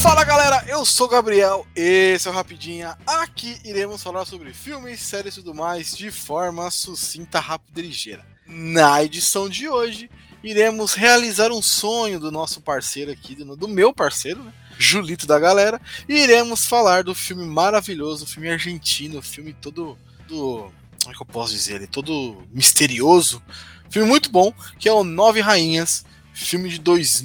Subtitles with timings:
[0.00, 2.96] Fala galera, eu sou o Gabriel, esse é o Rapidinha.
[3.04, 8.24] Aqui iremos falar sobre filmes, séries e tudo mais de forma sucinta, rápida e ligeira.
[8.46, 10.08] Na edição de hoje,
[10.40, 14.52] iremos realizar um sonho do nosso parceiro aqui, do, meu parceiro, né?
[14.78, 19.98] Julito da galera, e iremos falar do filme maravilhoso, filme argentino, filme todo.
[20.28, 20.72] Do,
[21.02, 21.74] como é que eu posso dizer?
[21.74, 23.42] Ele todo misterioso.
[23.90, 27.24] Filme muito bom, que é o Nove Rainhas, filme de dois,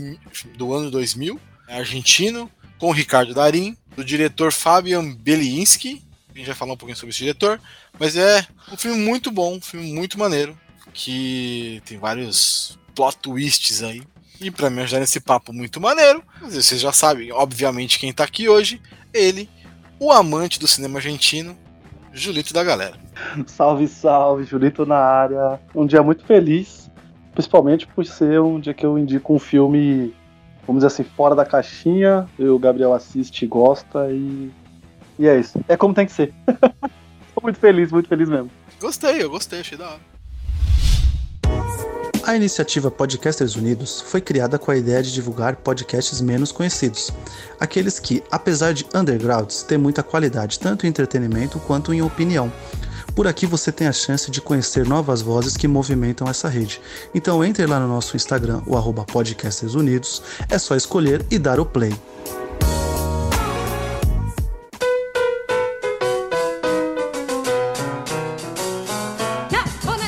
[0.57, 2.49] do ano 2000, argentino,
[2.83, 6.03] com Ricardo Darim, do diretor Fabian Belinsky.
[6.35, 7.57] A gente vai falar um pouquinho sobre esse diretor,
[7.97, 10.53] mas é um filme muito bom, um filme muito maneiro,
[10.93, 14.03] que tem vários plot twists aí.
[14.41, 18.49] E para me ajudar nesse papo muito maneiro, vocês já sabem, obviamente, quem tá aqui
[18.49, 18.81] hoje,
[19.13, 19.49] ele,
[19.97, 21.57] o amante do cinema argentino,
[22.11, 22.97] Julito da galera.
[23.47, 25.57] Salve, salve, Julito na área.
[25.73, 26.91] Um dia muito feliz,
[27.33, 30.13] principalmente por ser um dia que eu indico um filme,
[30.65, 32.27] vamos dizer assim, fora da caixinha.
[32.39, 34.51] O Gabriel assiste e gosta e.
[35.17, 35.59] E é isso.
[35.67, 36.33] É como tem que ser.
[37.35, 38.49] Tô muito feliz, muito feliz mesmo.
[38.79, 40.13] Gostei, eu gostei, achei da hora.
[42.25, 47.11] A iniciativa Podcasters Unidos foi criada com a ideia de divulgar podcasts menos conhecidos,
[47.59, 52.49] aqueles que, apesar de undergrounds, têm muita qualidade tanto em entretenimento quanto em opinião.
[53.15, 56.81] Por aqui você tem a chance de conhecer novas vozes que movimentam essa rede.
[57.13, 61.59] Então entre lá no nosso Instagram, o arroba Podcasters Unidos, é só escolher e dar
[61.59, 61.93] o play.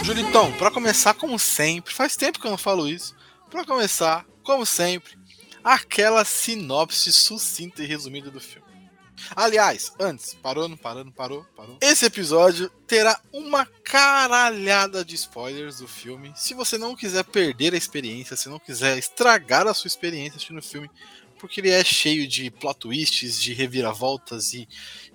[0.03, 3.15] Julitão, para começar, como sempre, faz tempo que eu não falo isso.
[3.51, 5.11] Para começar, como sempre,
[5.63, 8.64] aquela sinopse sucinta e resumida do filme.
[9.35, 11.77] Aliás, antes, parou, não parou, não parou, parou.
[11.81, 16.33] Esse episódio terá uma caralhada de spoilers do filme.
[16.35, 20.59] Se você não quiser perder a experiência, se não quiser estragar a sua experiência assistindo
[20.59, 20.89] o filme,
[21.39, 24.67] porque ele é cheio de plot twists, de reviravoltas e,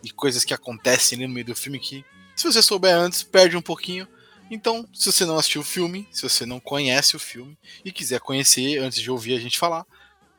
[0.03, 2.05] e coisas que acontecem ali no meio do filme que,
[2.37, 4.07] se você souber antes, perde um pouquinho.
[4.51, 8.21] Então, se você não assistiu o filme, se você não conhece o filme e quiser
[8.21, 9.87] conhecer antes de ouvir a gente falar,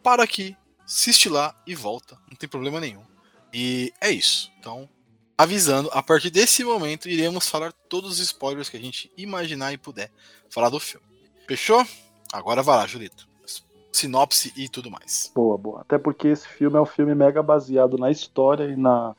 [0.03, 0.55] para aqui,
[0.85, 3.10] assiste lá e volta, não tem problema nenhum.
[3.53, 4.51] E é isso.
[4.59, 4.87] Então,
[5.37, 9.77] avisando, a partir desse momento iremos falar todos os spoilers que a gente imaginar e
[9.77, 10.11] puder
[10.49, 11.05] falar do filme.
[11.47, 11.85] Fechou?
[12.31, 13.27] Agora vai lá, Julito.
[13.91, 15.31] Sinopse e tudo mais.
[15.35, 15.81] Boa, boa.
[15.81, 19.13] Até porque esse filme é um filme mega baseado na história e na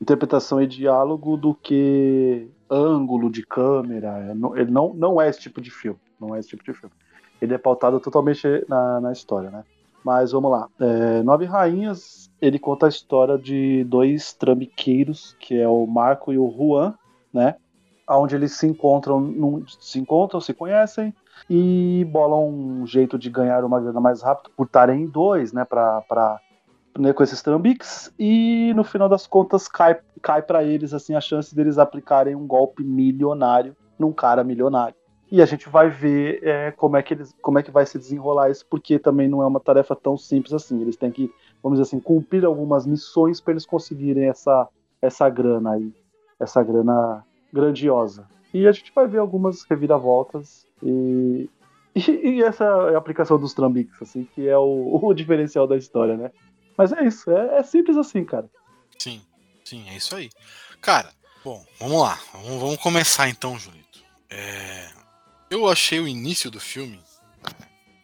[0.00, 4.36] interpretação e diálogo do que ângulo de câmera.
[4.54, 5.98] Ele não, não é esse tipo de filme.
[6.20, 6.94] Não é esse tipo de filme.
[7.40, 9.64] Ele é pautado totalmente na, na história, né?
[10.04, 10.68] Mas vamos lá.
[10.78, 16.38] É, Nove Rainhas, ele conta a história de dois trambiqueiros, que é o Marco e
[16.38, 16.94] o Juan,
[17.32, 17.56] né?
[18.08, 21.14] Onde eles se encontram, num, se encontram, se conhecem
[21.48, 25.64] e bolam um jeito de ganhar uma grana mais rápido por estarem em dois, né?
[25.64, 26.40] Pra, pra
[26.98, 31.20] né, com esses trambiques e no final das contas cai, cai para eles assim a
[31.20, 34.94] chance deles aplicarem um golpe milionário num cara milionário.
[35.30, 37.98] E a gente vai ver é, como, é que eles, como é que vai se
[37.98, 40.80] desenrolar isso, porque também não é uma tarefa tão simples assim.
[40.80, 41.30] Eles têm que,
[41.62, 44.68] vamos dizer assim, cumprir algumas missões para eles conseguirem essa,
[45.00, 45.92] essa grana aí,
[46.38, 48.26] essa grana grandiosa.
[48.52, 51.48] E a gente vai ver algumas reviravoltas e,
[51.94, 55.76] e, e essa é a aplicação dos trambiques, assim, que é o, o diferencial da
[55.76, 56.30] história, né?
[56.76, 58.48] Mas é isso, é, é, simples assim, cara.
[58.98, 59.20] Sim,
[59.64, 60.30] sim, é isso aí.
[60.80, 61.12] Cara,
[61.44, 62.18] bom, vamos lá.
[62.32, 64.00] Vamos, vamos começar então, Julito.
[64.30, 64.88] É,
[65.50, 67.00] eu achei o início do filme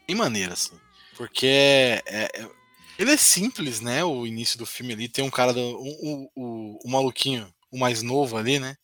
[0.08, 0.78] em maneira, assim.
[1.16, 2.02] Porque é,
[2.34, 2.50] é,
[2.98, 4.04] ele é simples, né?
[4.04, 5.08] O início do filme ali.
[5.08, 8.76] Tem um cara, do, o, o, o maluquinho, o mais novo ali, né?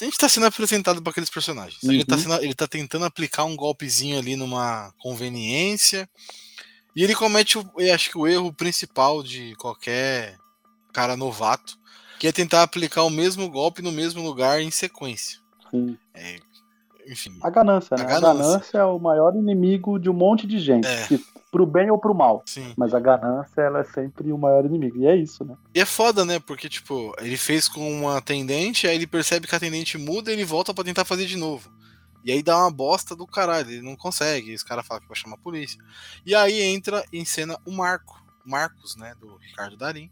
[0.00, 1.82] A gente tá sendo apresentado para aqueles personagens.
[1.82, 1.92] Uhum.
[1.92, 6.08] Ele, tá sendo, ele tá tentando aplicar um golpezinho ali numa conveniência.
[6.96, 10.38] E ele comete, o, eu acho que o erro principal de qualquer
[10.92, 11.78] cara novato,
[12.18, 15.38] que é tentar aplicar o mesmo golpe no mesmo lugar em sequência.
[15.70, 15.98] Sim.
[16.14, 16.38] É,
[17.06, 17.38] enfim.
[17.42, 18.04] A ganância, né?
[18.04, 18.28] A ganância.
[18.28, 18.78] a ganância.
[18.78, 20.86] é o maior inimigo de um monte de gente.
[20.86, 21.06] É.
[21.06, 22.42] Que, pro bem ou pro mal.
[22.46, 22.72] Sim.
[22.76, 24.98] Mas a ganância, ela é sempre o maior inimigo.
[24.98, 25.56] E é isso, né?
[25.74, 26.38] E é foda, né?
[26.38, 30.34] Porque, tipo, ele fez com uma atendente, aí ele percebe que a atendente muda e
[30.34, 31.70] ele volta para tentar fazer de novo.
[32.24, 34.54] E aí dá uma bosta do caralho, ele não consegue.
[34.54, 35.82] Os caras falam que vai chamar a polícia.
[36.24, 40.10] E aí entra em cena o Marco, Marcos, né, do Ricardo Darim.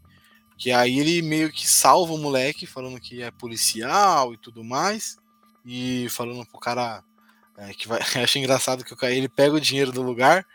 [0.57, 5.17] Que aí ele meio que salva o moleque, falando que é policial e tudo mais.
[5.65, 7.01] E falando pro cara
[7.57, 8.01] é, que vai.
[8.21, 10.45] Acho engraçado que o cara ele pega o dinheiro do lugar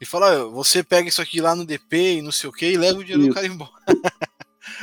[0.00, 2.76] e fala: você pega isso aqui lá no DP e não sei o que, e
[2.76, 3.30] leva o dinheiro isso.
[3.30, 3.70] do cara embora.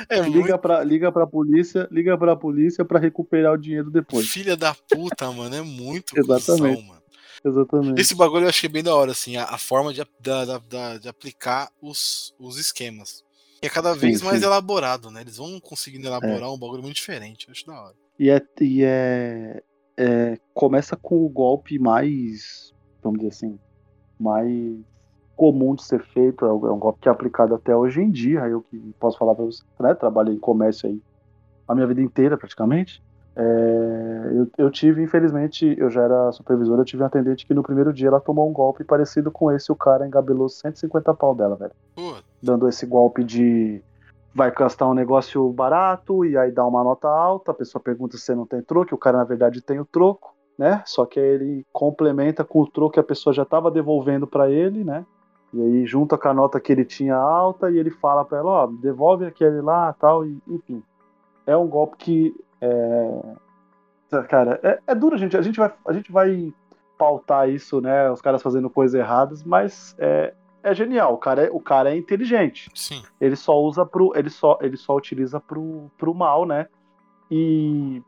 [0.10, 0.58] É liga, muito...
[0.60, 4.28] pra, liga pra polícia, liga pra polícia pra recuperar o dinheiro depois.
[4.28, 6.78] Filha da puta, mano, é muito Exatamente.
[6.78, 7.04] Cuzão, mano.
[7.46, 8.02] Exatamente.
[8.02, 11.08] Esse bagulho eu achei bem da hora, assim, a, a forma de, da, da, de
[11.10, 13.24] aplicar os, os esquemas.
[13.62, 14.46] E é cada vez Sim, mais sim.
[14.46, 15.22] elaborado, né?
[15.22, 17.48] Eles vão conseguindo elaborar um bagulho muito diferente.
[17.48, 17.96] Eu acho da hora.
[18.18, 19.62] E é, e é,
[19.98, 22.74] é- Começa com o golpe mais.
[23.02, 23.60] Vamos dizer assim.
[24.20, 24.80] Mais
[25.36, 26.46] comum de ser feito.
[26.46, 28.42] É um é um golpe que é aplicado até hoje em dia.
[28.48, 29.94] Eu que posso falar pra você, né?
[29.94, 31.02] Trabalhei em comércio aí
[31.68, 33.02] a minha vida inteira, praticamente.
[33.36, 37.64] É, eu, eu tive, infelizmente, eu já era supervisor, eu tive uma atendente que no
[37.64, 41.56] primeiro dia ela tomou um golpe parecido com esse, o cara engabelou 150 pau dela,
[41.56, 41.72] velho
[42.44, 43.82] dando esse golpe de
[44.36, 48.24] vai gastar um negócio barato e aí dá uma nota alta, a pessoa pergunta se
[48.24, 50.84] você não tem troco, o cara na verdade tem o troco, né?
[50.86, 54.50] Só que aí ele complementa com o troco que a pessoa já estava devolvendo para
[54.50, 55.06] ele, né?
[55.54, 58.50] E aí junta com a nota que ele tinha alta e ele fala para ela,
[58.50, 60.82] ó, devolve aquele lá, tal e enfim.
[61.46, 64.24] É um golpe que é...
[64.28, 65.38] cara, é, é duro, gente.
[65.38, 66.52] A gente vai a gente vai
[66.98, 68.10] pautar isso, né?
[68.10, 70.34] Os caras fazendo coisas erradas, mas é,
[70.64, 71.14] é genial.
[71.14, 73.04] O cara é, o cara é inteligente sim.
[73.22, 74.12] ele só usa pro.
[74.16, 76.68] Ele só, ele só utiliza pro, pro mal, né?
[77.30, 78.02] E,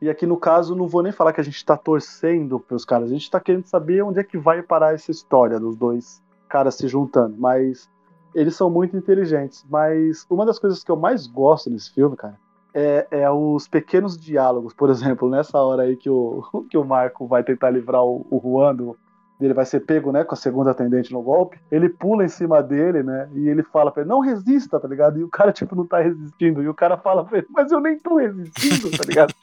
[0.00, 3.10] e aqui no caso, não vou nem falar que a gente tá torcendo pros caras,
[3.10, 6.74] a gente tá querendo saber onde é que vai parar essa história dos dois caras
[6.74, 7.36] se juntando.
[7.38, 7.88] Mas
[8.34, 9.64] eles são muito inteligentes.
[9.68, 12.38] Mas uma das coisas que eu mais gosto nesse filme, cara,
[12.74, 14.74] é, é os pequenos diálogos.
[14.74, 18.40] Por exemplo, nessa hora aí que o, que o Marco vai tentar livrar o, o
[18.42, 18.96] Juan do,
[19.40, 22.62] ele vai ser pego, né, com a segunda atendente no golpe, ele pula em cima
[22.62, 25.18] dele, né, e ele fala pra ele, não resista, tá ligado?
[25.18, 27.80] E o cara, tipo, não tá resistindo, e o cara fala pra ele, mas eu
[27.80, 29.34] nem tô resistindo, tá ligado?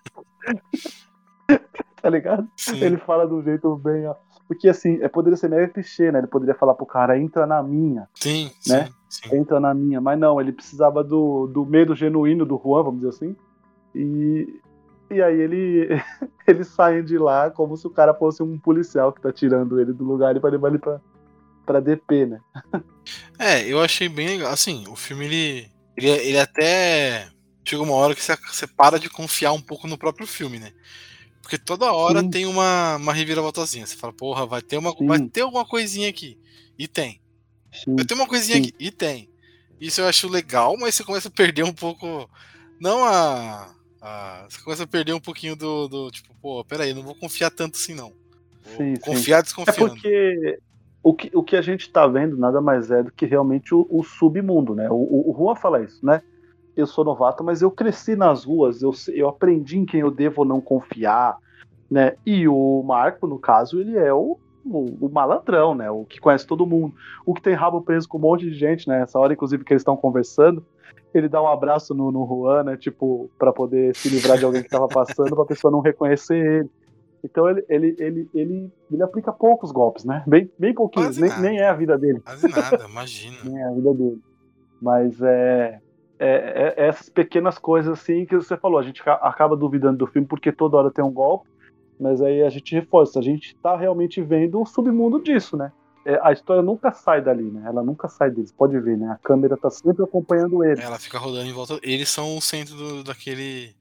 [2.01, 2.47] tá ligado?
[2.57, 2.83] Sim.
[2.83, 4.15] Ele fala de um jeito bem, ó.
[4.48, 7.63] Porque, assim, é, poderia ser mega clichê, né, ele poderia falar pro cara, entra na
[7.63, 8.90] minha, Sim, né?
[9.10, 9.36] sim, sim.
[9.38, 13.10] entra na minha, mas não, ele precisava do, do medo genuíno do Juan, vamos dizer
[13.10, 13.36] assim,
[13.95, 14.62] e...
[15.12, 15.90] E aí ele,
[16.48, 19.94] eles saem de lá como se o cara fosse um policial que tá tirando ele
[19.94, 21.00] do lugar e vai levar ele pra,
[21.66, 22.39] pra DP, né?
[23.38, 24.51] É, eu achei bem legal.
[24.51, 27.28] Assim, o filme ele, ele, ele até
[27.66, 30.72] chega uma hora que você, você para de confiar um pouco no próprio filme, né?
[31.44, 32.30] Porque toda hora Sim.
[32.30, 33.86] tem uma, uma reviravoltazinha.
[33.86, 35.06] Você fala, porra, vai ter, uma, Sim.
[35.06, 36.40] vai ter alguma coisinha aqui.
[36.80, 37.22] E tem.
[37.72, 37.95] Sim.
[37.95, 38.63] Vai ter uma coisinha Sim.
[38.63, 38.74] aqui.
[38.80, 39.30] E tem.
[39.80, 42.30] Isso eu acho legal, mas você começa a perder um pouco.
[42.80, 43.75] Não a.
[44.01, 46.10] a- você começa a perder um pouquinho do, do.
[46.12, 48.13] Tipo, pô, peraí, não vou confiar tanto assim, não.
[48.78, 49.01] Sim, sim.
[49.01, 49.94] confiar É desconfiando.
[49.96, 50.60] porque
[51.04, 53.86] o que, o que a gente tá vendo nada mais é do que realmente o,
[53.89, 54.89] o submundo, né?
[54.89, 56.22] O, o, o Juan fala isso, né?
[56.75, 60.42] Eu sou novato, mas eu cresci nas ruas, eu, eu aprendi em quem eu devo
[60.42, 61.38] ou não confiar,
[61.90, 62.16] né?
[62.25, 65.90] E o Marco, no caso, ele é o, o, o malandrão, né?
[65.92, 66.96] O que conhece todo mundo.
[67.25, 69.02] O que tem rabo preso com um monte de gente, né?
[69.02, 70.66] Essa hora, inclusive, que eles estão conversando,
[71.14, 72.78] ele dá um abraço no, no Juan, né?
[72.78, 76.70] Tipo, pra poder se livrar de alguém que tava passando, pra pessoa não reconhecer ele.
[77.24, 80.24] Então ele, ele, ele, ele, ele aplica poucos golpes, né?
[80.28, 82.20] Bem, bem pouquinhos, nem, nem é a vida dele.
[82.20, 83.38] Quase nada, imagina.
[83.46, 84.22] Nem é a vida dele.
[84.81, 85.80] Mas é,
[86.25, 90.08] é, é essas pequenas coisas assim que você falou, a gente ca- acaba duvidando do
[90.08, 91.48] filme porque toda hora tem um golpe,
[92.00, 95.72] mas aí a gente reforça, a gente tá realmente vendo o submundo disso, né?
[96.06, 97.64] É, a história nunca sai dali, né?
[97.66, 99.08] Ela nunca sai deles, pode ver, né?
[99.10, 100.81] A câmera tá sempre acompanhando ele.
[100.81, 101.80] Ela fica rodando em volta.
[101.81, 103.74] Eles são o centro do- daquele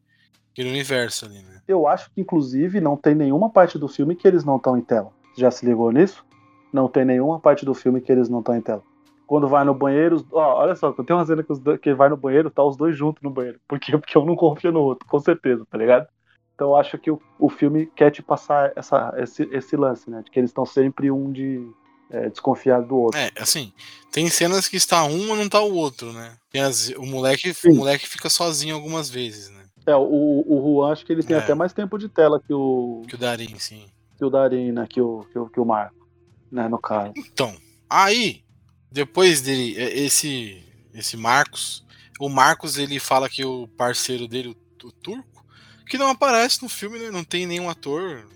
[0.52, 1.60] aquele universo ali, né?
[1.66, 4.82] Eu acho que, inclusive, não tem nenhuma parte do filme que eles não estão em
[4.82, 5.10] tela.
[5.36, 6.24] Já se ligou nisso?
[6.72, 8.82] Não tem nenhuma parte do filme que eles não estão em tela.
[9.26, 12.16] Quando vai no banheiro, ó, olha só, tem uma cena que, dois, que vai no
[12.16, 13.58] banheiro, tá os dois juntos no banheiro.
[13.66, 13.96] Por quê?
[13.96, 16.06] Porque um não confia no outro, com certeza, tá ligado?
[16.54, 20.22] Então eu acho que o, o filme quer te passar essa, esse, esse lance, né?
[20.22, 21.66] De que eles estão sempre um de
[22.10, 23.18] é, desconfiado do outro.
[23.18, 23.72] É, assim,
[24.10, 26.36] tem cenas que está um mas não tá o outro, né?
[26.54, 27.70] As- o, moleque, Sim.
[27.70, 29.62] o moleque fica sozinho algumas vezes, né?
[29.86, 30.02] É, o,
[30.46, 31.40] o Juan, acho que ele tem É.
[31.40, 33.86] até mais tempo de tela que o, Que o Darim, sim.
[34.16, 34.86] que o Darin, né?
[34.88, 36.06] Que o, que o, que o Marco,
[36.52, 36.68] né?
[36.68, 37.12] No caso.
[37.16, 37.52] Então,
[37.90, 38.44] aí,
[38.92, 40.62] depois dele, é, esse
[40.94, 41.84] esse Marcos,
[42.20, 45.44] o Marcos ele fala que o parceiro dele, o, o turco,
[45.88, 47.10] que não aparece no filme, né?
[47.10, 48.28] Não tem nenhum ator,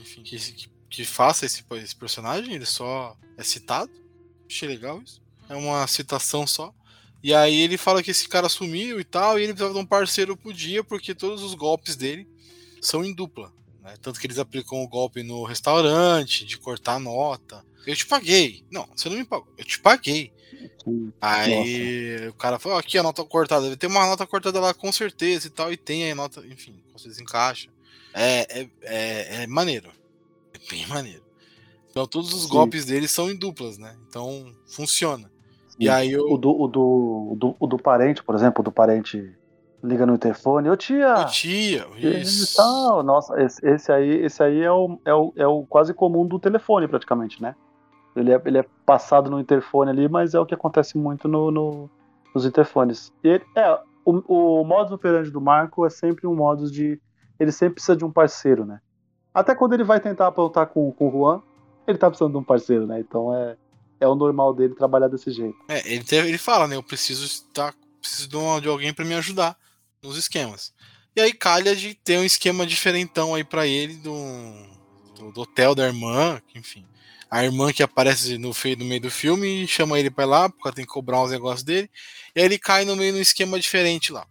[0.00, 3.90] enfim, que, que, que faça esse, esse personagem, ele só é citado.
[4.48, 5.22] Achei legal isso.
[5.48, 6.74] É uma citação só.
[7.22, 9.86] E aí ele fala que esse cara sumiu e tal, e ele precisava de um
[9.86, 12.28] parceiro por dia, porque todos os golpes dele
[12.80, 13.52] são em dupla.
[13.80, 13.94] né?
[14.02, 17.64] Tanto que eles aplicam o golpe no restaurante, de cortar nota.
[17.86, 18.64] Eu te paguei.
[18.70, 19.48] Não, você não me pagou.
[19.58, 20.32] Eu te paguei.
[20.84, 21.12] Sim.
[21.20, 23.76] Aí o cara falou, "Ó, aqui a nota cortada.
[23.76, 25.72] Ter uma nota cortada lá com certeza e tal.
[25.72, 27.68] E tem a nota, enfim, você desencaixa.
[28.14, 29.90] É, é, é, é maneiro.
[30.54, 31.22] É bem maneiro.
[31.90, 32.48] Então todos os Sim.
[32.48, 33.96] golpes dele são em duplas, né?
[34.08, 35.30] Então funciona.
[35.78, 36.38] E aí O eu.
[36.38, 36.80] do, o, do,
[37.32, 39.34] o, do, o do parente, por exemplo, o do parente
[39.82, 41.14] liga no interfone, ô tia!
[41.22, 42.56] Ô, tia, isso.
[42.56, 43.02] tal.
[43.02, 46.38] Nossa, esse, esse aí, esse aí é, o, é, o, é o quase comum do
[46.38, 47.56] telefone, praticamente, né?
[48.14, 51.50] Ele é, ele é passado no interfone ali, mas é o que acontece muito no,
[51.50, 51.90] no,
[52.34, 53.12] nos interfones.
[53.24, 57.00] E ele, é, o, o modus operandi do Marco é sempre um modus de.
[57.38, 58.80] Ele sempre precisa de um parceiro, né?
[59.32, 61.42] Até quando ele vai tentar apontar com, com o Juan,
[61.86, 63.00] ele tá precisando de um parceiro, né?
[63.00, 63.56] Então é,
[64.00, 65.56] é o normal dele trabalhar desse jeito.
[65.68, 66.76] É, ele, ele fala, né?
[66.76, 67.74] Eu preciso estar.
[68.00, 68.28] Preciso
[68.60, 69.56] de, alguém para me ajudar
[70.02, 70.74] nos esquemas.
[71.14, 74.12] E aí calha de ter um esquema diferentão aí para ele do,
[75.14, 76.84] do, do, hotel da irmã, enfim.
[77.32, 80.68] A irmã que aparece no, no meio do filme chama ele pra ir lá, porque
[80.68, 81.90] ela tem que cobrar uns negócios dele.
[82.36, 84.26] E aí ele cai no meio de um esquema diferente lá.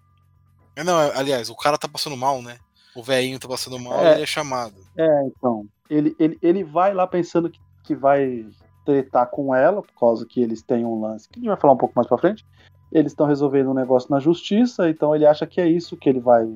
[0.85, 2.59] Não, aliás, o cara tá passando mal, né?
[2.95, 4.75] O velhinho tá passando mal é, e ele é chamado.
[4.95, 5.65] É, então.
[5.89, 8.45] Ele, ele, ele vai lá pensando que, que vai
[8.85, 11.73] tretar com ela, por causa que eles têm um lance, que a gente vai falar
[11.73, 12.45] um pouco mais pra frente.
[12.91, 16.19] Eles estão resolvendo um negócio na justiça, então ele acha que é isso que ele
[16.19, 16.47] vai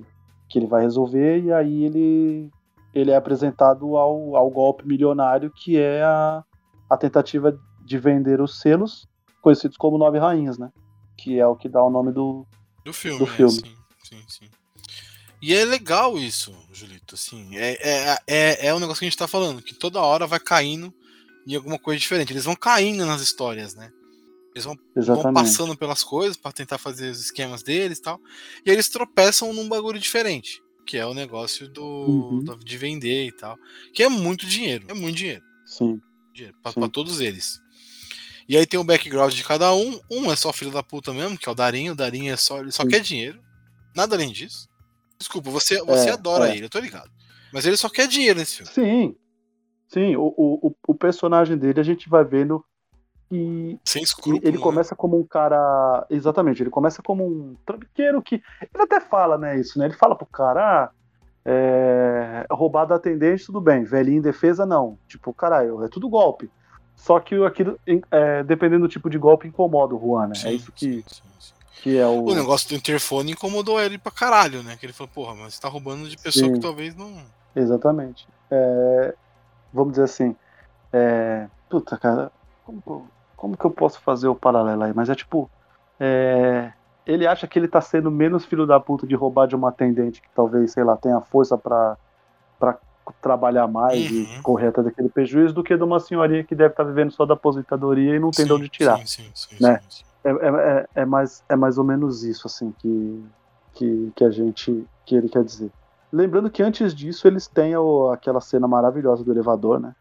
[0.47, 2.51] que ele vai resolver, e aí ele,
[2.95, 6.43] ele é apresentado ao, ao golpe milionário, que é a,
[6.89, 9.05] a tentativa de vender os selos,
[9.41, 10.71] conhecidos como Nove Rainhas, né?
[11.17, 12.47] Que é o que dá o nome do,
[12.85, 13.19] do filme.
[13.19, 13.51] Do filme.
[13.51, 14.49] sim, sim, sim.
[15.41, 17.15] E é legal isso, Julito.
[17.15, 20.25] Assim, é, é, é, é um negócio que a gente tá falando, que toda hora
[20.25, 20.91] vai caindo
[21.45, 22.31] em alguma coisa diferente.
[22.31, 23.91] Eles vão caindo nas histórias, né?
[24.55, 28.19] Eles vão, vão passando pelas coisas para tentar fazer os esquemas deles e tal.
[28.65, 30.63] E eles tropeçam num bagulho diferente.
[30.85, 32.43] Que é o negócio do, uhum.
[32.43, 33.57] do de vender e tal.
[33.93, 34.85] Que é muito dinheiro.
[34.87, 35.43] É muito dinheiro.
[35.65, 35.99] Sim.
[36.33, 37.59] Dinheiro pra, pra, todos eles.
[38.47, 39.99] E aí tem o background de cada um.
[40.11, 41.93] Um é só filho da puta mesmo, que é o Darinho.
[41.93, 42.89] O Darinho é só, ele só Sim.
[42.89, 43.41] quer dinheiro.
[43.95, 44.67] Nada além disso.
[45.17, 46.55] Desculpa, você, você é, adora é.
[46.55, 47.09] ele, eu tô ligado.
[47.51, 48.71] Mas ele só quer dinheiro nesse filme.
[48.71, 49.15] Sim.
[49.87, 52.63] Sim, o, o, o personagem dele a gente vai vendo
[53.31, 54.63] e Sem escrúpulo, ele né?
[54.63, 56.05] começa como um cara.
[56.09, 58.35] Exatamente, ele começa como um trambiqueiro que.
[58.61, 59.85] Ele até fala, né, isso, né?
[59.85, 60.91] Ele fala pro cara, ah,
[61.43, 62.45] é...
[62.51, 63.83] roubado atendente, tudo bem.
[63.83, 64.97] Velhinho em defesa, não.
[65.07, 66.49] Tipo, caralho, é tudo golpe.
[66.95, 67.79] Só que aquilo,
[68.09, 70.33] é, dependendo do tipo de golpe, incomoda o Juan, né?
[70.35, 72.23] É sim, é isso que, sim, sim, que é o.
[72.23, 74.77] O negócio do interfone incomodou ele pra caralho, né?
[74.77, 77.13] Que ele falou, porra, mas você tá roubando de pessoa que talvez não.
[77.55, 78.27] Exatamente.
[78.49, 79.13] É...
[79.73, 80.35] Vamos dizer assim.
[80.93, 81.47] É...
[81.69, 82.31] Puta, cara.
[82.65, 84.93] Como, como que eu posso fazer o paralelo aí?
[84.93, 85.49] Mas é tipo.
[85.99, 86.71] É,
[87.05, 90.21] ele acha que ele tá sendo menos filho da puta de roubar de uma atendente
[90.21, 91.97] que talvez, sei lá, tenha força para
[93.21, 94.17] trabalhar mais uhum.
[94.17, 97.11] e correr atrás daquele prejuízo do que de uma senhorinha que deve estar tá vivendo
[97.11, 98.97] só da aposentadoria e não tem sim, de onde tirar.
[98.99, 99.79] Sim, sim, sim, né?
[100.23, 103.23] É, é, é, é, mais, é mais ou menos isso assim que,
[103.73, 105.71] que, que a gente que ele quer dizer.
[106.11, 109.93] Lembrando que antes disso eles têm o, aquela cena maravilhosa do elevador, né?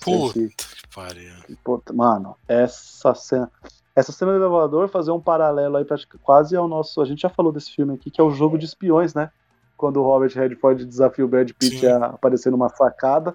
[0.00, 1.32] Puta Esse, que pariu.
[1.64, 3.50] Puta, mano, essa cena.
[3.94, 5.84] Essa cena do elevador fazer um paralelo aí
[6.22, 7.00] quase ao nosso.
[7.00, 9.30] A gente já falou desse filme aqui, que é o jogo de espiões, né?
[9.76, 11.86] Quando o Robert Redford desafia o Brad Pitt Sim.
[11.86, 13.34] a aparecer numa sacada.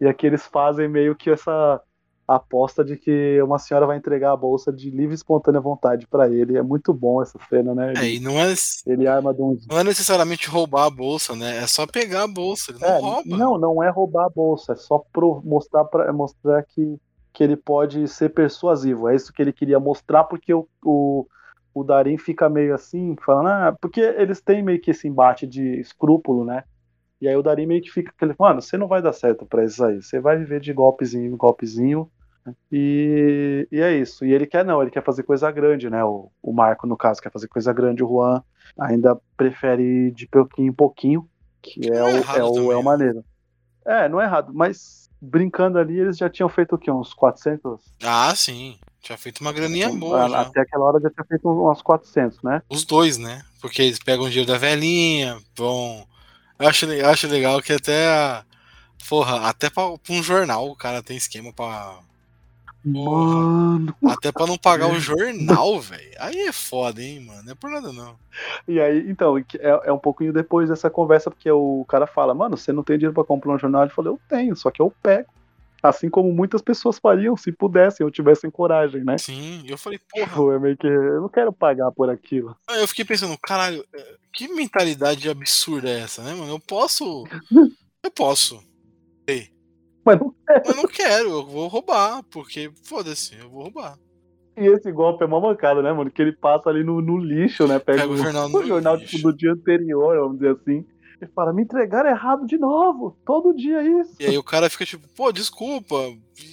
[0.00, 1.80] E aqui eles fazem meio que essa
[2.28, 6.06] a aposta de que uma senhora vai entregar a bolsa de livre e espontânea vontade
[6.06, 6.58] para ele.
[6.58, 7.92] É muito bom essa cena, né?
[7.92, 8.52] Ele, é, e não é.
[8.86, 9.56] Ele arma de um...
[9.66, 11.56] Não é necessariamente roubar a bolsa, né?
[11.56, 12.70] É só pegar a bolsa.
[12.70, 13.36] Ele não é, rouba.
[13.38, 14.74] Não, não é roubar a bolsa.
[14.74, 17.00] É só pro, mostrar, pra, é mostrar que,
[17.32, 19.08] que ele pode ser persuasivo.
[19.08, 21.26] É isso que ele queria mostrar, porque o, o,
[21.72, 25.80] o Darim fica meio assim, falando, ah, porque eles têm meio que esse embate de
[25.80, 26.62] escrúpulo, né?
[27.22, 29.64] E aí o Darim meio que fica aquele, mano, você não vai dar certo pra
[29.64, 30.02] isso aí.
[30.02, 32.08] Você vai viver de golpezinho em golpezinho
[32.70, 34.24] e, e, é isso.
[34.24, 36.04] E ele quer não, ele quer fazer coisa grande, né?
[36.04, 38.02] O, o Marco, no caso, quer fazer coisa grande.
[38.02, 38.42] O Juan
[38.78, 41.28] ainda prefere de pouquinho em pouquinho,
[41.62, 43.24] que é, é, o, é, o, é o maneiro.
[43.84, 46.90] É, não é errado, mas brincando ali, eles já tinham feito o quê?
[46.90, 47.80] Uns 400?
[48.02, 48.78] Ah, sim.
[49.00, 50.40] Tinha feito uma graninha boa.
[50.40, 52.62] Até aquela hora já tinha feito uns 400, né?
[52.68, 53.42] Os dois, né?
[53.60, 56.06] Porque eles pegam o dinheiro da velhinha, vão.
[56.58, 58.42] Eu acho, eu acho legal que até.
[59.08, 62.00] Porra, até pra, pra um jornal o cara tem esquema pra
[62.88, 63.94] Mano.
[64.06, 66.10] Até pra não pagar o jornal, velho.
[66.18, 67.42] Aí é foda, hein, mano.
[67.42, 68.16] Não é por nada, não.
[68.66, 69.44] E aí, então, é,
[69.84, 73.14] é um pouquinho depois dessa conversa, porque o cara fala, mano, você não tem dinheiro
[73.14, 73.82] pra comprar um jornal?
[73.82, 75.28] Ele falou, eu tenho, só que eu pego.
[75.80, 79.16] Assim como muitas pessoas fariam se pudessem ou tivessem coragem, né?
[79.16, 80.26] Sim, eu falei, porra.
[80.26, 82.56] Tipo, é meio que, eu não quero pagar por aquilo.
[82.68, 86.50] Eu fiquei pensando, caralho, é, que mentalidade absurda é essa, né, mano?
[86.50, 87.24] Eu posso.
[88.02, 88.60] eu posso.
[89.28, 89.50] Ei,
[90.08, 90.62] mas não quero.
[90.64, 93.98] Eu não quero, eu vou roubar, porque foda-se, eu vou roubar.
[94.56, 96.10] E esse golpe é uma mancada, né, mano?
[96.10, 97.78] Que ele passa ali no, no lixo, né?
[97.78, 100.84] Pega, Pega o, jornal, o jornal tipo, do dia anterior, vamos dizer assim.
[101.20, 103.16] E fala, me entregaram errado de novo.
[103.26, 104.14] Todo dia é isso.
[104.18, 105.96] E aí o cara fica tipo, pô, desculpa.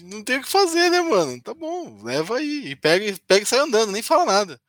[0.03, 1.41] Não tem o que fazer, né, mano?
[1.41, 2.71] Tá bom, leva aí.
[2.71, 4.59] E pega, pega e sai andando, nem fala nada.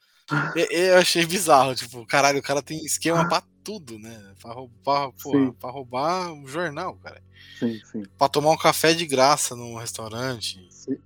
[0.70, 4.16] eu achei bizarro, tipo, caralho, o cara tem esquema pra tudo, né?
[4.40, 7.20] Pra roubar, porra, pra roubar um jornal, cara.
[7.58, 8.02] Sim, sim.
[8.16, 10.64] Pra tomar um café de graça num restaurante.
[10.70, 10.96] Sim.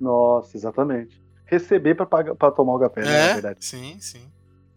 [0.00, 1.20] Nossa, exatamente.
[1.44, 3.64] receber pra, pagar, pra tomar o café, né, na É, verdade.
[3.64, 4.22] sim, sim.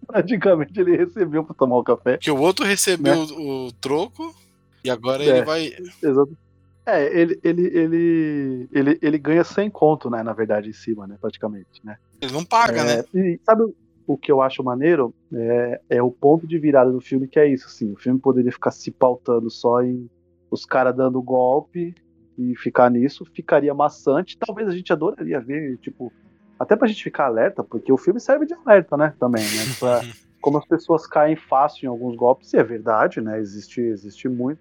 [0.06, 2.18] Praticamente ele recebeu pra tomar o café.
[2.18, 3.34] Porque o outro recebeu Né?
[3.34, 4.36] o, o troco
[4.84, 5.28] e agora É.
[5.28, 5.68] ele vai.
[6.04, 6.38] Exato.
[6.86, 11.16] É, ele, ele, ele, ele, ele ganha 100 conto, né, na verdade, em cima, né,
[11.22, 11.98] praticamente, né.
[12.20, 13.04] Ele não paga, É, né?
[13.14, 13.64] E sabe
[14.08, 15.14] o que eu acho maneiro?
[15.34, 17.92] É, é o ponto de virada do filme, que é isso, assim.
[17.92, 20.10] O filme poderia ficar se pautando só em
[20.50, 21.96] os caras dando golpe
[22.38, 24.38] e ficar nisso, ficaria maçante.
[24.38, 26.12] Talvez a gente adoraria ver, tipo,
[26.60, 29.64] até pra gente ficar alerta, porque o filme serve de alerta, né, também, né?
[29.80, 30.02] Pra,
[30.42, 33.40] como as pessoas caem fácil em alguns golpes, e é verdade, né?
[33.40, 34.60] Existe, existe muito.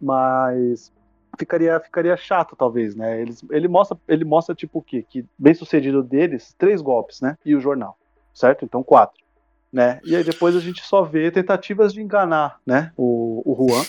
[0.00, 0.92] Mas
[1.38, 3.20] ficaria, ficaria chato, talvez, né?
[3.20, 5.04] Eles, ele, mostra, ele mostra, tipo, o quê?
[5.08, 7.36] Que bem sucedido deles, três golpes, né?
[7.44, 7.98] E o jornal,
[8.34, 8.64] certo?
[8.64, 9.20] Então, quatro.
[9.72, 10.00] Né?
[10.04, 12.92] E aí depois a gente só vê tentativas de enganar, né?
[12.96, 13.84] O, o Juan,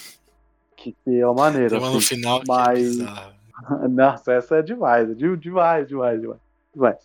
[0.78, 1.80] que, que é uma maneira.
[1.80, 2.16] Uma no assim.
[2.16, 3.32] final é mas- bizarro.
[3.90, 6.40] Nossa, essa é demais, é de- demais, demais, demais,
[6.74, 6.98] demais.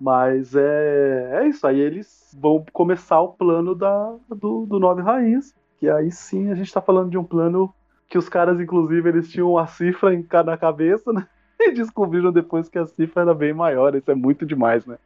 [0.00, 5.54] Mas é, é isso, aí eles vão começar o plano da, do, do Nove Rainhas,
[5.78, 7.72] que aí sim a gente tá falando de um plano
[8.08, 11.26] que os caras, inclusive, eles tinham a cifra em cada cabeça, né?
[11.62, 14.96] E descobriram depois que a cifra era bem maior, isso é muito demais, né?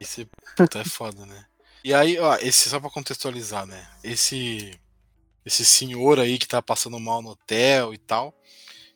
[0.00, 1.46] Esse puta é foda, né?
[1.84, 3.86] E aí, ó, esse só pra contextualizar, né?
[4.02, 4.78] Esse
[5.44, 8.34] esse senhor aí que tá passando mal no hotel e tal,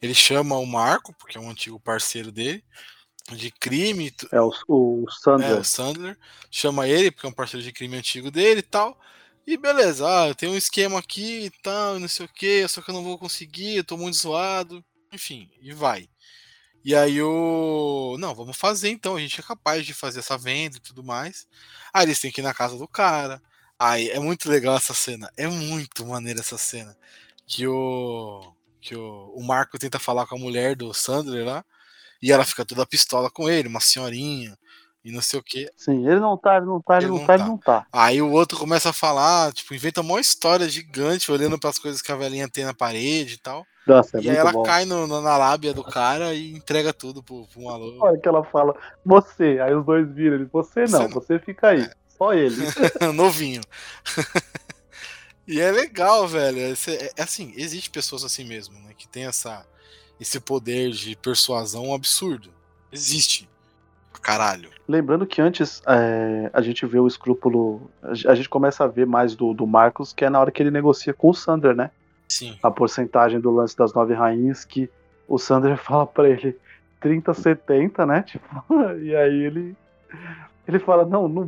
[0.00, 2.64] ele chama o Marco, porque é um antigo parceiro dele,
[3.32, 5.60] de crime, É o, o é, Sandler.
[5.60, 6.18] o Sandler,
[6.50, 8.98] chama ele, porque é um parceiro de crime antigo dele e tal.
[9.46, 12.66] E beleza, ah, eu tenho um esquema aqui e tal, e não sei o que,
[12.68, 14.84] só que eu não vou conseguir, eu tô muito zoado.
[15.12, 16.08] Enfim, e vai.
[16.84, 18.16] E aí o.
[18.18, 21.46] Não, vamos fazer então, a gente é capaz de fazer essa venda e tudo mais.
[21.92, 23.42] Aí eles têm que ir na casa do cara.
[23.78, 25.30] Aí é muito legal essa cena.
[25.36, 26.96] É muito maneira essa cena.
[27.46, 28.54] Que o.
[28.80, 31.64] Que o, o Marco tenta falar com a mulher do Sandler lá.
[32.22, 34.58] E ela fica toda pistola com ele, uma senhorinha.
[35.04, 35.70] E não sei o que.
[35.76, 37.34] Sim, ele não tá, ele não tá, ele, Ele não não tá, tá.
[37.42, 37.86] ele não tá.
[37.92, 42.02] Aí o outro começa a falar, tipo, inventa uma história gigante, olhando para as coisas
[42.02, 43.64] que a velhinha tem na parede e tal.
[43.86, 44.62] Nossa, é e aí ela bom.
[44.64, 48.04] cai no- no- na lábia do cara e entrega tudo pro, pro maluco.
[48.04, 51.08] Olha que ela fala, você, aí os dois viram, ele, você Você não, não.
[51.10, 52.56] você fica aí, só ele.
[53.14, 53.62] Novinho.
[55.46, 56.58] e é legal, velho.
[56.58, 58.92] Esse- É, é assim, existe pessoas assim mesmo, né?
[58.96, 59.64] Que tem essa,
[60.20, 62.52] esse poder de persuasão absurdo.
[62.92, 63.48] Existe.
[64.22, 64.68] Caralho.
[64.86, 68.86] Lembrando que antes é, a gente vê o escrúpulo, a ge- a gente começa a
[68.86, 71.74] ver mais do, do Marcos, que é na hora que ele negocia com o Sander,
[71.74, 71.90] né?
[72.28, 72.58] Sim.
[72.62, 74.90] A porcentagem do lance das nove rainhas, que
[75.26, 76.56] o Sander fala pra ele
[77.00, 78.22] 30, 70, né?
[78.22, 78.46] Tipo,
[79.02, 79.76] e aí ele.
[80.66, 81.46] Ele fala, não, no,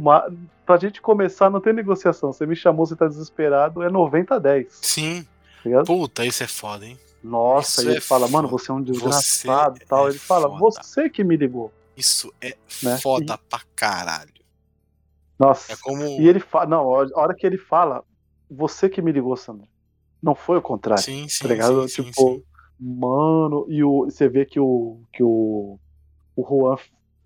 [0.65, 2.33] pra gente começar não tem negociação.
[2.33, 4.67] Você me chamou, você tá desesperado, é 90 a 10.
[4.81, 5.27] Sim.
[5.63, 5.83] Tá?
[5.85, 6.99] Puta, isso é foda, hein?
[7.23, 8.63] Nossa, isso e ele é fala, mano, foda.
[8.63, 10.07] você é um desgraçado e tal.
[10.07, 10.81] é ele fala, foda.
[10.83, 11.71] você que me ligou.
[11.97, 12.99] Isso é Né?
[12.99, 14.33] foda pra caralho.
[15.39, 15.73] Nossa.
[15.73, 16.03] É como.
[16.05, 18.05] E ele fala, não, a hora que ele fala,
[18.51, 19.67] você que me ligou, Sandra.
[20.23, 21.03] Não foi o contrário.
[21.03, 21.89] Sim, sim, tá ligado?
[21.89, 22.45] sim, sim, tipo, sim.
[22.79, 25.79] mano, e o, você vê que o que o,
[26.37, 26.77] o Juan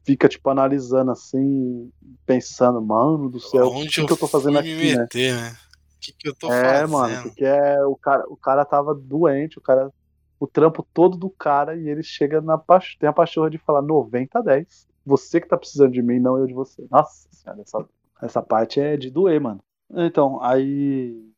[0.05, 1.91] fica tipo analisando assim,
[2.25, 5.01] pensando, mano do céu, o que, que eu tô fazendo aqui, né?
[5.01, 5.57] meter, né?
[5.97, 6.91] O que, que eu tô É, fazendo?
[6.91, 9.91] mano, porque é, o cara, o cara tava doente, o cara
[10.39, 12.59] o trampo todo do cara e ele chega na
[12.99, 14.89] tem a pachorra de falar 90 a 10.
[15.07, 16.87] Você que tá precisando de mim, não eu de você.
[16.91, 17.89] Nossa senhora, essa,
[18.23, 19.61] essa parte é de doer, mano.
[19.91, 21.31] Então, aí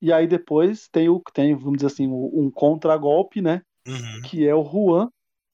[0.00, 3.62] e aí depois tem o tem, vamos dizer assim, um contragolpe, né?
[3.86, 4.20] Uhum.
[4.22, 5.10] que é o Juan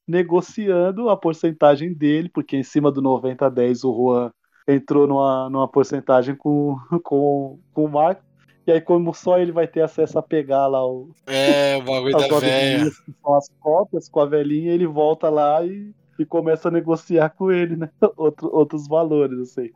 [0.06, 4.32] negociando a porcentagem dele, porque em cima do 90 a 10 o Juan
[4.66, 8.22] entrou numa, numa porcentagem com, com, com o Marco.
[8.66, 12.16] E aí, como só ele vai ter acesso a pegar lá o, É, o bagulho
[12.16, 12.90] da velha.
[13.04, 17.30] que são as cópias com a velhinha, ele volta lá e, e começa a negociar
[17.30, 17.88] com ele, né?
[18.16, 19.70] Outro, outros valores, assim.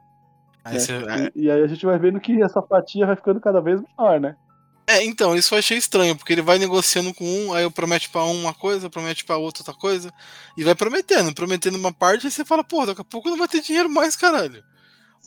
[0.65, 0.79] Aí né?
[0.79, 3.81] você- E, e aí a gente vai vendo que essa fatia vai ficando cada vez
[3.99, 4.37] menor, né?
[4.89, 8.09] É, então, isso eu achei estranho, porque ele vai negociando com um, aí eu promete
[8.09, 10.11] pra um uma coisa, promete pra outro outra coisa,
[10.57, 13.47] e vai prometendo, prometendo uma parte, aí você fala, pô, daqui a pouco não vai
[13.47, 14.65] ter dinheiro mais, caralho.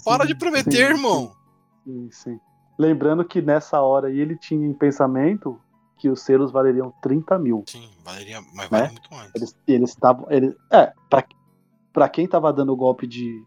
[0.03, 1.31] Para de Sim, prometer, sim, irmão.
[1.83, 2.39] Sim, sim.
[2.77, 5.59] Lembrando que nessa hora aí ele tinha em pensamento
[5.97, 7.63] que os selos valeriam 30 mil.
[7.67, 8.79] Sim, valeria, mas Né?
[8.79, 9.31] vale muito mais.
[9.35, 10.25] Eles eles estavam.
[10.31, 11.23] Ele, é, pra,
[11.93, 13.43] pra quem tava dando o golpe de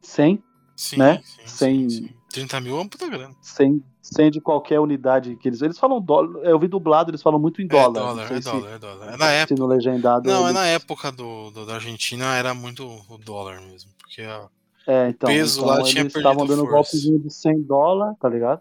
[0.00, 0.42] 100,
[0.74, 1.20] Sim, né?
[1.22, 2.14] sim, Sem- sim, sim.
[2.30, 3.34] 30 mil é uma puta grana.
[3.42, 5.60] 100, 100 de qualquer unidade que eles.
[5.60, 6.42] Eles falam dólar.
[6.44, 7.92] Eu vi dublado, eles falam muito em É dólar.
[8.00, 9.12] dólar, não sei é se- dólar, é dólar.
[9.12, 9.60] É na época.
[9.60, 10.28] no legendado.
[10.30, 13.90] Não, é eles- na época do, do- da Argentina era muito o dólar mesmo.
[13.98, 14.48] Porque a-
[14.86, 16.74] É, então, peso então lá tinha eles perdido estavam dando um força.
[16.76, 18.60] golpezinho de 100 dólares, tá ligado?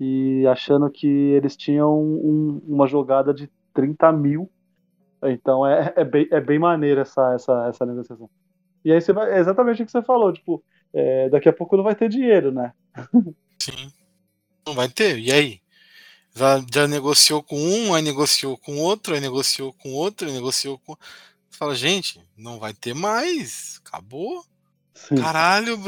[0.00, 4.50] E achando que eles tinham um- uma jogada de 30 mil.
[5.22, 8.30] Então é, é, bem, é bem maneiro essa, essa, essa negociação.
[8.84, 10.62] E aí você vai, é exatamente o que você falou, tipo,
[10.94, 12.72] é, daqui a pouco não vai ter dinheiro, né?
[13.60, 13.92] Sim.
[14.66, 15.18] Não vai ter.
[15.18, 15.60] E aí?
[16.34, 20.78] Já, já negociou com um, aí negociou com outro, aí negociou com outro, aí negociou
[20.78, 20.94] com.
[21.50, 23.80] Você fala, gente, não vai ter mais.
[23.84, 24.44] Acabou.
[24.94, 25.16] Sim.
[25.16, 25.82] Caralho, Sim.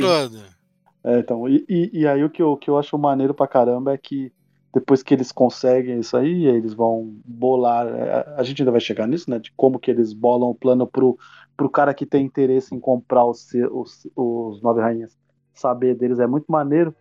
[1.02, 3.48] É, então, e, e, e aí o que, eu, o que eu acho maneiro pra
[3.48, 4.32] caramba é que
[4.72, 7.86] depois que eles conseguem isso aí, eles vão bolar.
[7.88, 9.38] é, A gente ainda vai chegar nisso, né?
[9.38, 11.18] De como que eles bolam o plano pro,
[11.56, 15.16] pro cara que tem interesse em comprar os, os, os Nove Rainhas.
[15.54, 16.94] Saber deles é muito maneiro,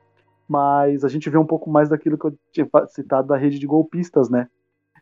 [0.47, 3.67] mas a gente vê um pouco mais daquilo que eu tinha citado da rede de
[3.67, 4.47] golpistas, né?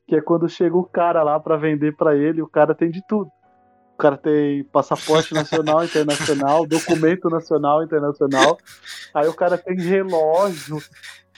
[0.07, 3.01] Que é quando chega o cara lá pra vender pra ele, o cara tem de
[3.07, 3.29] tudo.
[3.97, 8.59] O cara tem passaporte nacional, internacional, documento nacional, internacional.
[9.11, 10.77] Aí o cara tem relógio.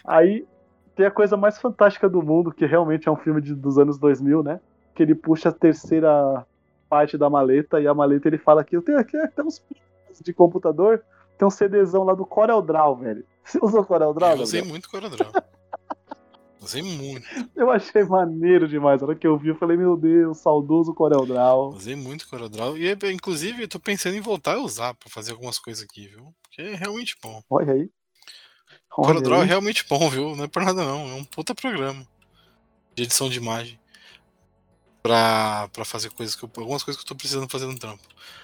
[0.05, 0.45] Aí
[0.93, 3.97] tem a coisa mais fantástica do mundo, que realmente é um filme de- dos anos
[3.97, 4.59] 2000, né?
[4.93, 6.45] Que ele puxa a terceira
[6.89, 9.63] parte da maleta e a maleta ele fala que eu tenho aqui até uns
[10.21, 11.01] de computador,
[11.37, 13.23] tem um CDzão lá do Corel Draw, velho.
[13.41, 14.31] Você usou Corel Draw?
[14.35, 14.73] Eu usei Gabriel?
[14.73, 15.31] muito CorelDRAW.
[16.61, 17.25] Usei muito.
[17.55, 19.01] Eu achei maneiro demais.
[19.01, 21.69] Na hora que eu vi, eu falei, meu Deus, saudoso Corel Draw.
[21.69, 22.77] Usei muito CorelDRAW.
[22.77, 26.33] E, inclusive, eu tô pensando em voltar a usar pra fazer algumas coisas aqui, viu?
[26.43, 27.41] Porque é realmente bom.
[27.49, 27.89] Olha aí.
[28.97, 30.35] O Olha CorelDRAW é realmente bom, viu?
[30.35, 31.09] Não é por nada, não.
[31.09, 32.05] É um puta programa
[32.95, 33.79] de edição de imagem.
[35.01, 38.03] Pra, pra fazer coisas que eu, algumas coisas que eu tô precisando fazer no trampo.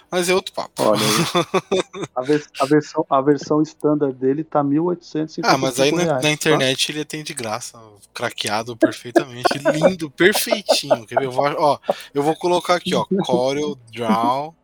[0.09, 0.83] Mas é outro papo.
[0.83, 1.01] Olha.
[2.15, 6.15] A, vers- a versão, a versão standard dele tá 1855 Ah, mas aí na, reais,
[6.15, 6.29] na tá?
[6.29, 7.77] internet ele tem de graça,
[8.13, 11.05] craqueado perfeitamente, lindo, perfeitinho.
[11.05, 11.25] Quer ver?
[11.25, 11.77] Eu vou, ó,
[12.13, 14.55] eu vou colocar aqui, ó, Corel Draw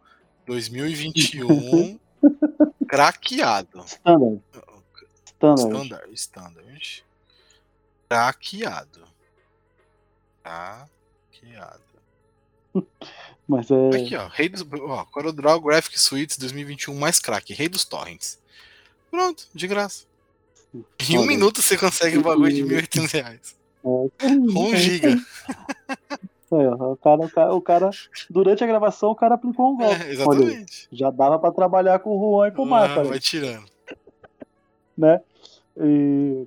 [0.45, 1.99] 2021
[2.87, 3.83] craqueado.
[3.85, 4.41] Standard.
[5.25, 5.59] Standard.
[5.59, 7.05] Standard, standard.
[8.07, 9.01] Craqueado.
[13.47, 13.89] Mas é.
[13.89, 18.39] Aqui, ó, Rei dos, ó, Corel Draw Graphic Suites 2021 mais craque, Rei dos Torrents.
[19.09, 20.05] Pronto, de graça.
[20.73, 21.27] Em um Olha.
[21.27, 23.55] minuto você consegue o bagulho de 1.800 reais.
[23.83, 25.17] é, Um giga.
[26.53, 27.89] É, o, cara, o, cara, o cara,
[28.29, 29.93] durante a gravação, o cara aplicou um golpe.
[29.95, 30.87] É, Olha exatamente.
[30.91, 33.65] Já dava pra trabalhar com o Juan e com o Marco, Ah, cara, vai tirando.
[34.97, 35.21] né?
[35.77, 36.45] E,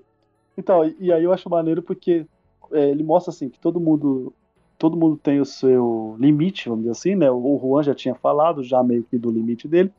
[0.57, 2.25] então, e, e aí eu acho maneiro porque
[2.73, 4.33] é, ele mostra assim que todo mundo
[4.79, 7.31] todo mundo tem o seu limite, vamos dizer assim, né?
[7.31, 9.93] O Juan já tinha falado já meio que do limite dele.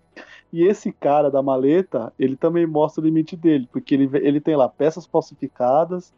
[0.51, 4.55] E esse cara da maleta, ele também mostra o limite dele, porque ele, ele tem
[4.55, 6.13] lá peças falsificadas,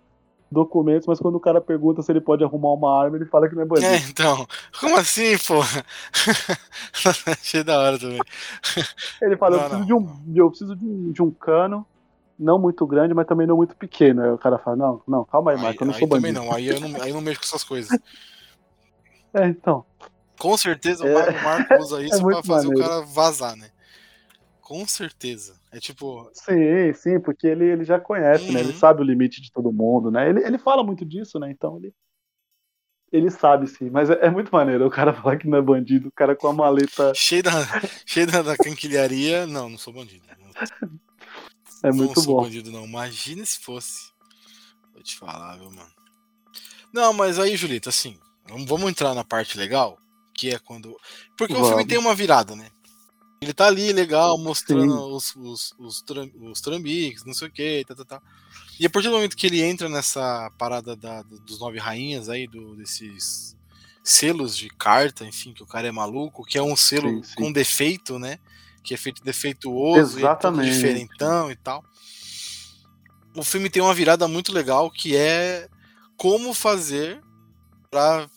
[0.51, 3.55] documentos, mas quando o cara pergunta se ele pode arrumar uma arma, ele fala que
[3.55, 3.87] não é bandido.
[3.87, 4.47] É, então.
[4.79, 5.83] Como assim, porra?
[7.25, 8.19] Achei da hora também.
[9.21, 9.85] Ele fala, Não, eu preciso, não.
[9.85, 11.85] De, um, eu preciso de, um, de um cano,
[12.37, 14.23] não muito grande, mas também não muito pequeno.
[14.23, 16.33] Aí o cara fala, não, não, calma aí, Aí, Marco, eu não aí sou também
[16.33, 16.45] bandido.
[16.45, 17.89] não, aí eu não, aí eu não mexo com essas coisas.
[19.37, 19.85] É, então.
[20.39, 22.85] Com certeza o É- Marco, usa isso pra muito fazer maneiro.
[22.85, 23.69] o cara vazar, né?
[24.61, 25.55] Com certeza.
[25.71, 28.59] É tipo, Sim, sim, porque ele, ele já conhece, né?
[28.59, 28.79] Ele Uhum.
[28.79, 30.29] sabe o limite de todo mundo, né?
[30.29, 31.49] Ele, ele fala muito disso, né?
[31.51, 31.93] Então ele.
[33.09, 36.09] Ele sabe sim, mas é, é muito maneiro o cara falar que não é bandido,
[36.09, 37.51] o cara com a maleta cheio da,
[38.05, 39.47] cheio da, da canquilharia.
[39.47, 40.25] Não, não sou bandido.
[40.37, 40.49] Não,
[41.83, 42.43] é não muito sou bom.
[42.43, 42.83] bandido, não.
[42.85, 44.11] Imagina se fosse.
[44.93, 45.91] Vou te falar, viu, mano.
[46.91, 48.17] Não, mas aí, Julito, assim,
[48.49, 49.97] vamos, vamos entrar na parte legal,
[50.33, 50.95] que é quando.
[51.37, 51.87] Porque o filme Vamos.
[51.87, 52.69] tem uma virada, né?
[53.39, 57.85] Ele tá ali legal, mostrando os, os, os, tram- os trambiques, não sei o que,
[57.87, 58.21] tá, tá, tá.
[58.79, 62.47] E a partir do momento que ele entra nessa parada da- dos nove rainhas aí,
[62.47, 63.55] do, desses
[64.03, 67.35] selos de carta, enfim, que o cara é maluco, que é um selo Sim, sim.
[67.35, 68.39] com defeito, né?
[68.83, 70.71] Que é feito defeituoso, e é Exatamente.
[70.73, 71.83] diferentão e tal.
[73.35, 75.69] O filme tem uma virada muito legal que é
[76.15, 77.21] como fazer
[77.91, 78.27] pra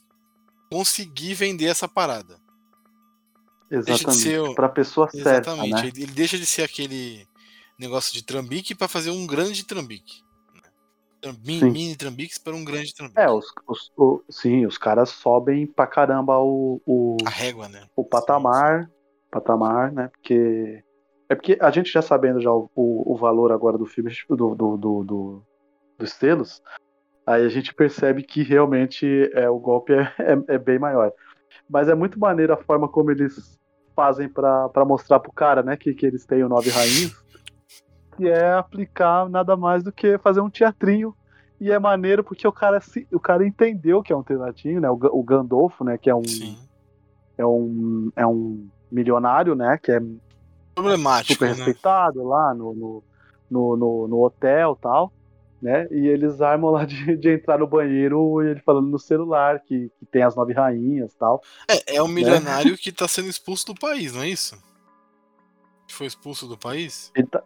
[0.71, 2.39] conseguir vender essa parada.
[3.71, 4.23] Deixa de Exatamente.
[4.23, 5.75] ser Pra pessoa certa, Exatamente.
[5.75, 5.89] né?
[5.89, 7.27] Ele ele deixa de ser aquele
[7.79, 10.23] negócio de trambique para fazer um grande trambique.
[11.25, 11.33] né?
[11.45, 11.71] Mini, Sim.
[11.71, 13.21] mini trambiques para um grande trambique.
[13.21, 17.87] É, os, os- o- sim, os caras sobem pra caramba o, o, A régua, né?
[17.95, 18.91] o patamar,
[19.31, 20.09] patamar, né?
[20.09, 20.83] Porque
[21.29, 24.37] é porque a gente já sabendo já o, o, o valor agora do filme do,
[24.55, 25.43] do, do, do-
[25.99, 26.61] dos selos,
[27.31, 31.13] aí a gente percebe que realmente é o golpe é, é, é bem maior.
[31.69, 33.59] Mas é muito maneiro a forma como eles
[33.95, 37.15] fazem pra mostrar pro cara, né, que, que eles têm o nove rainhas,
[38.17, 41.15] que é aplicar nada mais do que fazer um teatrinho.
[41.61, 44.91] E é maneiro porque o cara se, o cara entendeu que é um teatrinho, né?
[44.91, 46.57] O, o Gandolfo, né, que é um Sim.
[47.37, 49.79] é um, é um milionário, né?
[49.83, 50.01] Que é
[50.75, 51.55] Problemático, super né?
[51.55, 53.05] respeitado lá no, no,
[53.51, 55.13] no, no, no hotel e tal,
[55.61, 55.87] né?
[55.91, 59.91] E eles armam lá de, de entrar no banheiro e ele falando no celular que,
[59.99, 61.43] que tem as nove rainhas e tal.
[61.69, 64.57] É, é um milionário que tá sendo expulso do país, não é isso?
[66.01, 67.13] foi expulso do país?
[67.15, 67.43] Ele tá,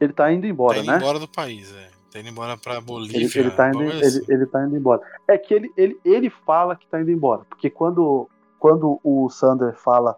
[0.00, 0.96] ele tá indo embora, tá indo né?
[0.96, 1.90] embora do país, é.
[2.10, 3.18] Tá indo embora pra Bolívia.
[3.18, 4.24] Ele, ele, tá indo, bagulho ele, assim.
[4.28, 5.02] ele tá indo embora.
[5.28, 7.42] É que ele, ele, ele fala que tá indo embora.
[7.48, 10.16] Porque quando, quando o Sander fala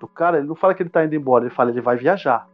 [0.00, 1.96] do cara, ele não fala que ele tá indo embora, ele fala que ele vai
[1.96, 2.48] viajar.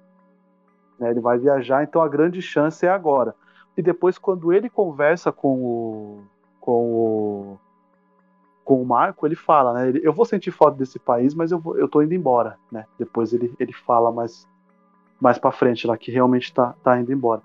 [0.98, 3.34] Né, Ele vai viajar, então a grande chance é agora.
[3.76, 6.22] E depois, quando ele conversa com o.
[6.60, 7.58] com o.
[8.64, 9.88] com o Marco, ele fala, né?
[9.88, 12.86] ele- eu vou sentir falta desse país, mas eu, vou, eu tô indo embora, né?
[12.98, 14.48] Depois ele, ele fala mais,
[15.20, 17.42] mais pra frente lá, que realmente tá, tá indo embora.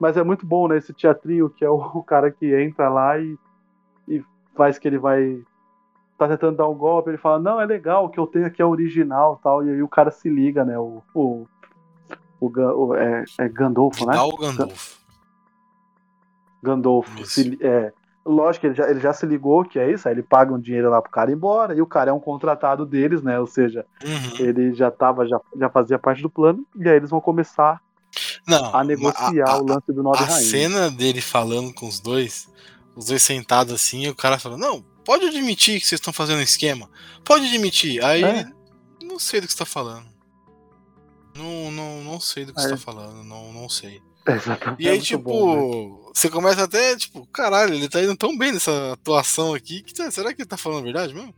[0.00, 0.76] Mas é muito bom, né?
[0.78, 3.38] Esse teatrinho que é o, o cara que entra lá e,
[4.08, 5.42] e faz que ele vai.
[6.18, 8.62] Tá tentando dar um golpe, ele fala, não, é legal, o que eu tenho aqui
[8.62, 9.62] é original tal.
[9.64, 10.78] E aí o cara se liga, né?
[10.78, 11.02] O.
[11.14, 11.46] o,
[12.40, 14.12] o, o- é, é Gandolfo, né?
[14.12, 14.96] Vidal Gandolfo.
[16.66, 17.24] Gandolfo.
[17.26, 17.92] Se é,
[18.24, 20.58] lógico que ele já, ele já se ligou que é isso, aí ele paga um
[20.60, 23.38] dinheiro lá pro cara ir embora, e o cara é um contratado deles, né?
[23.38, 24.44] Ou seja, Uhum.
[24.46, 27.80] ele já tava, já, já fazia parte do plano, e aí eles vão começar
[28.46, 30.44] Não, a negociar a- o lance do Nove A Rainhas.
[30.50, 32.48] cena dele falando com os dois,
[32.96, 36.38] os dois sentados assim, e o cara falando, não, pode admitir que vocês estão fazendo
[36.38, 36.88] um esquema.
[37.24, 38.02] Pode admitir.
[38.04, 38.44] Aí É.
[39.02, 40.06] não sei do que você tá falando.
[41.36, 42.70] Não, não, não sei do que você É.
[42.70, 44.00] tá falando, não, não sei.
[44.26, 44.82] Exatamente.
[44.82, 46.05] E aí, É tipo, bom, né?
[46.16, 50.10] Você começa até, tipo, caralho, ele tá indo tão bem nessa atuação aqui, que tá-
[50.10, 51.34] será que ele tá falando a verdade mesmo?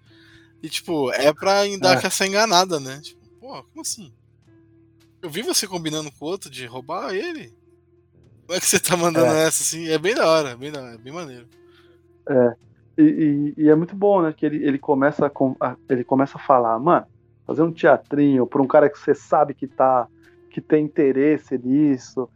[0.63, 2.01] E, tipo, é pra dar É.
[2.01, 3.01] com essa enganada, né?
[3.03, 4.13] Tipo, pô, como assim?
[5.21, 7.53] Eu vi você combinando com o outro de roubar ele.
[8.47, 9.89] Como é que você tá mandando essa assim?
[9.89, 11.47] É bem da hora, é bem, da, é bem maneiro.
[12.97, 14.33] E, e- e é muito bom, né?
[14.37, 15.31] Que ele, ele, começa a,
[15.67, 17.07] a- ele começa a falar, mano,
[17.47, 20.07] fazer um teatrinho pra um cara que você sabe que tá.
[20.51, 22.29] que tem interesse nisso,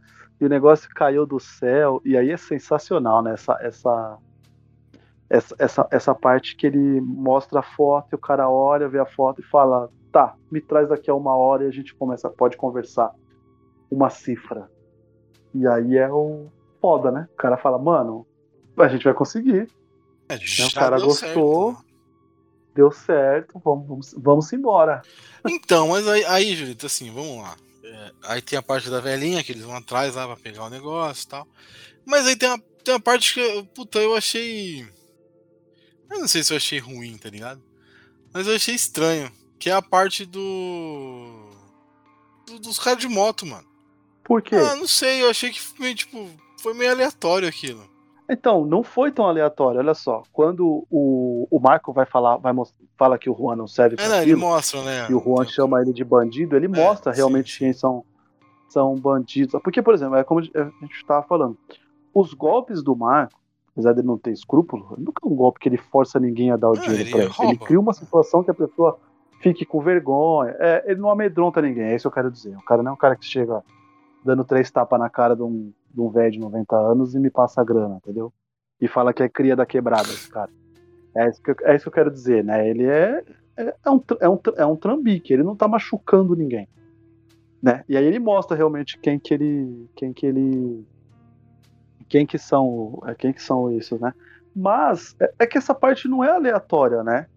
[0.43, 3.31] e o negócio caiu do céu, e aí é sensacional, né?
[3.31, 4.17] Essa, essa,
[5.29, 9.05] essa, essa, essa parte que ele mostra a foto e o cara olha, vê a
[9.05, 12.57] foto e fala, tá, me traz daqui a uma hora e a gente começa, pode
[12.57, 13.11] conversar.
[13.89, 14.69] Uma cifra.
[15.55, 16.47] E aí é o
[16.81, 17.29] foda, né?
[17.31, 18.27] O cara fala, mano,
[18.75, 19.69] a gente vai conseguir
[20.27, 21.75] É, já o cara gostou.
[21.75, 21.93] certo, né?
[22.75, 25.01] deu certo, vamos, vamos, vamos embora.
[25.47, 27.55] Então, mas aí, aí, Julito, assim, vamos lá.
[27.83, 30.69] É, aí tem a parte da velhinha, que eles vão atrás lá pra pegar o
[30.69, 31.47] negócio e tal.
[32.05, 34.81] Mas aí tem uma, tem uma parte que, puta, eu achei.
[36.09, 37.61] Eu não sei se eu achei ruim, tá ligado?
[38.33, 39.31] Mas eu achei estranho.
[39.59, 41.49] Que é a parte do.
[42.47, 43.67] do- dos caras de moto, mano.
[44.23, 44.55] Por quê?
[44.55, 46.29] Ah, não sei, eu achei que foi meio, tipo,
[46.61, 47.89] foi meio aleatório aquilo.
[48.29, 50.23] Então, não foi tão aleatório, olha só.
[50.31, 53.97] Quando o, o Marco vai falar, vai mos- fala que o Juan não serve É,
[53.97, 55.07] pra não, ele aquilo, mostra, né?
[55.09, 57.59] e o Juan Tem- chama ele de bandido, ele mostra sim, realmente sim.
[57.59, 58.03] quem são,
[58.69, 59.59] são bandidos.
[59.61, 61.57] Porque, por exemplo, é como a gente estava falando,
[62.13, 63.37] os golpes do Marco,
[63.73, 66.69] apesar dele não ter escrúpulo, nunca é um golpe que ele força ninguém a dar
[66.69, 67.51] o Não, dinheiro ele pra ele.
[67.51, 68.97] Ele cria uma situação que a pessoa
[69.41, 70.55] fique com vergonha.
[70.59, 72.55] É, ele não amedronta ninguém, é isso que eu quero dizer.
[72.55, 73.61] O cara não é um cara que chega
[74.23, 77.29] dando três tapas na cara de um, de um velho de 90 anos e me
[77.29, 78.33] passa a grana, entendeu?
[78.81, 80.49] E fala que é cria da quebrada, esse cara.
[81.15, 82.67] É isso que eu, é isso que eu quero dizer, né?
[82.67, 83.23] Ele é,
[83.55, 86.67] é, é um, é, um, é um trambique, ele não tá machucando ninguém.
[87.61, 87.83] Né?
[87.87, 89.89] E aí ele mostra realmente quem que ele.
[89.95, 90.85] Quem que ele.
[92.09, 93.01] Quem que são.
[93.07, 94.13] é, Quem que são isso, né?
[94.53, 97.27] Mas é, é que essa parte não é aleatória, né?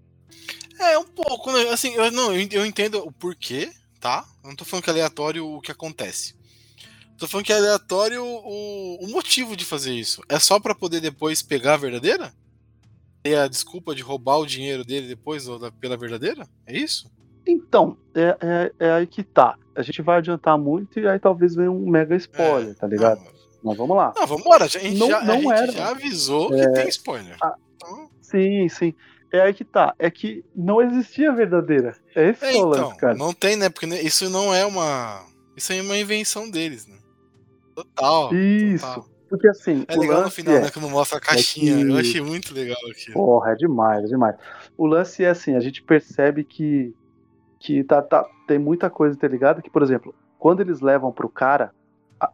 [0.81, 1.69] É, um pouco, né?
[1.71, 4.25] Assim, eu, não, eu entendo o porquê, tá?
[4.43, 6.35] Eu não tô falando que é aleatório o que acontece.
[7.19, 10.23] Tô falando que é aleatório o, o motivo de fazer isso.
[10.29, 12.33] É só pra poder depois pegar a verdadeira?
[13.23, 16.47] Ter a desculpa de roubar o dinheiro dele depois ou da- pela verdadeira?
[16.67, 17.11] É isso?
[17.47, 19.57] Então, é, é, é aí que tá.
[19.75, 22.75] A gente vai adiantar muito e aí talvez venha um mega spoiler, É.
[22.75, 23.21] tá ligado?
[23.21, 24.13] Não, Mas vamos lá.
[24.17, 24.65] não vambora.
[24.65, 25.73] A gente, Não- já, a não gente era.
[25.73, 27.37] já avisou que tem spoiler.
[27.43, 28.95] Ah, Então, Sim, sim.
[29.33, 29.95] É aí que tá.
[29.99, 31.97] É que não existia verdadeira.
[32.15, 33.15] É esse é, é então, lance, cara.
[33.15, 33.69] não tem, né?
[33.69, 35.25] Porque isso não é uma.
[35.57, 36.97] Isso aí é uma invenção deles, né?
[37.77, 38.35] Total.
[38.35, 38.87] Isso.
[38.87, 39.09] total.
[39.29, 40.71] Porque assim, É o legal no final, é, né?
[40.71, 41.77] Quando mostra a caixinha.
[41.77, 43.15] que- Eu achei muito legal aquilo.
[43.15, 44.37] Porra, é demais, é demais.
[44.79, 46.95] O lance é assim, a gente percebe que,
[47.59, 51.73] que tá, tá- tem muita coisa interligada, que, por exemplo, quando eles levam pro cara,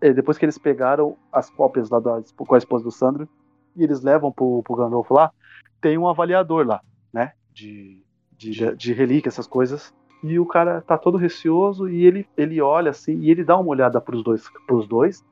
[0.03, 3.27] eh, depois que eles pegaram as cópias lá da, com a esposa do Sandro,
[3.75, 5.33] e eles levam pro, pro Gandolfo lá,
[5.81, 7.33] tem um avaliador lá, né?
[7.55, 8.03] De,
[8.37, 9.95] de, de, de relíquia, essas coisas.
[10.23, 13.71] E o cara tá todo receoso e ele, ele olha assim, e ele dá uma
[13.71, 15.25] olhada pros dois, pros dois,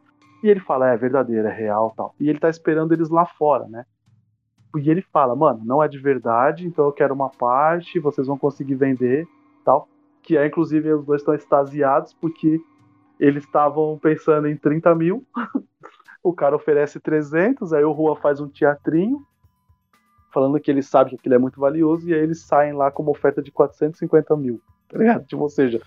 [0.42, 2.14] e ele fala, é verdadeiro, é real tal.
[2.18, 3.84] E ele tá esperando eles lá fora, né?
[4.76, 8.38] E ele fala, mano, não é de verdade, então eu quero uma parte, vocês vão
[8.38, 9.26] conseguir vender,
[9.64, 9.88] tal.
[10.22, 12.60] Que é, inclusive, os dois estão extasiados porque
[13.18, 15.26] eles estavam pensando em 30 mil,
[16.22, 19.26] o cara oferece 300, aí o Rua faz um teatrinho,
[20.32, 23.02] falando que ele sabe que aquilo é muito valioso, e aí eles saem lá com
[23.02, 25.26] uma oferta de 450 mil, tá ligado?
[25.26, 25.82] Tipo, ou seja,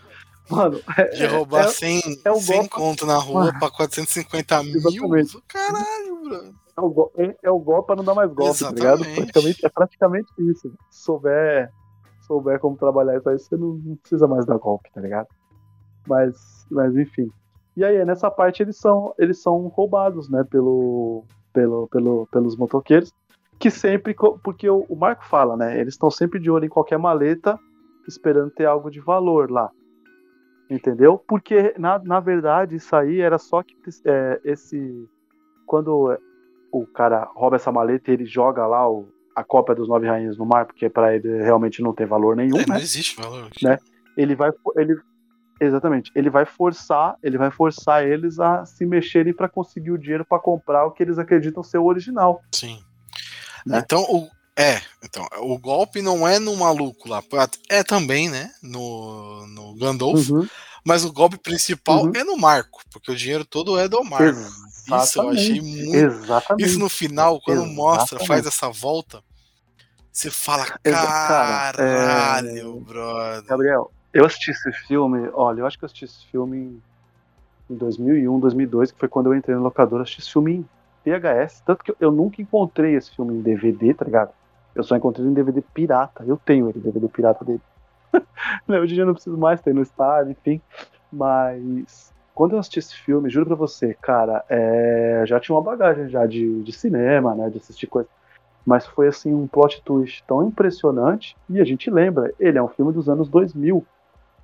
[0.49, 3.59] Mano, é, De roubar é, 100, é um 100 golpe- conto na rua Ah.
[3.59, 4.75] pra 450 mil.
[4.75, 5.41] Exatamente.
[5.47, 6.53] Caralho, bro.
[6.77, 9.01] é o, go- é- é o golpe pra não dar mais golpe, tá ligado?
[9.01, 9.15] Exatamente.
[9.31, 10.73] Praticamente, é praticamente isso.
[10.89, 11.71] Se souber,
[12.27, 15.27] souber como trabalhar isso aí, você não, não precisa mais dar golpe, tá ligado?
[16.07, 16.35] Mas,
[16.69, 17.29] mas enfim.
[17.77, 23.11] E aí, nessa parte, eles são, eles são roubados, né, pelo, pelo, pelo, pelos motoqueiros,
[23.57, 26.97] que sempre, porque o, o Marco fala, né, eles estão sempre de olho em qualquer
[26.99, 27.57] maleta,
[28.07, 29.71] esperando ter algo de valor lá.
[30.73, 31.17] Entendeu?
[31.27, 35.07] Porque, na, na verdade, isso aí era só que é, esse.
[35.67, 36.17] Quando
[36.71, 40.35] o cara rouba essa maleta e ele joga lá o, a cópia dos Nove Rainhas
[40.37, 42.81] no mar, porque pra ele realmente não tem valor nenhum, É, não né?
[42.81, 43.45] existe valor.
[43.47, 43.63] aqui.
[43.65, 43.77] Né?
[44.17, 44.51] Ele vai.
[44.75, 44.99] Ele,
[45.61, 46.11] exatamente.
[46.15, 47.15] Ele vai forçar.
[47.21, 51.03] Ele vai forçar eles a se mexerem pra conseguir o dinheiro pra comprar o que
[51.03, 52.41] eles acreditam ser o original.
[52.51, 52.79] Sim.
[53.65, 53.79] Né?
[53.83, 57.23] Então, o, é, então, o golpe não é no maluco lá.
[57.69, 58.51] É também, né?
[58.61, 60.29] No, no Gandalf.
[60.29, 60.47] Uhum.
[60.85, 62.11] Mas o golpe principal Uhum.
[62.13, 64.37] é no Marco, porque o dinheiro todo é do Marco.
[64.39, 65.61] Isso eu achei Exatamente.
[65.61, 65.95] muito.
[65.95, 66.65] Exatamente.
[66.69, 68.27] Isso no final, quando mostra, Exatamente.
[68.27, 69.23] faz essa volta,
[70.11, 73.43] você fala, caralho, é- brother.
[73.45, 76.81] Gabriel, eu assisti esse filme, olha, eu acho que eu assisti esse filme em-
[77.69, 80.65] em 2001, 2002, que foi quando eu entrei no locador, eu assisti esse filme em
[81.05, 84.31] VHS, tanto que eu, eu nunca encontrei esse filme em DVD, tá ligado?
[84.75, 87.61] Eu só encontrei em DVD pirata, eu tenho ele, DVD pirata dele.
[88.67, 90.61] Hoje em dia eu não preciso mais ter no estádio, enfim,
[91.11, 96.09] mas quando eu assisti esse filme, juro pra você, cara, é, já tinha uma bagagem
[96.09, 98.11] já de, de cinema, né, de assistir coisas
[98.65, 102.67] mas foi assim um plot twist tão impressionante e a gente lembra, ele é um
[102.67, 103.85] filme dos anos 2000.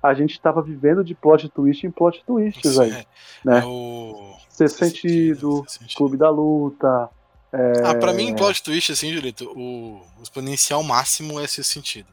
[0.02, 3.04] A gente estava vivendo de plot twist em plot twists aí, É,
[3.44, 3.60] né?
[3.60, 4.34] é o.
[4.48, 5.96] Sentido, Sexto Sentido.
[5.96, 7.08] Clube da Luta.
[7.52, 12.08] É, Ah, pra mim, plot twist, assim, Julito, o, exponencial máximo é esse sentido.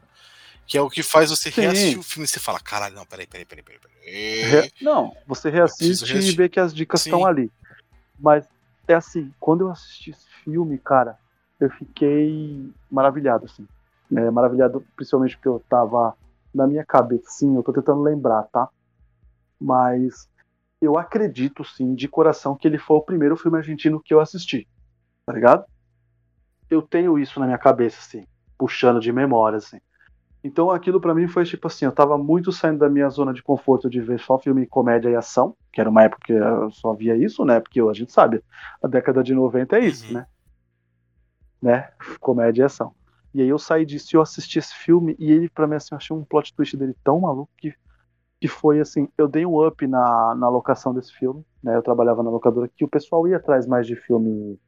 [0.66, 1.62] Que é o que faz você Sim.
[1.62, 3.80] reassistir o filme e você fala, caralho, não, peraí, peraí, peraí, peraí.
[3.80, 4.62] peraí.
[4.62, 7.10] re- Não, você reassiste e vê que as dicas Sim.
[7.10, 7.50] estão ali.
[8.18, 8.46] Mas
[8.86, 11.16] é assim, quando eu assisti esse filme, cara,
[11.58, 13.66] eu fiquei maravilhado, assim.
[14.14, 16.16] É, maravilhado, principalmente porque eu tava
[16.54, 18.68] na minha cabeça, sim, eu tô tentando lembrar, tá?
[19.60, 20.28] Mas
[20.80, 24.66] eu acredito, sim, de coração, que ele foi o primeiro filme argentino que eu assisti,
[25.28, 25.66] tá ligado?
[26.70, 29.78] Eu tenho isso na minha cabeça, assim, puxando de memória, assim.
[30.42, 33.42] Então aquilo pra mim foi tipo assim, eu tava muito saindo da minha zona de
[33.42, 36.94] conforto de ver só filme comédia e ação, que era uma época que eu só
[36.94, 37.60] via isso, né?
[37.60, 38.42] Porque a gente sabe,
[38.82, 40.14] a década de 90 é isso, Uhum.
[40.14, 40.26] né?
[41.60, 41.90] Né?
[42.20, 42.94] Comédia e ação.
[43.34, 45.88] E aí eu saí disso e eu assisti esse filme e ele, pra mim, assim,
[45.92, 47.74] eu achei um plot twist dele tão maluco que,
[48.40, 51.76] que foi assim, eu dei um up na, na locação desse filme, né?
[51.76, 54.58] Eu trabalhava na locadora que o pessoal ia atrás mais de filme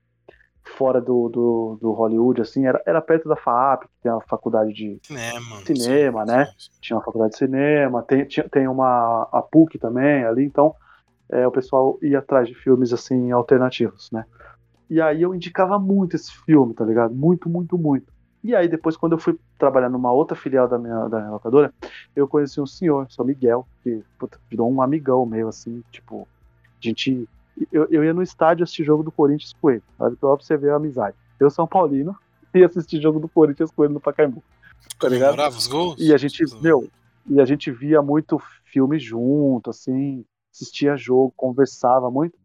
[0.65, 4.73] fora do, do, do Hollywood, assim, era, era perto da FAAP, que tem a faculdade
[4.73, 5.57] de, Cinema.
[5.65, 6.47] Cinema, né?
[6.47, 6.71] sim, sim.
[6.81, 10.75] tinha uma faculdade de cinema, tem, tinha, tem uma a PUC também ali, então
[11.29, 14.25] é, o pessoal ia atrás de filmes assim alternativos, né?
[14.89, 17.15] E aí eu indicava muito esse filme, tá ligado?
[17.15, 18.13] Muito, muito, muito.
[18.43, 21.73] E aí depois quando eu fui trabalhar numa outra filial da minha, da minha locadora,
[22.17, 26.27] eu conheci um senhor, seu Miguel, que puta, virou um amigão meu, assim, tipo,
[26.65, 27.29] a gente...
[27.73, 30.17] Eu, eu ia no estádio assistir jogo do Corinthians com ele, sabe?
[30.17, 31.17] Pra você ver a amizade.
[31.39, 32.17] Eu, São Paulino,
[32.55, 34.43] ia assistir jogo do Corinthians com ele no Pacaembu.
[34.99, 35.41] Tá ligado?
[35.49, 35.97] Os gols?
[35.99, 36.89] E a gente, meu,
[37.27, 42.39] e a gente via muito filme junto, assim, assistia jogo, conversava muito.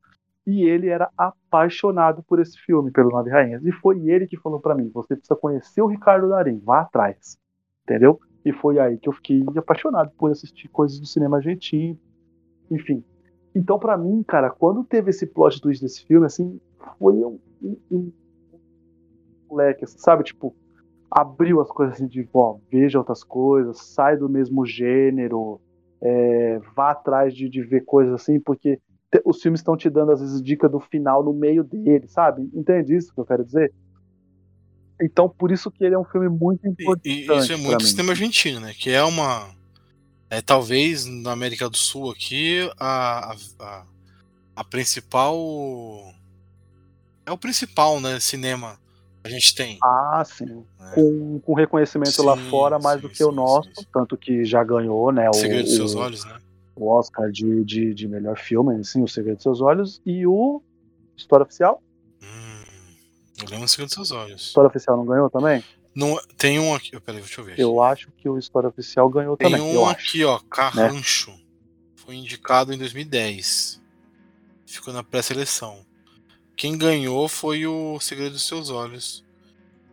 [0.45, 3.65] E ele era apaixonado por esse filme, pelo Nove Rainhas.
[3.65, 7.37] E foi ele que falou pra mim: você precisa conhecer o Ricardo Darim, vá atrás.
[7.83, 8.19] Entendeu?
[8.45, 11.99] E foi aí que eu fiquei apaixonado por assistir coisas do cinema argentino.
[12.69, 13.03] Enfim.
[13.55, 16.59] Então, pra mim, cara, quando teve esse plot twist desse filme, assim,
[16.99, 18.11] foi um, um, um
[19.49, 20.23] moleque, assim, sabe?
[20.23, 20.53] Tipo,
[21.09, 25.61] abriu as coisas assim de, ó, veja outras coisas, sai do mesmo gênero,
[26.01, 28.77] é, vá atrás de, de ver coisas assim, porque
[29.11, 32.49] te- os filmes estão te dando, às vezes, dica do final no meio dele, sabe?
[32.53, 33.73] Entende isso que eu quero dizer?
[35.01, 37.07] Então, por isso que ele é um filme muito E, importante.
[37.09, 38.73] e isso é muito cinema argentino, né?
[38.73, 39.49] Que é uma.
[40.29, 43.85] É talvez na América do Sul aqui a, a,
[44.55, 45.37] a, principal.
[47.25, 48.19] É o principal, né?
[48.19, 48.79] Cinema
[49.23, 49.77] que a gente tem.
[49.83, 50.45] Ah, sim.
[50.79, 50.91] né?
[50.93, 53.87] Com, com reconhecimento lá Sim, fora mais sim, do que o sim, nosso, sim, sim.
[53.93, 55.29] tanto que já ganhou, né?
[55.29, 56.37] O, Segredo dos Seus o- Olhos, né?
[56.75, 60.61] o Oscar de, de, de melhor filme, sim, O Segredo dos Seus Olhos, e o
[61.17, 61.81] História Oficial.
[62.21, 62.63] Hum,
[63.41, 64.41] eu lembro do Segredo dos Seus Olhos.
[64.41, 65.63] História Oficial não ganhou também?
[65.95, 66.99] Não, tem um aqui.
[66.99, 67.57] Peraí, deixa eu ver.
[67.57, 69.65] Eu acho que o História Oficial ganhou Tem também.
[69.65, 69.95] um eu acho.
[69.95, 70.03] Né?
[70.09, 71.33] aqui, ó, Carrancho.
[71.95, 73.81] Foi indicado em 2010.
[74.65, 75.85] Ficou na pré-seleção.
[76.55, 79.23] Quem ganhou foi o Segredo dos Seus Olhos.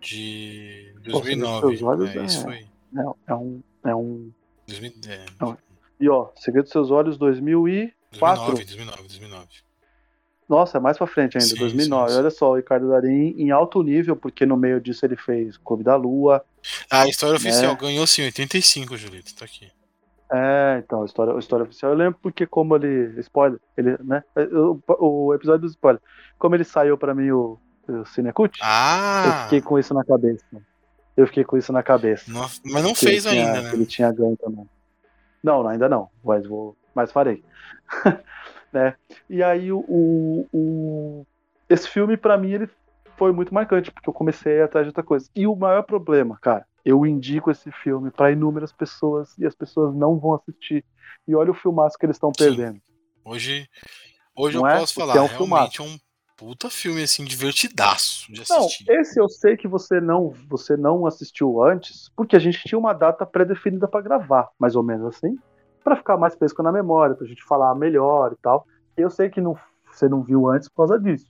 [0.01, 1.61] De Pô, Segredo dos 2009.
[1.61, 2.57] Seus Olhos é, é- isso foi.
[2.57, 4.33] É, é um, é um.
[4.67, 5.27] 2010.
[5.41, 5.57] Não.
[6.01, 8.55] E ó, Segredo dos Seus Olhos 2004.
[8.55, 9.49] 2009, 2009, 2009.
[10.53, 12.09] Nossa, é mais pra frente ainda, Sim, 2009.
[12.09, 12.21] sim, sim.
[12.21, 15.83] Olha só, o Ricardo Darim em alto nível, porque no meio disso ele fez Clube
[15.83, 16.45] da Lua.
[16.91, 17.79] Ah, a história oficial Né?
[17.81, 19.69] ganhou sim, 85, Julito, tá aqui.
[20.31, 21.93] É, então, a história, a história oficial.
[21.93, 23.19] Eu lembro porque, como ele.
[23.21, 24.23] Spoiler, ele, né?
[24.37, 24.79] O,
[25.29, 26.01] o episódio do spoiler.
[26.39, 29.43] Como ele saiu pra mim o, o Cinecut, eu Ah!
[29.45, 30.45] fiquei com isso na cabeça.
[31.17, 32.31] Eu fiquei com isso na cabeça.
[32.33, 33.87] não- mas não fez tinha- ainda, que Ele né?
[33.87, 34.67] tinha ganho também.
[35.43, 37.43] Não, ainda não, mas vou, mas farei.
[38.73, 38.97] né?
[39.29, 39.85] E aí o,
[40.53, 41.27] o-
[41.69, 42.69] esse filme pra mim ele
[43.19, 45.29] foi muito marcante porque eu comecei a ir atrás de outra coisa.
[45.35, 49.95] E o maior problema, cara, eu indico esse filme pra inúmeras pessoas e as pessoas
[49.95, 50.85] não vão assistir.
[51.27, 52.81] E olha o filmaço que eles estão perdendo.
[53.25, 53.69] Hoje,
[54.35, 54.79] hoje Não eu é?
[54.81, 55.99] posso Porque falar, é um realmente é um
[56.37, 58.85] puta filme, assim, divertidaço de Não, assistir.
[58.89, 62.93] esse eu sei que você não, você não assistiu antes, porque a gente tinha uma
[62.93, 65.39] data pré-definida pra gravar, mais ou menos assim,
[65.83, 68.67] Pra ficar mais fresco na memória, pra gente falar melhor e tal.
[68.97, 69.57] Eu sei que não,
[69.91, 71.27] você não viu antes por causa disso,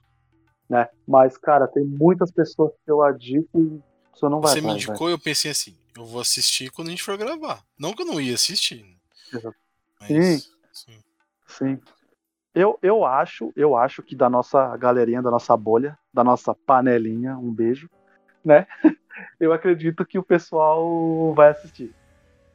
[0.68, 0.88] né?
[1.06, 3.80] Mas cara, tem muitas pessoas que eu adico e
[4.12, 6.88] você não vai Você me atrás, indicou e eu pensei assim, eu vou assistir quando
[6.88, 7.62] a gente for gravar.
[7.78, 8.82] Não que eu não ia assistir.
[8.82, 8.94] né?
[9.32, 9.56] Exato.
[10.00, 10.50] Mas, Sim.
[10.72, 11.00] sim.
[11.46, 11.80] Sim.
[12.54, 17.36] Eu, eu acho, eu acho que da nossa galerinha, da nossa bolha, da nossa panelinha,
[17.38, 17.88] um beijo,
[18.44, 18.66] né?
[19.38, 21.94] Eu acredito que o pessoal vai assistir.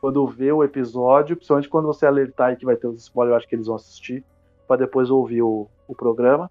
[0.07, 3.37] Quando vê o episódio, principalmente quando você alertar aí que vai ter os spoilers, eu
[3.39, 4.23] acho que eles vão assistir,
[4.65, 6.49] para depois ouvir o, o programa.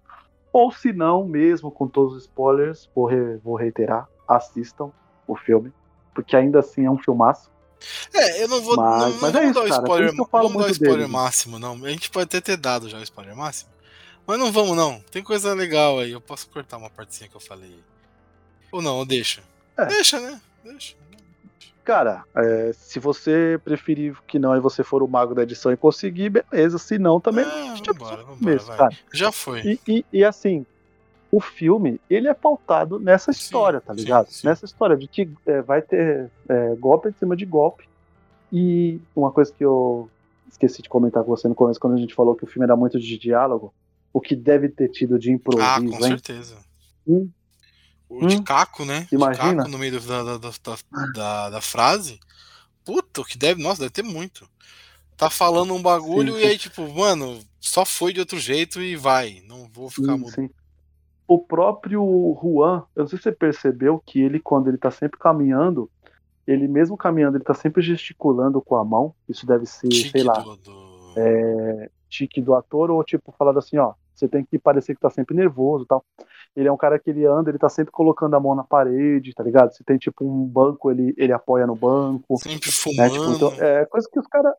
[0.53, 4.91] Ou se não, mesmo com todos os spoilers, vou, re- vou reiterar, assistam
[5.27, 5.73] o filme,
[6.13, 7.49] porque ainda assim é um filmaço.
[8.13, 8.75] É, eu não vou.
[8.75, 10.97] Mas- não, não mas é vamos isso, dar o por spoiler, vamos dar o spoiler
[10.99, 11.11] dele.
[11.11, 11.83] máximo, não.
[11.83, 13.71] A gente pode até ter dado já o spoiler máximo.
[14.27, 14.99] Mas não vamos, não.
[15.09, 16.11] Tem coisa legal aí.
[16.11, 17.79] Eu posso cortar uma partezinha que eu falei.
[18.71, 19.41] Ou não, ou deixa.
[19.75, 19.85] É.
[19.85, 20.39] Deixa, né?
[20.63, 20.95] Deixa.
[21.87, 25.77] Cara, é, se você preferir que não e você for o mago da edição e
[25.77, 26.77] conseguir, beleza.
[26.77, 27.45] Se não, também.
[27.45, 28.77] Ah, vambora, vambora, começo, vai.
[28.77, 28.97] cara.
[29.13, 29.61] Já foi.
[29.61, 30.65] E, e- e, assim,
[31.31, 34.27] o filme, ele é pautado nessa Sim, história, tá sim, ligado?
[34.29, 34.45] sim.
[34.45, 37.85] Nessa história de que é, vai ter é, golpe em cima de golpe.
[38.51, 40.09] E uma coisa que eu
[40.49, 42.75] esqueci de comentar com você no começo, quando a gente falou que o filme era
[42.75, 43.73] muito de diálogo,
[44.11, 46.11] o que deve ter tido de improviso, Ah, com hein?
[46.17, 46.57] certeza.
[48.09, 48.23] Hum.
[48.23, 48.43] O de Hum.
[48.43, 49.07] caco, né?
[49.11, 49.49] Imagina.
[49.49, 50.49] De caco no meio da, da, da,
[51.13, 52.19] da- da- frase.
[52.85, 53.61] Puta, que deve.
[53.61, 54.47] Nossa, deve ter muito.
[55.17, 58.95] Tá falando um bagulho Sim, e aí, tipo, mano, só foi de outro jeito e
[58.95, 59.41] vai.
[59.47, 60.49] Não vou ficar Sim, sim.
[61.27, 62.01] O próprio
[62.41, 65.89] Juan, eu não sei se você percebeu que ele, quando ele tá sempre caminhando,
[66.45, 69.13] ele mesmo caminhando, ele tá sempre gesticulando com a mão.
[69.27, 71.13] Isso deve ser, Tique sei lá, do- do-
[72.09, 75.35] tique do ator, ou tipo, falando assim, ó, você tem que parecer que tá sempre
[75.35, 76.03] nervoso e tal.
[76.55, 79.33] Ele é um cara que ele anda, ele tá sempre colocando a mão na parede,
[79.33, 79.73] tá ligado?
[79.73, 82.37] Se tem tipo um banco, ele, ele apoia no banco.
[82.37, 82.75] Sempre né?
[82.75, 83.11] fumando.
[83.11, 84.53] Tipo, então, é coisa que os caras.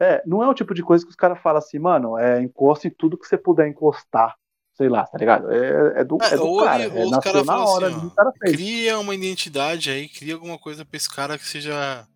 [0.00, 2.88] É, não é o tipo de coisa que os caras falam assim, mano, é encosta
[2.88, 4.34] em tudo que você puder encostar.
[4.74, 5.50] Sei lá, tá ligado?
[5.52, 6.84] É, é do, É, é do ou cara.
[6.84, 9.14] ele- é, ou os nasceu caras na falam hora assim, ali, ó, cara cria uma
[9.14, 12.06] identidade aí, cria alguma coisa pra esse cara que seja.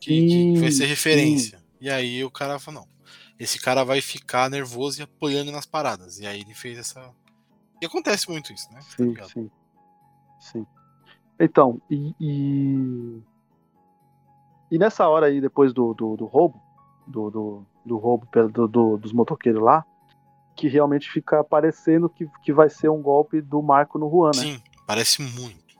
[0.00, 1.58] que, que vai Sim, ser referência.
[1.80, 2.95] E aí o cara fala, não.
[3.38, 6.18] Esse cara vai ficar nervoso e apoiando nas paradas.
[6.18, 7.10] E aí ele fez essa.
[7.82, 8.80] E acontece muito isso, né?
[8.80, 9.28] Tá Sim, ligado?
[9.30, 9.50] sim.
[10.40, 10.66] Sim.
[11.38, 13.22] Então, e, e.
[14.70, 16.60] e nessa hora aí, depois do, do, do roubo,
[17.06, 19.84] do, do, do roubo do, do- dos motoqueiros lá,
[20.56, 24.42] que realmente fica parecendo que, que vai ser um golpe do Marco no Juan, né?
[24.42, 25.76] Sim, parece muito.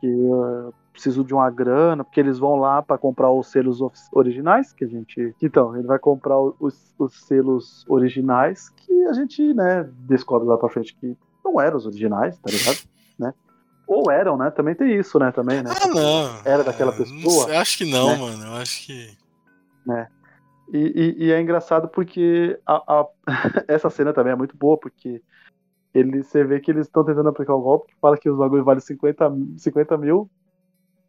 [0.00, 3.78] Que uh, preciso de uma grana, porque eles vão lá para comprar os selos
[4.12, 5.34] originais, que a gente.
[5.42, 10.70] Então, ele vai comprar os, os selos originais, que a gente, né, descobre lá pra
[10.70, 12.78] frente que não eram os originais, tá ligado?
[13.18, 13.34] né?
[13.86, 14.50] Ou eram, né?
[14.50, 15.30] Também tem isso, né?
[15.30, 15.70] Também, né?
[15.70, 16.40] Ah, não.
[16.44, 18.16] Era daquela pessoa, acho que não, né?
[18.16, 18.44] mano.
[18.46, 19.16] Eu acho que.
[20.72, 23.06] E, e- e é engraçado porque a- a-
[23.68, 25.22] essa cena também é muito boa, porque
[25.94, 28.64] ele, você vê que eles estão tentando aplicar o golpe, que fala que os bagulhos
[28.64, 30.28] valem 50, 50 mil,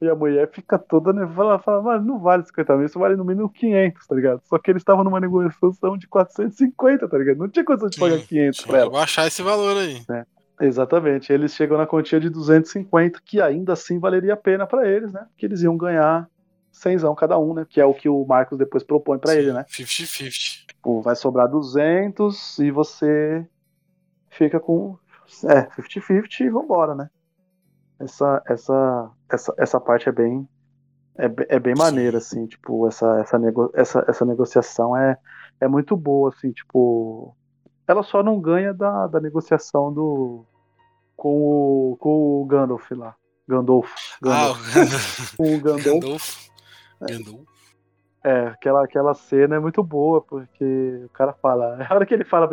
[0.01, 3.15] e a mulher fica toda nervosa, ela fala, mas não vale 50 mil, isso vale
[3.15, 4.41] no mínimo 500, tá ligado?
[4.45, 7.37] Só que eles estavam numa negociação de 450, tá ligado?
[7.37, 8.91] Não tinha condição de pagar Sim, 500 Tinha pra que ela.
[8.91, 10.01] baixar esse valor aí.
[10.59, 15.11] Exatamente, eles chegam na quantia de 250, que ainda assim valeria a pena pra eles,
[15.11, 15.25] né?
[15.29, 16.27] Porque eles iam ganhar
[16.71, 17.65] 100 cada um, né?
[17.67, 19.65] Que é o que o Marcos depois propõe pra ele, né?
[19.69, 20.65] 50-50.
[20.67, 23.45] Tipo, vai sobrar 200 e você
[24.29, 24.97] fica com
[25.45, 27.09] é, 50-50 e vambora, né?
[27.99, 30.47] Essa, essa, essa, essa parte é bem
[31.17, 35.17] é, é bem maneira, assim, tipo, essa, essa, nego, essa, essa negociação é,
[35.59, 37.35] é muito boa, assim, tipo,
[37.87, 40.45] ela só não ganha da, da negociação do
[41.15, 43.15] com o, com o Gandalf lá.
[43.47, 43.91] Gandalf.
[44.23, 44.55] Ah, o
[45.37, 46.49] com o Gandalf.
[47.01, 47.47] Gandalf.
[48.23, 51.77] É, aquela, aquela cena é muito boa, porque o cara fala.
[51.89, 52.47] A hora que ele fala,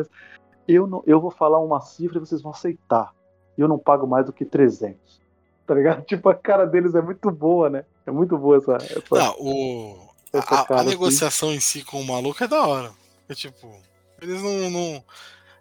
[0.67, 3.13] eu, não, eu vou falar uma cifra e vocês vão aceitar.
[3.59, 5.24] E eu não pago mais do que 300.
[5.67, 6.05] Tá ligado?
[6.07, 7.85] Tipo, a cara deles é muito boa, né?
[8.07, 8.77] É muito boa essa.
[8.77, 10.89] essa não, o, essa a, a assim.
[10.89, 12.93] negociação em si com o maluco é da hora.
[13.29, 13.81] É tipo,
[14.21, 14.71] eles não.
[14.71, 15.05] não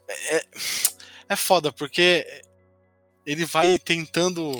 [0.07, 0.45] é, é,
[1.29, 2.25] é foda, porque
[3.25, 4.51] ele vai tentando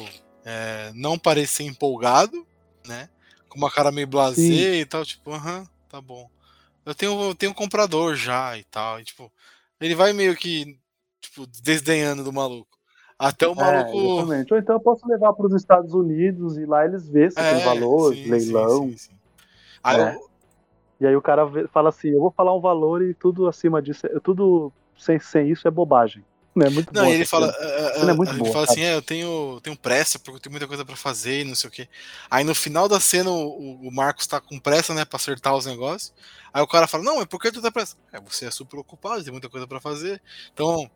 [0.45, 2.45] é, não parecer empolgado,
[2.87, 3.09] né?
[3.49, 6.29] Com uma cara meio blasé e tal, tipo, aham, tá bom.
[6.85, 8.99] Eu tenho, eu tenho um comprador já e tal.
[8.99, 9.31] E, tipo,
[9.79, 10.77] ele vai meio que,
[11.21, 12.77] tipo, desdenhando do maluco.
[13.23, 13.97] Até o é, maluco.
[13.97, 14.53] É, exatamente.
[14.53, 17.55] Ou então eu posso levar para os Estados Unidos e lá eles vê se é,
[17.55, 18.89] tem valor, sim, leilão.
[18.89, 19.11] Sim, sim,
[19.81, 20.15] aí né?
[20.15, 20.33] eu...
[20.99, 24.07] E aí o cara fala assim: eu vou falar um valor e tudo acima disso,
[24.21, 26.23] tudo sem, sem isso é bobagem.
[26.55, 29.01] Não, é muito não, ele fala, uh, é muito ele boa, fala assim, é, eu
[29.01, 31.89] tenho, tenho pressa porque eu tenho muita coisa para fazer e não sei o que.
[32.29, 35.65] Aí no final da cena o, o Marcos tá com pressa, né, para acertar os
[35.65, 36.13] negócios.
[36.53, 37.95] Aí o cara fala, não, mas por que tu tá pressa?
[38.11, 40.21] É, você é super ocupado, tem muita coisa para fazer.
[40.53, 40.87] Então,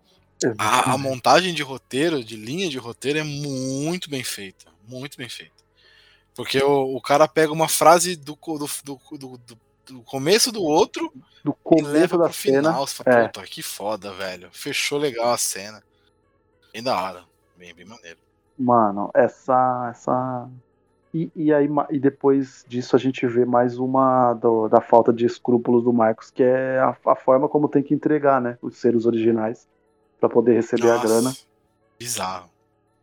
[0.57, 5.29] a, a, montagem de roteiro, de linha de roteiro é muito bem feita, muito bem
[5.29, 5.55] feita.
[6.35, 11.11] Porque o, o cara pega uma frase do, do, do, do começo do outro
[11.43, 12.87] do começo e leva da pro cena, final.
[12.87, 13.27] Você fala, é.
[13.27, 14.49] puta, que foda, velho.
[14.51, 15.81] Fechou legal a cena.
[16.71, 17.23] Bem da hora.
[17.57, 18.19] Bem, bem maneiro.
[18.57, 19.87] Mano, essa.
[19.89, 20.49] essa...
[21.13, 25.25] E, e aí e depois disso a gente vê mais uma do, da falta de
[25.25, 28.57] escrúpulos do Marcos, que é a, a, forma como tem que entregar, né?
[28.61, 29.65] Os seres originais
[30.19, 31.33] para poder receber Nossa, a grana.
[31.99, 32.49] Bizarro.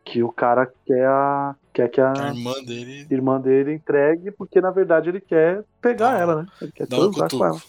[0.05, 4.61] Que o cara quer a, quer que a, a irmã dele irmã dele entregue, porque
[4.61, 6.47] na verdade ele quer pegar dá, ela, né?
[6.61, 7.61] Ele quer transar com ela.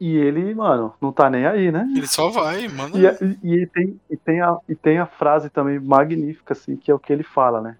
[0.00, 1.86] E ele, mano, não tá nem aí, né?
[1.96, 2.94] Ele só vai, mano.
[2.96, 3.06] E,
[3.42, 6.94] e, e, tem, e, tem a, e tem a frase também magnífica, assim, que é
[6.94, 7.76] o que ele fala, né?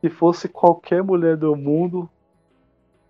[0.00, 2.08] Se fosse qualquer mulher do mundo,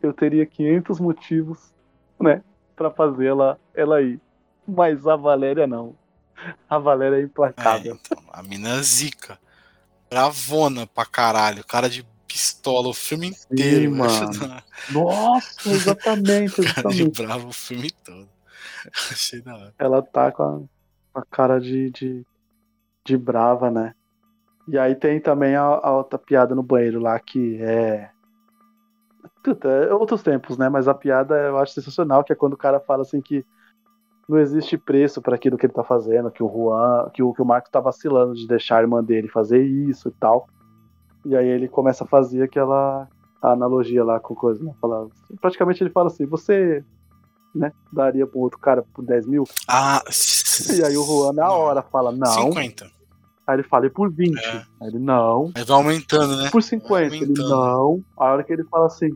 [0.02, 1.72] eu teria 500 motivos,
[2.20, 2.42] né?
[2.74, 4.20] Pra fazer ela, ela ir.
[4.66, 5.94] Mas a Valéria não.
[6.68, 7.94] A Valéria é implacável.
[7.94, 9.38] É, então, a mina é zica
[10.12, 11.64] bravona pra caralho.
[11.64, 13.90] Cara de pistola o filme inteiro.
[13.90, 14.62] Sim, mano.
[14.92, 16.74] Nossa, exatamente, exatamente.
[16.74, 18.28] cara de bravo o filme todo.
[19.10, 19.74] Achei da hora.
[19.78, 20.58] Ela tá com a,
[21.12, 22.26] com a cara de, de,
[23.04, 23.94] de, brava, né?
[24.68, 28.10] E aí tem também a, a, outra piada no banheiro lá que é.
[29.42, 30.68] Puta, é outros tempos, né?
[30.68, 33.44] Mas a piada eu acho sensacional, que é quando o cara fala assim que
[34.28, 37.42] não existe preço para aquilo que ele tá fazendo, que o Juan, que o, que
[37.42, 40.48] o Marcos tá vacilando de deixar a irmã dele fazer isso e tal.
[41.24, 43.08] E aí ele começa a fazer aquela
[43.40, 44.72] analogia lá com coisa, né?
[44.80, 45.08] Fala,
[45.40, 46.84] praticamente ele fala assim, você
[47.54, 49.44] né, daria para outro cara por 10 mil?
[49.68, 50.02] Ah,
[50.74, 52.26] e aí o Juan na hora fala, não.
[52.26, 52.90] 50.
[53.46, 54.38] Aí ele fala, e por 20?
[54.38, 54.64] É.
[54.80, 55.50] Aí ele, não.
[55.54, 56.50] Aí vai aumentando, né?
[56.50, 57.14] Por 50.
[57.14, 58.02] Ele, não.
[58.16, 59.10] A hora que ele fala assim,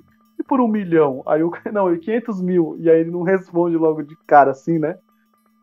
[0.46, 1.22] por um milhão?
[1.26, 2.76] Aí o não, e 500 mil.
[2.78, 4.98] E aí ele não responde logo de cara assim, né?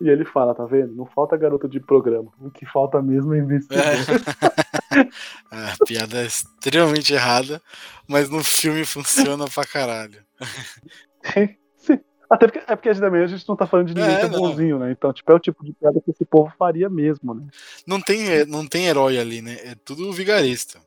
[0.02, 0.94] E ele fala, tá vendo?
[0.94, 2.30] Não falta garota de programa.
[2.42, 3.80] O que falta mesmo é investidor.
[3.80, 5.00] É.
[5.02, 7.62] é, piada é extremamente errada,
[8.08, 10.20] mas no filme funciona pra caralho.
[11.24, 11.50] Sim.
[12.30, 14.30] Até porque, é porque também a gente não tá falando de ninguém é, que é
[14.30, 14.92] bonzinho, né?
[14.92, 17.46] Então, tipo, é o tipo de piada que esse povo faria mesmo, né?
[17.86, 19.54] Não tem, não tem herói ali, né?
[19.64, 20.80] É tudo vigarista.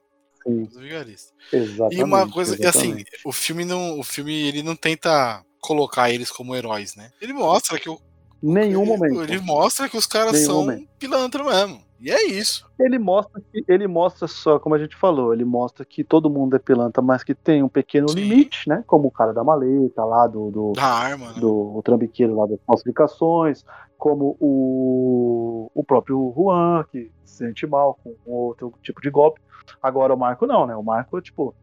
[0.46, 0.66] Sim.
[0.66, 1.32] Tudo vigarista.
[1.52, 1.98] Exatamente.
[1.98, 3.98] E uma coisa que, assim, o filme não.
[3.98, 7.10] O filme ele não tenta colocar eles como heróis, né?
[7.20, 8.00] Ele mostra que o
[8.42, 9.22] Nenhum ele, momento.
[9.22, 10.88] Ele mostra que os caras Nenhum são momento.
[10.98, 11.85] pilantra mesmo.
[11.98, 12.68] E é isso.
[12.78, 16.56] Ele mostra que ele mostra só, como a gente falou, ele mostra que todo mundo
[16.56, 18.20] é pilantra, mas que tem um pequeno Sim.
[18.20, 18.84] limite, né?
[18.86, 20.50] Como o cara da maleta lá, do.
[20.50, 21.40] do da arma, né?
[21.40, 23.64] Do trambiqueiro lá das falsificações,
[23.96, 29.40] como o, o próprio Juan, que se sente mal com outro tipo de golpe.
[29.82, 30.76] Agora o Marco não, né?
[30.76, 31.54] O Marco, tipo,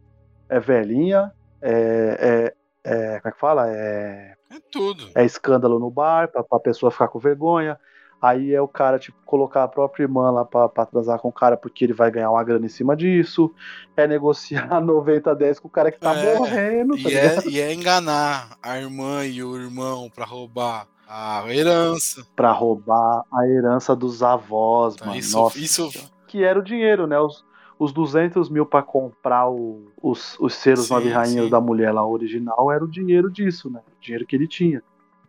[0.49, 1.31] é velhinha,
[1.61, 2.53] é,
[2.83, 3.69] é, é, como é que fala?
[3.69, 5.09] É, é tudo.
[5.15, 7.79] É escândalo no bar, pra, pra pessoa ficar com vergonha.
[8.23, 11.33] Aí é o cara, tipo, colocar a própria irmã lá pra, pra transar com o
[11.33, 13.53] cara porque ele vai ganhar uma grana em cima disso.
[13.97, 16.93] É negociar 90 a 10 com o cara que tá é, morrendo.
[16.93, 22.25] Tá e, é, e, é, enganar a irmã e o irmão pra roubar a herança.
[22.33, 25.19] Pra roubar a herança dos avós, então, mano.
[25.19, 25.91] Isso, Nossa, isso...
[26.25, 27.19] Que era o dinheiro, né?
[27.19, 27.43] Os,
[27.77, 31.51] os 200 mil para comprar o, os, os selos sim, nove rainhas sim.
[31.51, 33.81] da mulher lá original era o dinheiro disso, né?
[33.85, 34.81] O dinheiro que ele tinha.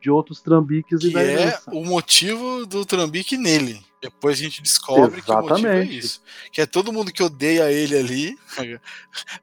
[0.04, 3.80] De outros trambiques que e da é o motivo do trambique nele.
[4.02, 5.24] Depois a gente descobre Exatamente.
[5.24, 6.22] que o motivo é isso.
[6.52, 8.38] Que é todo mundo que odeia ele ali.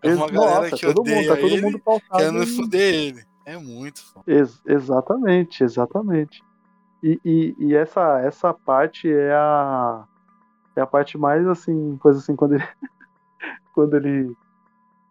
[0.04, 1.82] É uma galera Nossa, que odeia mundo, tá todo ele mundo
[2.12, 3.26] querendo fuder ele.
[3.44, 4.32] É muito foda.
[4.32, 6.44] Ex exatamente, exatamente.
[7.02, 10.04] E, e, e, essa, essa parte é a,
[10.76, 12.68] é a parte mais assim, coisa assim, quando ele.
[13.74, 14.32] quando ele.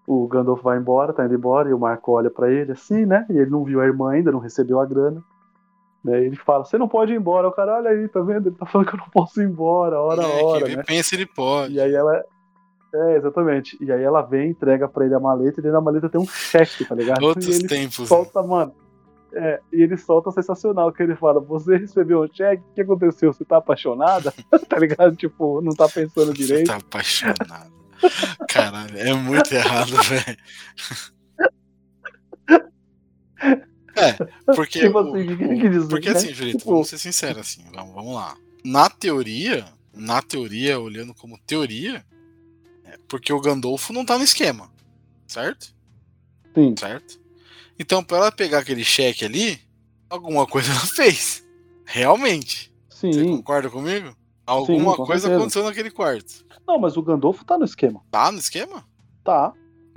[0.07, 3.27] o Gandalf vai embora, tá indo embora, e o Marco olha pra ele assim, né?
[3.29, 5.21] E ele não viu a irmã ainda, não recebeu a grana.
[6.03, 7.47] Daí ele fala, você não pode ir embora.
[7.49, 8.49] O cara, olha aí, tá vendo?
[8.49, 10.83] Ele tá falando que eu não posso ir embora, hora a É, hora, quem né?
[10.87, 11.75] pensa ele pode.
[11.75, 12.25] E aí ela.
[12.93, 13.77] É, exatamente.
[13.81, 16.27] E aí ela vem, entrega pra ele a maleta, e dentro da maleta tem um
[16.27, 17.23] cheque, tá ligado?
[17.23, 18.01] Outros ele tempos.
[18.01, 18.07] né?
[18.07, 18.75] solta, mano.
[19.33, 23.33] É, e ele solta sensacional, que ele fala, você recebeu um cheque, o que aconteceu?
[23.33, 24.33] Você tá apaixonada?
[24.69, 25.15] tá ligado?
[25.15, 26.67] Tipo, não tá pensando Você direito.
[26.67, 27.71] tá apaixonado.
[28.49, 30.37] Caralho, é muito errado, velho.
[33.97, 34.13] É,
[34.55, 34.81] porque.
[34.81, 36.17] Tipo assim, o que dizer, Porque né?
[36.17, 38.37] assim, Julito, Tipo- vamos ser sinceros assim, vamos, vamos lá.
[38.65, 42.05] Na teoria, na teoria, olhando como teoria,
[42.85, 44.71] é porque o Gandolfo não tá no esquema,
[45.27, 45.75] certo?
[46.55, 47.21] Sim, Certo?
[47.79, 49.59] Então, pra ela pegar aquele cheque ali,
[50.11, 51.43] alguma coisa ela fez.
[51.87, 52.71] Realmente.
[52.91, 53.37] Você sim.
[53.37, 54.15] concorda comigo?
[54.47, 55.39] Alguma com coisa certeza.
[55.41, 56.45] aconteceu naquele quarto.
[56.67, 58.03] Não, mas o Gandolfo tá no esquema.
[58.11, 58.85] Tá no esquema?
[59.25, 59.53] Tá.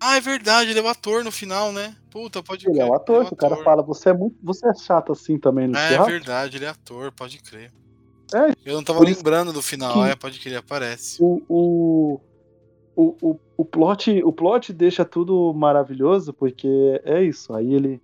[0.06, 1.96] Ah, é verdade, ele é o ator no final, né?
[2.12, 2.86] Puta, pode Ele crer.
[2.88, 3.22] é o ator.
[3.22, 4.36] ele o cara fala, você é muito.
[4.44, 6.12] Você é chato assim também no É teatro?
[6.12, 7.72] verdade, ele é ator, pode crer.
[8.36, 11.18] É, Eu não tava lembrando do final, que- é, pode crer, aparece.
[11.22, 12.20] o, o,
[12.96, 16.68] o, o, o, plot, o plot deixa tudo maravilhoso, porque
[17.06, 17.54] é isso.
[17.54, 18.02] Aí ele.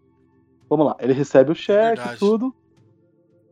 [0.69, 2.15] Vamos lá, ele recebe o cheque verdade.
[2.15, 2.55] e tudo.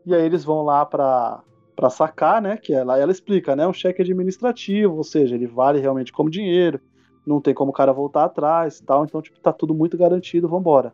[0.06, 1.44] E aí eles vão lá pra,
[1.76, 2.56] pra sacar, né?
[2.56, 3.68] Que ela, ela explica, né?
[3.68, 6.80] Um cheque administrativo, ou seja, ele vale realmente como dinheiro.
[7.28, 9.04] Não tem como o cara voltar atrás e tal.
[9.04, 10.94] Então, tipo, tá tudo muito garantido, vambora.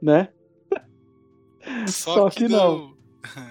[0.00, 0.28] Né?
[1.88, 2.92] Só, Só que, que não.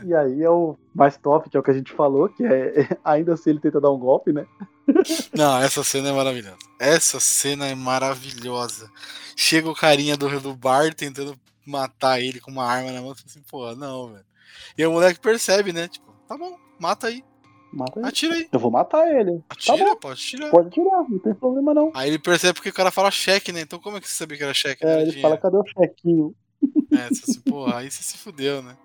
[0.06, 2.88] E aí é o mais top, que é o que a gente falou, que é
[3.04, 4.46] ainda assim ele tenta dar um golpe, né?
[5.34, 6.58] Não, essa cena é maravilhosa.
[6.78, 8.92] Essa cena é maravilhosa.
[9.36, 13.12] Chega o carinha do, do bar tentando matar ele com uma arma na mão.
[13.12, 14.26] Assim, Pô, não, velho.
[14.78, 15.88] E o moleque percebe, né?
[15.88, 17.24] Tipo, tá bom, mata aí.
[17.74, 18.08] Mata ele.
[18.08, 18.48] Atira aí.
[18.52, 19.42] Eu vou matar ele.
[19.50, 19.96] Atira, Tá bom.
[19.96, 20.50] pode tirar.
[20.50, 21.92] Pode tirar, não tem problema não.
[21.94, 23.62] Aí ele percebe porque o cara fala cheque, né?
[23.62, 24.86] Então como é que você sabia que era cheque?
[24.86, 25.22] É, era ele dinheiro?
[25.30, 26.36] fala, cadê o chequinho?
[26.92, 28.76] É, você assim, porra, aí você se fudeu, né?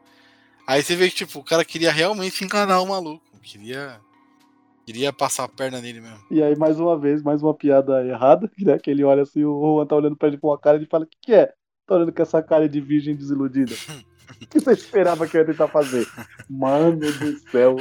[0.67, 3.25] Aí você vê que, tipo, o cara queria realmente enganar o maluco.
[3.43, 4.01] Queria.
[4.85, 6.19] Queria passar a perna nele mesmo.
[6.31, 8.79] E aí, mais uma vez, mais uma piada errada, né?
[8.79, 10.87] Que ele olha assim, o Juan tá olhando pra ele com uma cara e ele
[10.87, 11.53] fala, o que, que é?
[11.87, 13.75] Tá olhando com essa cara de virgem desiludida.
[14.43, 16.07] O que você esperava que eu ia tentar fazer?
[16.49, 17.77] Mano do céu.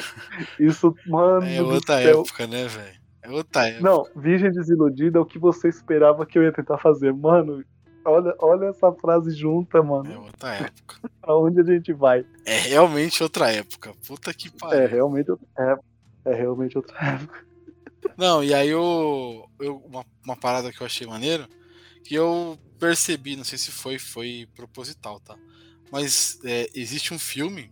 [0.59, 2.21] Isso, mano É do outra céu.
[2.21, 2.97] época, né, velho?
[3.23, 3.83] É outra época.
[3.83, 7.13] Não, virgem desiludida é o que você esperava que eu ia tentar fazer.
[7.13, 7.63] Mano,
[8.05, 10.21] olha, olha essa frase junta, É mano.
[10.23, 10.95] outra época.
[11.21, 12.23] Pra onde a gente vai?
[12.45, 13.93] É realmente outra época.
[14.07, 14.79] Puta que pariu.
[14.79, 15.85] É realmente outra época.
[16.25, 17.45] É realmente outra época.
[18.17, 21.47] Não, e aí eu, eu uma, uma parada que eu achei maneiro,
[22.03, 25.35] que eu percebi, não sei se foi, foi proposital, tá?
[25.91, 27.71] Mas é, existe um filme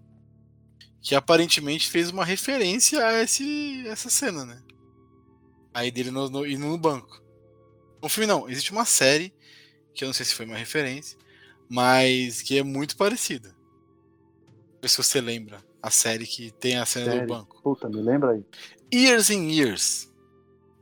[1.01, 4.61] que aparentemente fez uma referência a esse, essa cena, né?
[5.73, 7.21] Aí dele no, no, indo no banco.
[8.01, 9.33] Um filme não, existe uma série,
[9.93, 11.17] que eu não sei se foi uma referência,
[11.69, 13.49] mas que é muito parecida.
[13.49, 15.63] Não sei se você lembra.
[15.81, 17.21] A série que tem a cena Série?
[17.21, 17.61] do banco.
[17.61, 18.45] Puta, me lembra aí.
[18.93, 20.12] Years and Years.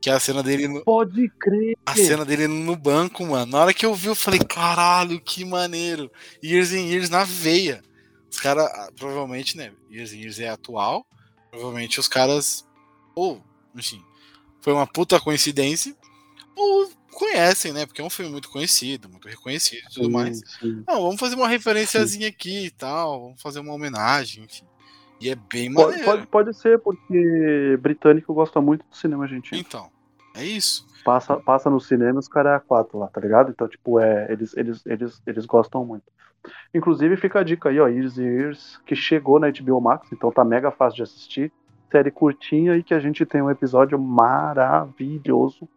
[0.02, 1.76] Que é a cena dele no, Pode crer.
[1.86, 3.52] a cena dele no banco, mano.
[3.52, 6.10] Na hora que eu vi, eu falei, caralho, que maneiro.
[6.42, 7.80] Years and Years na veia.
[8.28, 9.72] Os caras, ah, provavelmente, né?
[9.88, 11.06] Years and Years é atual.
[11.52, 12.66] Provavelmente os caras,
[13.14, 13.40] ou,
[13.76, 14.02] enfim,
[14.60, 15.94] foi uma puta coincidência.
[16.56, 17.86] Ou conhecem, né?
[17.86, 20.40] Porque é um filme muito conhecido, muito reconhecido e tudo mais.
[20.58, 20.82] Sim.
[20.84, 23.20] Não, vamos fazer uma referenciazinha aqui e tal.
[23.20, 24.64] Vamos fazer uma homenagem, enfim.
[25.20, 26.04] E é bem Pode, maneiro.
[26.04, 29.56] pode, pode ser, porque britânico gosta muito do cinema argentino.
[29.60, 29.88] Então,
[30.34, 30.86] é isso.
[31.04, 33.50] Passa, passa no cinema e os caras é a quatro lá, tá ligado?
[33.50, 36.04] Então, tipo, é, eles, eles, eles, eles gostam muito.
[36.74, 40.30] Inclusive, fica a dica aí, ó, Years and Years, que chegou na HBO Max, então
[40.30, 41.52] tá mega fácil de assistir.
[41.90, 45.68] Série curtinha e que a gente tem um episódio maravilhoso,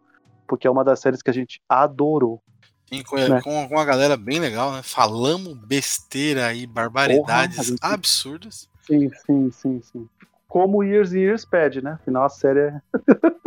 [0.46, 2.42] porque é uma das séries que a gente adorou.
[2.88, 3.40] Sim, com, Né?
[3.42, 4.80] com, uma galera bem legal, né?
[4.82, 8.68] Falamos besteira aí, barbaridades Porra, gente- absurdas.
[8.86, 10.08] Sim, sim, sim, sim.
[10.56, 11.98] Como Years and Years pede, né?
[12.00, 12.80] Afinal, a série é...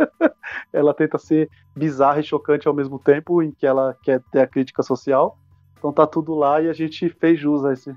[0.72, 4.46] ela tenta ser bizarra e chocante ao mesmo tempo, em que ela quer ter a
[4.46, 5.36] crítica social.
[5.76, 7.92] Então tá tudo lá e a gente fez jus a esse,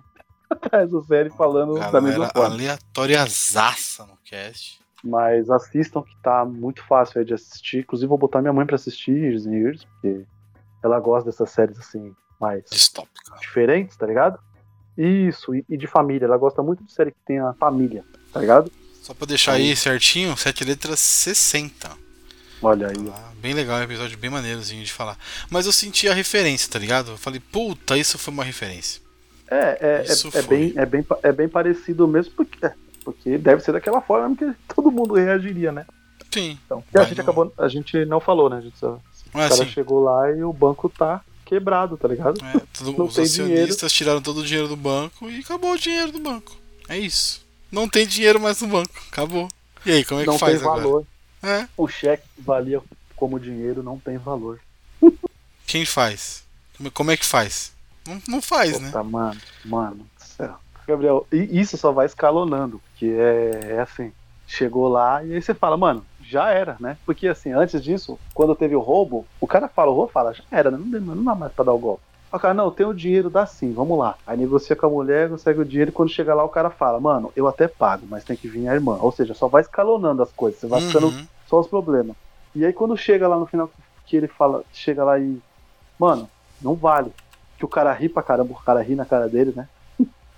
[0.71, 2.55] essa série falando da mesma Galera forma.
[2.55, 4.81] aleatoriazaça no cast.
[5.03, 7.81] Mas assistam que tá muito fácil aí de assistir.
[7.81, 10.25] Inclusive vou botar minha mãe pra assistir Years and Years, porque
[10.81, 13.37] ela gosta dessas séries assim, mais Distópica.
[13.39, 14.39] diferentes, tá ligado?
[14.97, 16.25] Isso, e, e de família.
[16.25, 18.03] Ela gosta muito de série que tem a família,
[18.33, 18.71] tá ligado?
[19.03, 21.91] Só pra deixar aí certinho, sete letras 60.
[22.61, 23.11] Olha aí.
[23.13, 25.17] Ah, bem legal, um episódio bem maneirozinho de falar.
[25.49, 27.11] Mas eu senti a referência, tá ligado?
[27.11, 29.01] Eu falei, puta, isso foi uma referência.
[29.51, 32.73] É, é, é, é bem, é, bem, é bem parecido mesmo, porque, é,
[33.03, 35.85] porque deve ser daquela forma que todo mundo reagiria, né?
[36.31, 36.57] Sim.
[36.65, 38.57] Então, a gente no- acabou, a gente não falou, né?
[38.57, 39.01] A gente só O
[39.33, 42.39] Mas cara assim, chegou lá e o banco tá quebrado, tá ligado?
[42.45, 46.11] é, tudo- Não os acionistas tiraram todo o dinheiro do banco e acabou o dinheiro
[46.13, 46.55] do banco.
[46.87, 47.43] É isso.
[47.73, 48.93] Não tem dinheiro mais no banco.
[49.11, 49.49] Acabou.
[49.83, 50.83] E aí, como é que não faz tem agora?
[50.83, 51.05] valor.
[51.41, 52.79] É, O cheque que valia
[53.15, 54.59] como dinheiro não tem valor.
[55.65, 56.43] quem faz?
[56.93, 57.73] Como, é que faz?
[58.07, 58.87] Não, não faz, né?
[58.87, 60.55] Puta, mano, mano do céu.
[60.87, 64.11] Gabriel, isso só vai escalonando, que é, é assim,
[64.45, 66.97] chegou lá e aí você fala, mano, já era, né?
[67.05, 70.43] Porque assim, antes disso, quando teve o roubo, o cara fala, o roubo fala, já
[70.51, 70.77] era, né?
[70.77, 72.03] não, não dá mais pra dar o golpe.
[72.33, 74.17] O cara, não, tem o dinheiro, dá sim, vamos lá.
[74.25, 76.99] Aí negocia com a mulher, consegue o dinheiro e quando chega lá o cara fala,
[76.99, 78.97] mano, eu até pago, mas tem que vir a irmã.
[78.99, 81.27] Ou seja, só vai escalonando as coisas, você vai ficando Uhum.
[81.45, 82.17] só os problemas.
[82.55, 83.71] E aí quando chega lá no final,
[84.05, 85.43] que ele fala, chega lá e.
[85.99, 86.31] Mano,
[86.61, 87.13] não vale.
[87.57, 89.69] Que o cara ri pra caramba, o cara ri na cara dele, né?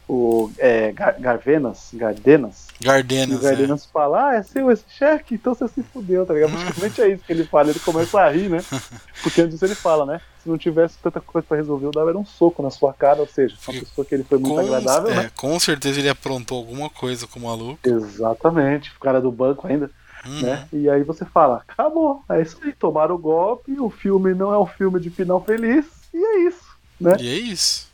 [0.08, 3.50] O é, Gar- Garvenas, Gardenas, e o Gardenas, é.
[3.50, 6.52] Gardenas fala, ah, é seu esse cheque, então você se fudeu, tá ligado?
[6.52, 8.64] Praticamente é isso que ele fala, ele começa a rir, né?
[9.24, 10.22] Porque antes ele fala, né?
[10.44, 13.20] Se não tivesse tanta coisa pra resolver, eu dava era um soco na sua cara,
[13.20, 15.32] ou seja, uma pessoa que ele foi muito Com, agradável, é, né?
[15.36, 17.80] com certeza ele aprontou alguma coisa com o maluco.
[17.84, 19.90] Exatamente, o cara do banco ainda.
[20.24, 20.42] Uhum.
[20.42, 20.68] né?
[20.74, 24.58] E aí você fala, acabou, é isso aí, tomaram o golpe, o filme não é
[24.60, 26.66] um filme de final feliz, e é isso,
[27.00, 27.16] né?
[27.20, 27.88] E é isso.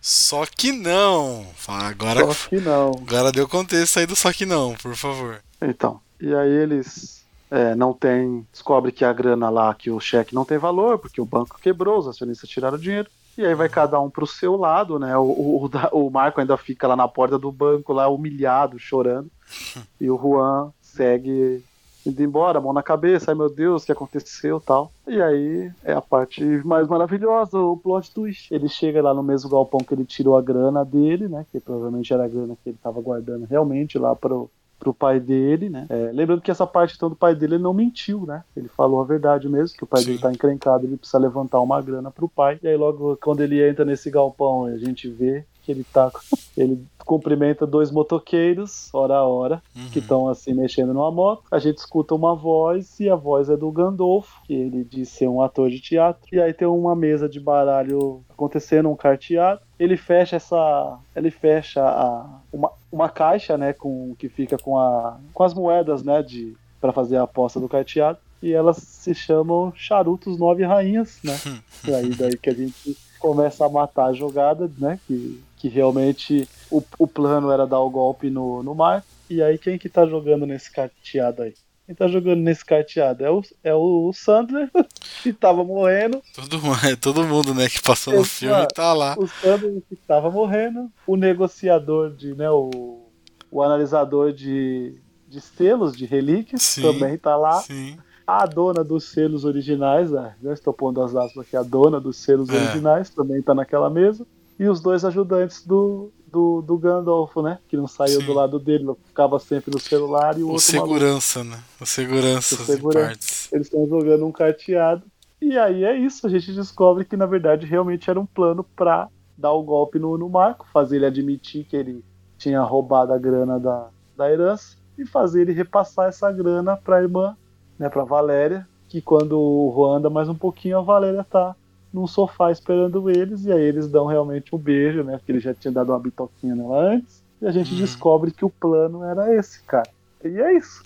[0.00, 1.46] Só que não.
[1.68, 2.90] Agora, Só que não.
[3.06, 5.42] agora deu contexto aí do só que não, por favor.
[5.60, 10.34] Então, e aí eles é, não tem, descobre que a grana lá, que o cheque
[10.34, 13.08] não tem valor, porque o banco quebrou, os acionistas tiraram o dinheiro.
[13.38, 15.16] E aí vai cada um pro seu lado, né?
[15.16, 19.30] O, o, o Marco ainda fica lá na porta do banco, lá humilhado, chorando.
[20.00, 21.62] E o Juan segue
[22.06, 24.90] indo embora, mão na cabeça, ai meu Deus, o que aconteceu tal.
[25.06, 28.52] E aí é a parte mais maravilhosa, o plot twist.
[28.52, 31.44] Ele chega lá no mesmo galpão que ele tirou a grana dele, né?
[31.50, 35.68] Que provavelmente era a grana que ele tava guardando realmente lá pro, pro pai dele,
[35.68, 35.86] né?
[35.90, 38.42] É, lembrando que essa parte então do pai dele ele não mentiu, né?
[38.56, 40.06] Ele falou a verdade mesmo, que o pai Sim.
[40.06, 42.58] dele tá encrencado, ele precisa levantar uma grana pro pai.
[42.62, 46.10] E aí logo quando ele entra nesse galpão, a gente vê que ele tá
[46.56, 49.88] ele cumprimenta dois motoqueiros, hora a hora, Uhum.
[49.90, 51.42] que estão assim mexendo numa moto.
[51.50, 55.28] A gente escuta uma voz e a voz é do Gandolfo, que ele diz ser
[55.28, 56.22] um ator de teatro.
[56.32, 59.60] E aí tem uma mesa de baralho acontecendo, um carteado.
[59.78, 65.18] Ele fecha essa, ele fecha a, uma, uma caixa, né, com que fica com a
[65.32, 68.18] com as moedas, né, de para fazer a aposta do carteado.
[68.42, 71.36] E elas se chamam charutos nove rainhas, né?
[71.88, 74.98] E aí daí que a gente começa a matar a jogada, né?
[75.06, 79.04] Que, que realmente o, o plano era dar o golpe no, no mar.
[79.28, 81.54] E aí quem que tá jogando nesse carteado aí?
[81.86, 84.70] Quem tá jogando nesse carteado é o, é o Sandler,
[85.22, 86.22] que tava morrendo.
[86.34, 88.30] Todo, é todo mundo, né, que passou no Exato.
[88.30, 89.14] filme tá lá.
[89.18, 90.90] O Sandler que tava morrendo.
[91.06, 92.50] O negociador de, né?
[92.50, 93.06] O,
[93.50, 96.82] o analisador de, de selos, de relíquias, Sim.
[96.82, 97.60] também tá lá.
[97.60, 97.98] Sim.
[98.38, 100.34] A dona dos selos originais, né?
[100.42, 102.54] já estou pondo as aspas aqui, a dona dos selos É.
[102.54, 104.24] originais também tá naquela mesa.
[104.58, 107.58] E os dois ajudantes do, do, do Gandalfo, né?
[107.66, 108.26] Que não saiu Sim.
[108.26, 110.94] do lado dele, ficava sempre no celular e o, O outro maluco.
[110.98, 111.58] segurança, né?
[111.80, 113.48] O segurança O segurança.
[113.52, 115.02] Eles estão jogando um carteado.
[115.40, 119.08] E aí é isso, a gente descobre que na verdade realmente era um plano pra
[119.36, 122.04] dar o golpe no, no Marco, fazer ele admitir que ele
[122.36, 127.34] tinha roubado a grana da, da herança e fazer ele repassar essa grana pra irmã,
[127.80, 131.56] né, pra Valéria, que quando o Juan anda mais um pouquinho, a Valéria tá
[131.92, 135.54] num sofá esperando eles, e aí eles dão realmente um beijo, né, porque ele já
[135.54, 137.78] tinha dado uma bitoquinha nela antes, e a gente Uhum.
[137.80, 139.88] descobre que o plano era esse, cara.
[140.22, 140.82] E é isso.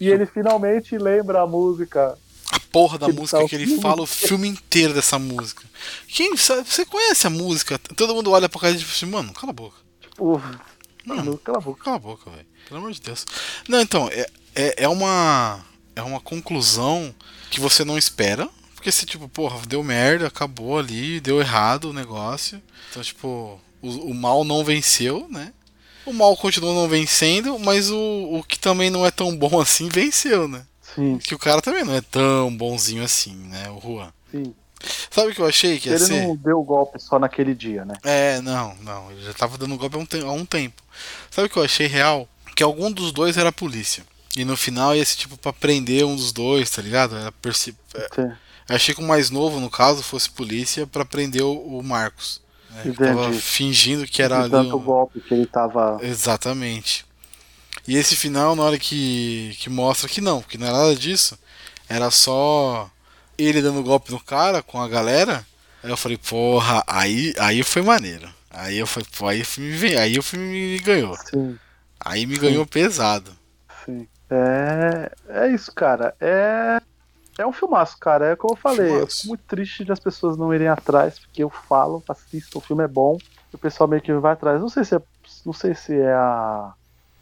[0.00, 2.16] E ele finalmente lembra a música
[2.52, 5.64] A porra da Ele música tá que ele fala o filme inteiro dessa música.
[6.06, 7.78] Quem sabe, você conhece a música?
[7.96, 9.76] Todo mundo olha pra cara e diz assim, mano, cala a boca.
[10.00, 10.40] Tipo,
[11.04, 11.82] mano, cala a boca.
[11.84, 12.46] Cala a boca, velho.
[12.68, 13.26] Pelo amor de Deus.
[13.68, 15.60] Não, então, é, é, é uma.
[15.98, 17.14] É uma conclusão
[17.50, 18.48] que você não espera.
[18.74, 22.62] Porque se, tipo, porra, deu merda, acabou ali, deu errado o negócio.
[22.90, 25.52] Então, tipo, o, o mal não venceu, né?
[26.06, 27.98] O mal continua não vencendo, mas o,
[28.38, 30.64] o que também não é tão bom assim venceu, né?
[30.94, 33.68] Sim, Que o cara também não é tão bonzinho assim, né?
[33.70, 34.12] O Juan.
[34.30, 34.54] sim.
[35.10, 36.22] Sabe o que eu achei que ia Ele ser?
[36.22, 37.94] não deu golpe só naquele dia, né?
[38.04, 39.10] É, não, não.
[39.10, 40.80] Ele já tava dando golpe há um, te- há um tempo.
[41.32, 42.28] Sabe o que eu achei real?
[42.54, 44.04] Que algum dos dois era a polícia.
[44.40, 47.16] E no final ia ser tipo pra prender um dos dois, tá ligado?
[47.16, 48.32] Era perce- é, Sim.
[48.68, 52.40] Achei que o mais novo, no caso, fosse polícia pra prender o, o Marcos.
[52.70, 52.92] né?
[52.96, 54.50] Tava fingindo que era De ali.
[54.50, 55.98] tanto um- golpe que ele tava.
[56.02, 57.04] Exatamente.
[57.86, 61.38] E esse final, na hora que, que mostra que não, que não era nada disso,
[61.88, 62.90] era só
[63.38, 65.46] ele dando golpe no cara com a galera.
[65.82, 68.28] Aí eu falei, porra, aí, aí foi maneiro.
[68.50, 71.16] Aí eu falei, pô, aí, o filme aí o filme me ganhou.
[71.30, 71.58] Sim,
[71.98, 73.32] Aí me ganhou pesado.
[73.86, 74.06] sim.
[74.30, 76.14] É, é isso, cara.
[76.20, 76.80] É.
[77.38, 78.32] É um filmaço, cara.
[78.32, 81.44] É como eu falei, eu fico muito triste de as pessoas não irem atrás, porque
[81.44, 83.16] eu falo, assisto, o filme é bom,
[83.52, 84.60] e o pessoal meio que vai atrás.
[84.60, 85.02] Não sei se é,
[85.46, 86.72] não sei se é a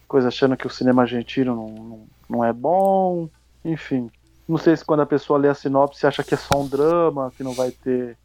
[0.09, 3.29] coisa achando que o cinema argentino não, não, não é bom,
[3.63, 4.11] enfim.
[4.49, 7.31] Não sei se quando a pessoa lê a sinopse acha que é só um drama,
[7.37, 8.17] que não vai ter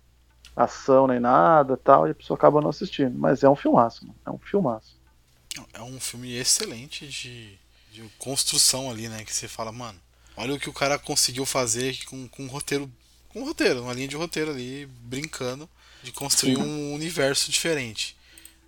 [0.55, 3.17] ação nem nada tal, e a pessoa acaba não assistindo.
[3.17, 4.17] Mas é um filmaço, mano.
[4.25, 4.97] É um filmaço.
[5.73, 7.59] É um filme excelente de,
[7.91, 9.23] de construção ali, né?
[9.23, 9.99] Que você fala, mano,
[10.37, 12.91] olha o que o cara conseguiu fazer com, com um roteiro.
[13.29, 15.69] Com um roteiro, uma linha de roteiro ali, brincando,
[16.03, 18.15] de construir um universo diferente.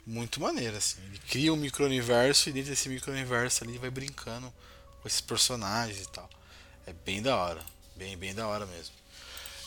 [0.05, 1.01] Muito maneiro, assim.
[1.05, 4.53] Ele cria um micro-universo e dentro desse micro-universo ali vai brincando
[5.01, 6.29] com esses personagens e tal.
[6.85, 7.61] É bem da hora.
[7.95, 8.93] Bem, bem da hora mesmo.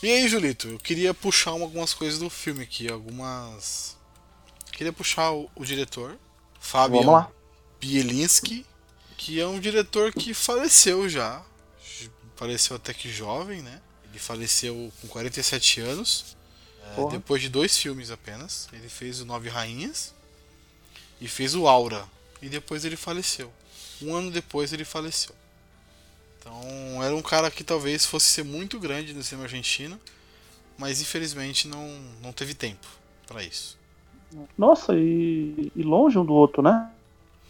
[0.03, 3.97] E aí, Julito, eu queria puxar um- algumas coisas do filme aqui, algumas.
[4.71, 6.17] Queria puxar o, o diretor,
[7.05, 7.31] lá.
[7.79, 8.63] Bielinski,
[9.17, 11.43] que é um diretor que faleceu já.
[12.35, 13.81] Faleceu até que jovem, né?
[14.09, 16.37] Ele faleceu com 47 anos.
[16.95, 18.69] É, depois de dois filmes apenas.
[18.71, 20.13] Ele fez o Nove Rainhas
[21.19, 22.05] e fez o Aura.
[22.41, 23.51] E depois ele faleceu.
[24.01, 25.35] Um ano depois ele faleceu.
[26.39, 29.99] Então era um cara que talvez fosse ser muito grande no cinema argentino,
[30.77, 32.87] mas infelizmente não, não teve tempo
[33.25, 33.77] para isso.
[34.57, 36.91] Nossa, e, e, longe um do outro, né?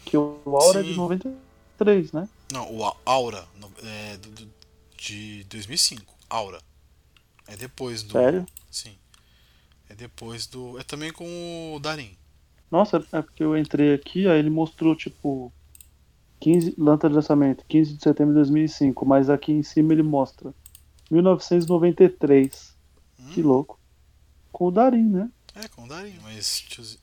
[0.04, 0.88] Que o Aura Sim.
[0.88, 1.47] é de 90
[1.78, 2.28] 3, né?
[2.52, 3.46] Não, o Aura
[3.82, 4.50] é do,
[4.96, 6.14] de 2005.
[6.28, 6.60] Aura.
[7.46, 8.12] É depois do.
[8.12, 8.46] Sério?
[8.70, 8.94] Sim.
[9.88, 10.78] É depois do.
[10.78, 12.16] É também com o Darim.
[12.70, 15.50] Nossa, é porque eu entrei aqui, aí ele mostrou, tipo,
[16.40, 20.52] 15, lanta de lançamento, 15 de setembro de 2005, mas aqui em cima ele mostra
[21.10, 22.76] 1993.
[23.18, 23.30] Hum.
[23.30, 23.80] Que louco.
[24.52, 25.30] Com o Darim, né?
[25.54, 27.00] É, com o Darim, mas tiozinho,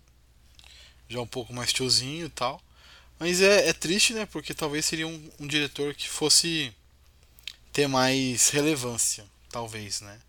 [1.10, 2.62] já um pouco mais tiozinho e tal.
[3.20, 4.26] Mas é, é triste, né?
[4.26, 6.74] Porque talvez seria um, um diretor que fosse
[7.74, 10.20] ter mais relevância, talvez, né?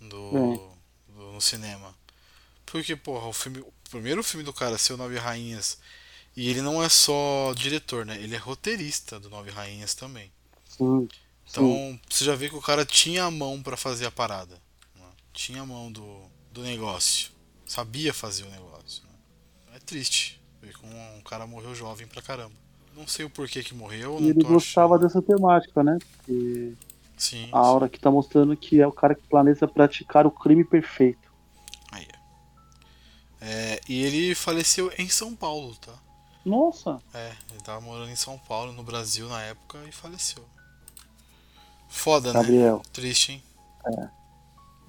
[0.00, 0.72] Do,
[1.08, 1.96] do- no cinema.
[2.66, 3.60] Porque, porra, o filme.
[3.60, 5.78] O primeiro filme do cara ser o Nove Rainhas.
[6.36, 8.16] E ele não é só diretor, né?
[8.22, 10.32] Ele é roteirista do Nove Rainhas também.
[10.68, 11.08] Sim.
[11.50, 12.00] Então Sim.
[12.10, 14.60] você já vê que o cara tinha a mão pra fazer a parada.
[14.96, 15.06] né?
[15.32, 17.30] Tinha a mão do, do negócio.
[17.66, 19.02] Sabia fazer o negócio.
[19.04, 19.76] né?
[19.76, 20.41] É triste
[20.84, 22.54] um cara morreu jovem pra caramba.
[22.96, 24.18] Não sei o porquê que morreu.
[24.18, 25.06] E não ele tô gostava achando.
[25.08, 25.98] dessa temática, né?
[26.16, 26.74] Porque
[27.16, 30.64] Sim, a aura que tá mostrando que é o cara que planeja praticar o crime
[30.64, 31.30] perfeito.
[31.88, 31.88] sim.
[31.92, 32.22] Aí, é.
[33.40, 35.92] É, e ele faleceu em São Paulo, tá?
[36.44, 40.44] Nossa, É, ele tava morando em São Paulo, no Brasil na época, e faleceu.
[41.88, 42.40] Foda, né?
[42.40, 42.82] Gabriel.
[42.92, 43.42] Triste, hein?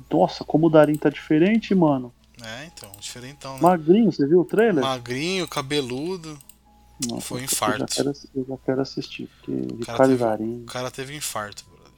[0.09, 2.13] Nossa, como o Darim tá diferente, mano.
[2.41, 3.61] É, então, diferentão, né?
[3.61, 4.83] Magrinho, você viu o trailer?
[4.83, 6.37] Magrinho, cabeludo.
[7.07, 7.79] Nossa, foi um eu infarto.
[7.79, 9.51] já quero, eu já quero assistir, porque
[9.85, 11.91] cara Ricardo teve- O cara teve infarto, brother.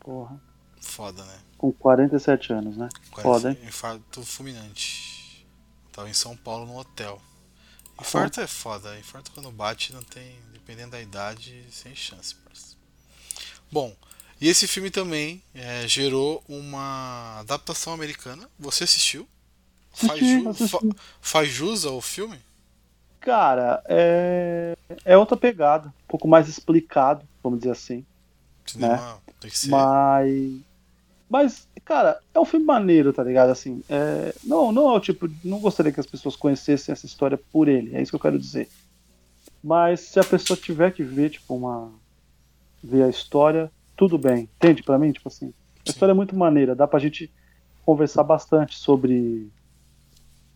[0.00, 0.40] porra,
[0.80, 1.38] Foda, né?
[1.56, 2.88] com 47 anos, né?
[3.22, 3.58] Foda, hein?
[3.64, 5.46] Infarto fulminante.
[5.92, 7.20] Tava em São Paulo no hotel.
[8.00, 8.98] Infarto é foda.
[8.98, 10.36] Infarto quando bate não tem.
[10.52, 12.76] Dependendo da idade, sem chance, parceiro.
[13.70, 13.94] Bom,
[14.40, 18.48] e esse filme também é, gerou uma adaptação americana.
[18.58, 19.28] Você assistiu?
[19.94, 20.80] Faz, ju- fa-
[21.20, 22.38] faz jus ao filme?
[23.20, 24.76] Cara, é...
[25.04, 28.04] é outra pegada, um pouco mais explicado, vamos dizer assim.
[28.66, 29.70] Cinema tem que ser.
[29.70, 30.60] Mas.
[31.28, 33.50] Mas, cara, é um filme maneiro, tá ligado?
[33.50, 34.34] Assim, é...
[34.44, 35.28] não, não é o tipo.
[35.42, 38.38] Não gostaria que as pessoas conhecessem essa história por ele, é isso que eu quero
[38.38, 38.68] dizer.
[39.62, 41.90] Mas se a pessoa tiver que ver, tipo, uma.
[42.82, 44.48] ver a história, tudo bem.
[44.56, 44.82] Entende?
[44.82, 45.46] Pra mim, tipo assim.
[45.46, 45.92] A Sim.
[45.92, 47.30] história é muito maneira, dá pra gente
[47.86, 49.48] conversar bastante sobre.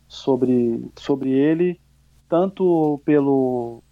[0.09, 0.91] Sobre.
[0.99, 1.81] sobre ele,
[2.29, 3.83] tanto pelo.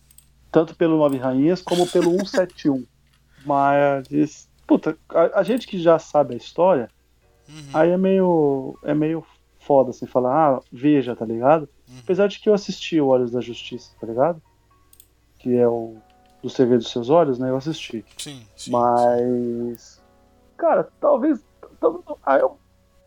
[0.50, 2.84] tanto pelo Nove Rainhas como pelo 171.
[3.44, 4.48] Mas.
[4.66, 6.90] Puta, a, a gente que já sabe a história,
[7.48, 8.76] Uhum, aí é meio.
[8.82, 9.24] é meio
[9.60, 11.68] foda assim falar, ah, veja, tá ligado?
[11.88, 11.98] Uhum.
[12.02, 14.40] Apesar de que eu assisti o Olhos da Justiça, tá ligado?
[15.38, 15.96] Que é o
[16.42, 17.50] do CV dos seus olhos, né?
[17.50, 18.04] Eu assisti.
[18.18, 18.70] Sim, sim.
[18.72, 20.02] Mas.
[20.56, 21.44] Cara, talvez.
[21.80, 22.58] tal- Aí eu,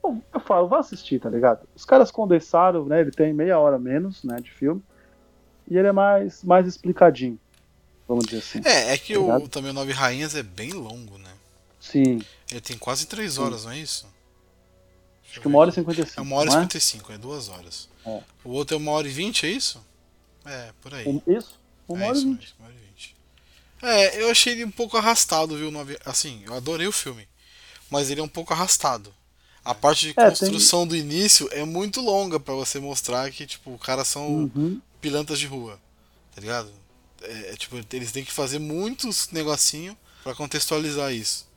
[0.09, 1.67] eu, eu falo, vá assistir, tá ligado?
[1.75, 3.01] Os caras condensaram, né?
[3.01, 4.37] Ele tem meia hora menos, né?
[4.41, 4.83] De filme.
[5.69, 7.39] E ele é mais, mais explicadinho.
[8.07, 8.61] Vamos dizer assim.
[8.65, 9.49] É, é que o, Obrigado.
[9.49, 11.31] também o Nove Rainhas é bem longo, né?
[11.79, 12.21] Sim.
[12.51, 14.07] Ele tem quase 3 horas, não é isso?
[15.21, 15.79] Deixa Acho que uma hora e aqui.
[15.81, 16.19] 55.
[16.19, 16.55] É uma hora e é?
[16.55, 17.87] 55, é duas horas.
[18.05, 18.21] É.
[18.43, 19.79] O outro é uma hora e vinte, é isso?
[20.43, 21.07] É, por aí.
[21.07, 21.59] Um- isso?
[21.87, 22.55] Uma é e vinte.
[22.59, 23.15] hora e vinte.
[23.81, 25.69] É, eu achei ele um pouco arrastado, viu?
[25.69, 25.97] Nove...
[26.03, 27.27] Assim, eu adorei o filme.
[27.91, 29.13] Mas ele é um pouco arrastado.
[29.69, 33.45] A parte de É, tem- construção do início é muito longa pra você mostrar que,
[33.45, 34.81] tipo, os caras são Uhum.
[34.99, 35.79] pilantras de rua.
[36.33, 36.69] Tá ligado?
[37.21, 41.47] É, é, tipo, eles têm que fazer muitos negocinho pra contextualizar isso.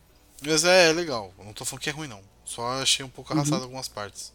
[0.44, 1.32] Mas é, é legal.
[1.38, 2.20] Eu não tô falando que é ruim, não.
[2.44, 3.38] Só achei um pouco Uhum.
[3.38, 4.30] arrastado algumas partes.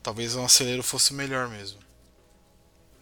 [0.00, 1.78] Talvez um acelero fosse melhor mesmo.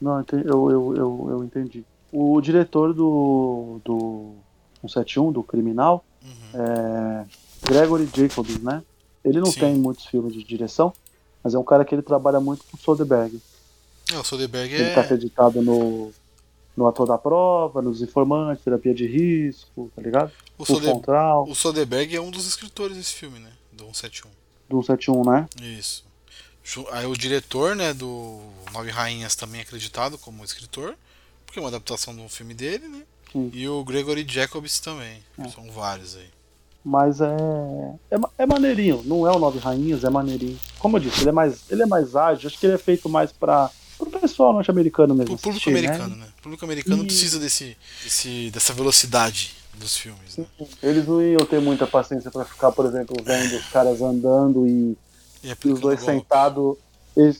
[0.01, 1.85] Não, eu, eu, eu, eu entendi.
[2.11, 4.35] O diretor do, do
[4.81, 6.61] 171, do Criminal, Uhum.
[6.61, 7.27] é
[7.67, 8.83] Gregory Jacobs, né?
[9.25, 9.61] Ele não Sim.
[9.61, 10.93] tem muitos filmes de direção,
[11.43, 13.41] mas é um cara que ele trabalha muito com Soderbergh.
[14.13, 15.05] É, o Soderbergh Ele está é.
[15.05, 16.13] acreditado no,
[16.77, 20.33] no Ator da Prova, nos Informantes, Terapia de Risco, tá ligado?
[20.59, 20.65] O.
[20.65, 23.51] Contral, o Soderbergh é um dos escritores desse filme, né?
[23.73, 24.31] Do 171.
[24.69, 25.49] do 171, né?
[25.61, 26.05] Isso.
[26.93, 28.41] Aí o diretor, né, do
[28.73, 30.97] Nove Rainhas também é acreditado como escritor,
[31.45, 33.03] porque é uma adaptação de um filme dele, né?
[33.33, 33.51] Sim.
[33.53, 35.23] E o Gregory Jacobs também.
[35.39, 35.49] É.
[35.49, 36.31] São vários aí.
[36.85, 37.37] Mas é,
[38.11, 38.19] é.
[38.39, 40.59] É maneirinho, não é o Nove Rainhas, é maneirinho.
[40.79, 43.09] Como eu disse, ele é mais, ele é mais ágil, acho que ele é feito
[43.09, 43.71] mais para
[44.01, 45.35] o pessoal norte-americano mesmo.
[45.35, 45.79] O público assistir, né?
[45.89, 46.27] americano, né?
[46.39, 50.45] O público americano E- precisa desse, desse, dessa velocidade dos filmes, né?
[50.83, 54.97] Eles não iam ter muita paciência pra ficar, por exemplo, vendo os caras andando e,
[55.45, 56.77] E, e os dois sentados.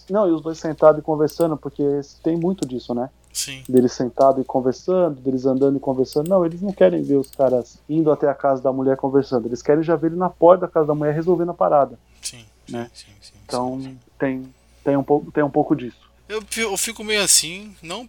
[0.09, 1.83] Não, e os dois sentados e conversando, porque
[2.23, 3.11] tem muito disso, né?
[3.33, 6.29] Sim, Deles sentados e conversando, deles andando e conversando.
[6.29, 9.47] Não, eles não querem ver os caras indo até a casa da mulher conversando.
[9.47, 11.99] Eles querem já ver ele na porta da casa da mulher resolvendo a parada.
[12.21, 12.91] sim, Né?
[12.95, 14.55] sim, sim, Então sim, tem,
[14.85, 15.97] tem, um pouco, tem um pouco disso.
[16.29, 18.09] Eu, eu fico meio assim, não,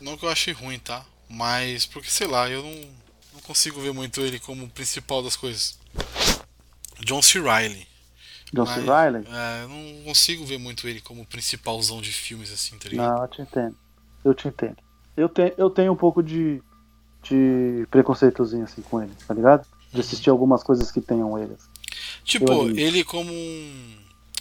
[0.00, 1.04] não que eu achei ruim, tá?
[1.28, 2.74] Mas porque, sei lá, eu não,
[3.34, 5.78] não consigo ver muito ele como o principal das coisas.
[7.00, 7.40] John C.
[7.40, 7.86] Reilly.
[8.52, 8.90] John Mas, C.
[8.90, 9.26] Reilly?
[9.26, 13.14] É, eu não consigo ver muito ele como principalzão de filmes assim, tá ligado?
[13.14, 13.76] Não, eu te entendo.
[14.24, 14.76] Eu te entendo.
[15.16, 16.62] Eu, te, eu tenho um pouco de,
[17.22, 19.66] de preconceitozinho assim com ele, tá ligado?
[19.92, 21.68] De assistir algumas coisas que tenham eles.
[22.24, 22.80] Tipo, eu admito.
[22.80, 23.96] ele como um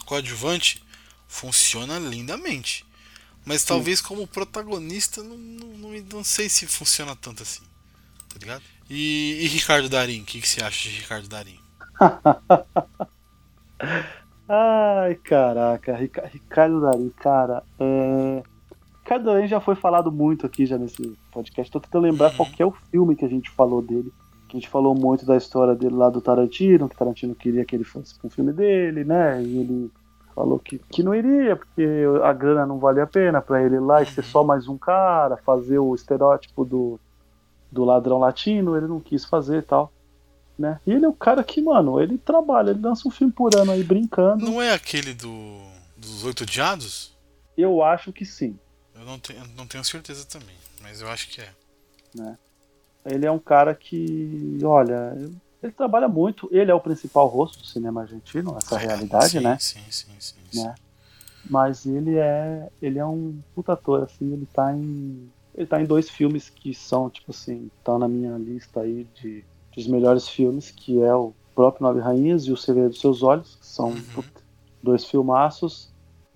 [0.06, 0.84] coadjuvante
[1.28, 2.86] funciona lindamente.
[3.46, 7.64] Mas talvez como protagonista, não, não, não, sei se funciona tanto assim.
[8.32, 8.62] Tá ligado?
[8.90, 11.60] E, e Ricardo Darim, o que, que você acha de Ricardo Darim?
[14.48, 18.44] Ai, caraca, Rica- Ricardo Darim, cara, é...
[19.24, 21.72] Darim já foi falado muito aqui já nesse podcast.
[21.72, 22.38] Tô tentando lembrar Uhum.
[22.38, 24.12] qual é o filme que a gente falou dele.
[24.48, 27.76] Que a gente falou muito da história dele lá do Tarantino, que Tarantino queria que
[27.76, 29.42] ele fosse pra um filme dele, né?
[29.44, 29.92] E ele
[30.36, 31.86] falou que, que não iria, porque
[32.24, 34.78] a grana não valia a pena pra ele ir lá e ser só mais um
[34.78, 37.00] cara, fazer o estereótipo do,
[37.72, 39.92] do ladrão latino, ele não quis fazer e tal.
[40.58, 40.80] Né?
[40.86, 43.72] E ele é o cara que, mano, ele trabalha, ele lança um filme por ano
[43.72, 44.46] aí brincando.
[44.46, 45.58] Não é aquele do
[45.96, 47.16] dos Oito Odiados?
[47.58, 48.58] Eu acho que sim.
[49.00, 51.50] Eu não tenho, não tenho certeza também, mas eu acho que é.
[53.06, 55.18] Ele é um cara que, olha,
[55.64, 56.50] ele trabalha muito.
[56.52, 59.58] Ele é o principal rosto do cinema argentino, essa realidade, sim, né?
[59.60, 60.36] Sim, sim, sim.
[60.52, 60.64] sim.
[60.64, 60.76] Né?
[61.50, 64.34] Mas ele é, ele é um puta ator, assim.
[64.34, 68.38] Ele tá em, ele tá em dois filmes que são, tipo assim, estão na minha
[68.38, 69.44] lista aí de
[69.74, 73.56] dos melhores filmes, que é o próprio Nove Rainhas e O Segredo dos Seus Olhos,
[73.56, 74.24] que são Uhum.
[74.84, 75.89] dois filmaços.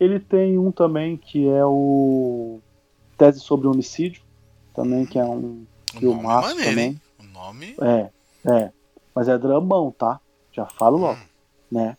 [0.04, 2.60] Ele tem um também que é o
[3.18, 4.22] Tese sobre Homicídio,
[4.74, 6.86] também que é um O nome é filmaço maneiro, também.
[6.90, 7.02] hein?
[7.20, 7.76] O nome.
[7.82, 8.10] É,
[8.46, 8.72] é.
[9.16, 10.20] Mas é dramão, tá?
[10.52, 11.26] Já falo logo, Hum,
[11.72, 11.98] né?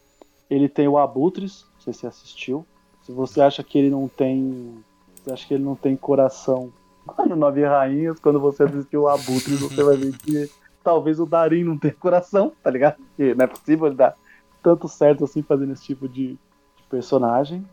[0.51, 2.67] Ele tem o Abutres, não sei se você assistiu.
[3.03, 4.83] Se você acha que ele não tem.
[5.23, 6.73] Você acha que ele não tem coração
[7.29, 10.51] no Nove Rainhas, quando você assistiu o Abutres, você vai ver que
[10.83, 12.97] talvez o Darim não tenha coração, tá ligado?
[12.97, 14.15] Porque não é possível ele dar
[14.63, 17.65] tanto certo assim fazendo esse tipo de, de personagem,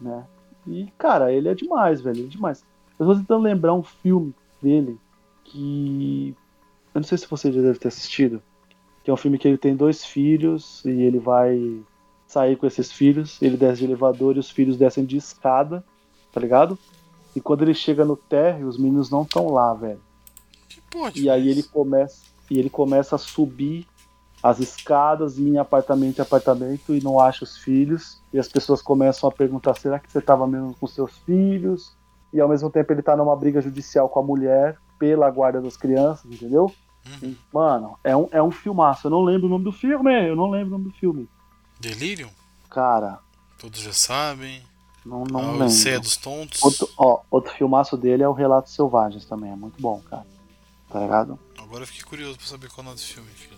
[0.00, 0.24] né?
[0.66, 2.64] E, cara, ele é demais, velho, ele é demais.
[2.98, 4.98] Eu tô tentando lembrar um filme dele
[5.44, 6.34] que.
[6.94, 8.42] Eu não sei se você já deve ter assistido.
[9.02, 11.80] Que é um filme que ele tem dois filhos e ele vai
[12.26, 13.40] sair com esses filhos.
[13.40, 15.84] Ele desce de elevador e os filhos descem de escada,
[16.32, 16.78] tá ligado?
[17.34, 20.00] E quando ele chega no térreo, os meninos não estão lá, velho.
[20.68, 21.22] que pode.
[21.22, 23.86] E aí ele começa, e ele começa a subir
[24.42, 28.20] as escadas, ir em apartamento em apartamento e não acha os filhos.
[28.32, 31.94] E as pessoas começam a perguntar: será que você estava mesmo com seus filhos?
[32.32, 35.76] E ao mesmo tempo ele tá numa briga judicial com a mulher pela guarda das
[35.76, 36.72] crianças, entendeu?
[37.22, 37.34] Uhum.
[37.52, 39.06] Mano, é um, é um filmaço.
[39.06, 41.28] Eu não lembro o nome do filme, eu não lembro o nome do filme.
[41.80, 42.30] Delirium?
[42.68, 43.18] Cara,
[43.58, 44.62] Todos já sabem.
[45.04, 46.08] não, a não Odisseia lembro.
[46.08, 46.62] dos Tontos.
[46.62, 50.26] Outro, ó, outro filmaço dele é o Relatos Selvagens também, é muito bom, cara.
[50.88, 51.38] Tá ligado?
[51.58, 53.56] Agora eu fiquei curioso pra saber qual é o nome desse filme, filho.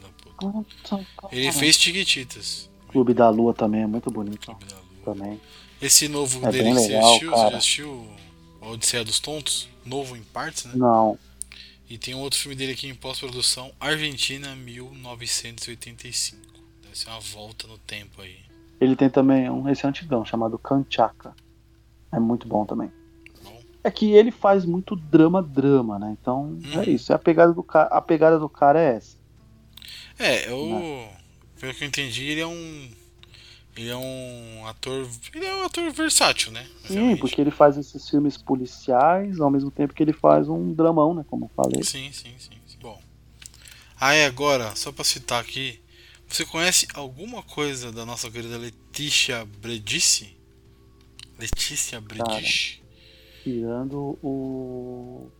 [1.30, 2.70] Ele fez Chiquititas.
[2.88, 4.84] Clube da Lua também é muito bonito Clube da Lua.
[5.04, 5.40] também.
[5.80, 7.50] Esse novo É dele que você legal, assistiu, você cara.
[7.50, 8.08] já assistiu
[8.60, 9.68] a Odisseia dos Tontos?
[9.84, 10.72] Novo em partes, né?
[10.76, 11.18] Não,
[11.90, 16.40] E tem um outro filme dele aqui em pós-produção, Argentina 1985.
[16.82, 18.36] Deve ser uma volta no tempo aí.
[18.80, 21.34] ele tem também um esse antigão chamado Kanchaka.
[22.12, 22.90] É muito bom também.
[23.44, 23.60] Bom.
[23.84, 26.16] É que ele faz muito drama drama, né?
[26.20, 26.80] Então Uhum.
[26.82, 27.12] é isso.
[27.12, 29.16] É a pegada do cara, a pegada do cara é essa.
[30.18, 31.08] É, eu.
[31.60, 32.90] Pelo que eu entendi, ele é um.
[33.76, 35.08] Ele é um ator.
[35.34, 36.66] Ele é um ator versátil, né?
[36.84, 37.20] Sim, Realmente.
[37.20, 41.24] porque ele faz esses filmes policiais ao mesmo tempo que ele faz um dramão, né?
[41.28, 41.82] Como eu falei.
[41.82, 42.56] Sim, sim, sim.
[42.66, 42.78] sim.
[42.80, 43.00] Bom.
[43.98, 45.80] Aí agora, só pra citar aqui.
[46.28, 50.34] Você conhece alguma coisa da nossa querida Letícia Bredici?
[51.38, 52.82] Letícia Bredici.
[53.44, 55.30] Tirando o.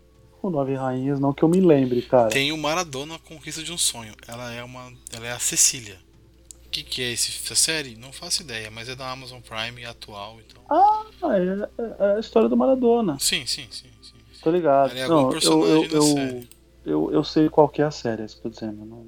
[0.42, 2.28] O Nove Rainhas, não que eu me lembre, cara.
[2.28, 4.12] Tem o Maradona Conquista de um Sonho.
[4.26, 4.92] Ela é uma.
[5.12, 5.96] Ela é a Cecília.
[6.66, 7.96] O que, que é esse, essa série?
[7.96, 10.62] Não faço ideia, mas é da Amazon Prime atual, então.
[10.68, 11.04] Ah,
[11.36, 13.18] é, é a história do Maradona.
[13.20, 14.16] Sim, sim, sim, sim.
[14.42, 14.90] Tô ligado.
[14.90, 16.48] Ele é não, algum eu, personagem eu, da eu, série.
[16.84, 18.84] eu, eu sei qual que é a série, é isso que eu tô dizendo.
[18.84, 19.06] Não...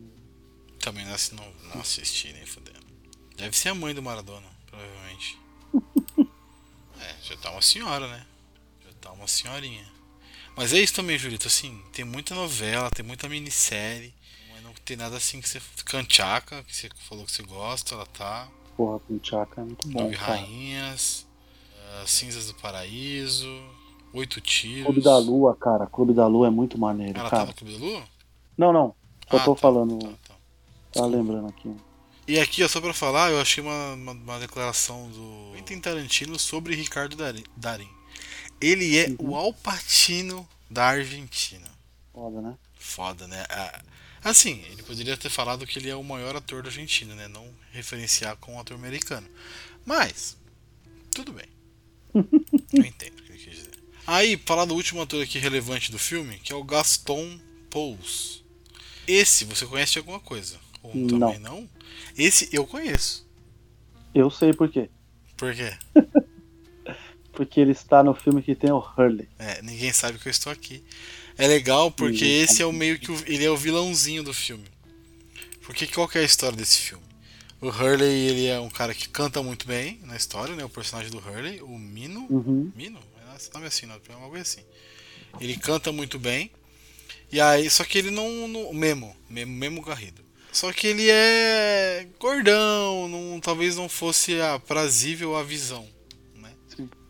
[0.78, 2.78] Também não, não, não assisti nem fudendo.
[3.36, 5.38] Deve ser a mãe do Maradona, provavelmente.
[7.00, 8.24] é, já tá uma senhora, né?
[8.84, 9.93] Já tá uma senhorinha.
[10.56, 14.14] Mas é isso também, Julito, assim, tem muita novela, tem muita minissérie,
[14.52, 15.60] mas não tem nada assim que você.
[15.84, 18.48] Canchaca, que você falou que você gosta, ela tá.
[18.76, 20.32] Porra, Punchaka é muito bom, Nove cara.
[20.38, 21.26] Rainhas,
[22.00, 23.48] ah, Cinzas do Paraíso,
[24.12, 24.84] Oito Tiros.
[24.84, 25.86] Clube da Lua, cara.
[25.86, 27.48] Clube da Lua é muito maneiro, Ela tá cara.
[27.48, 28.04] no Clube da Lua?
[28.56, 28.94] Não, não.
[29.30, 29.98] Só Ah, tô tá, falando.
[29.98, 30.34] tá, tá.
[30.92, 31.74] Tá lembrando aqui.
[32.26, 36.38] E aqui, ó, só pra falar, eu achei uma, uma, uma declaração do Quentin Tarantino
[36.38, 37.88] sobre Ricardo Dari- Darim.
[38.64, 41.70] Ele é o Alpatino da Argentina.
[42.12, 42.56] Foda, né?
[42.78, 43.44] Foda, né?
[43.50, 43.82] Ah,
[44.24, 47.28] Assim, ele poderia ter falado que ele é o maior ator da Argentina, né?
[47.28, 49.28] Não referenciar com um ator americano.
[49.84, 50.34] Mas,
[51.14, 51.44] tudo bem.
[52.72, 53.70] Eu entendo o que ele quis dizer.
[54.06, 57.38] Aí, falar do último ator aqui relevante do filme, que é o Gaston
[57.68, 58.42] Pous.
[59.06, 60.58] Esse, você conhece de alguma coisa?
[60.82, 61.18] Ou Não.
[61.20, 61.68] também não?
[62.16, 63.28] Esse eu conheço.
[64.14, 64.88] Eu sei por quê.
[65.36, 65.76] Por quê?
[67.34, 69.28] Porque ele está no filme que tem o Hurley.
[69.38, 70.82] É, ninguém sabe que eu estou aqui.
[71.36, 74.32] É legal porque Ninguém esse é o meio que o- ele é o vilãozinho do
[74.32, 74.64] filme.
[75.62, 77.02] Porque qual que é a história desse filme?
[77.60, 80.64] O Hurley, ele é um cara que canta muito bem na história, né?
[80.64, 82.26] O personagem do Hurley, o Mino.
[82.30, 82.70] Uhum.
[82.76, 83.00] Mino?
[83.32, 84.60] É esse nome assim, não, é uma coisa assim.
[85.40, 86.50] Ele canta muito bem.
[87.32, 88.46] E aí, só que ele não.
[88.46, 90.22] não Memo, Memo, Memo Garrido.
[90.52, 95.88] Só que ele é gordão, não, talvez não fosse aprazível à visão.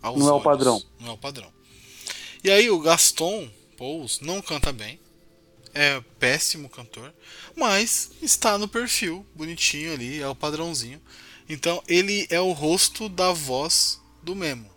[0.05, 0.45] Aos Não é o olhos.
[0.45, 0.83] padrão.
[1.01, 1.51] Não é o padrão.
[2.45, 5.01] E aí o Gaston Pous não canta bem.
[5.73, 7.13] É péssimo cantor.
[7.57, 11.01] Mas está no perfil, bonitinho ali, é o padrãozinho.
[11.49, 14.71] Então ele é o rosto da voz do Memo.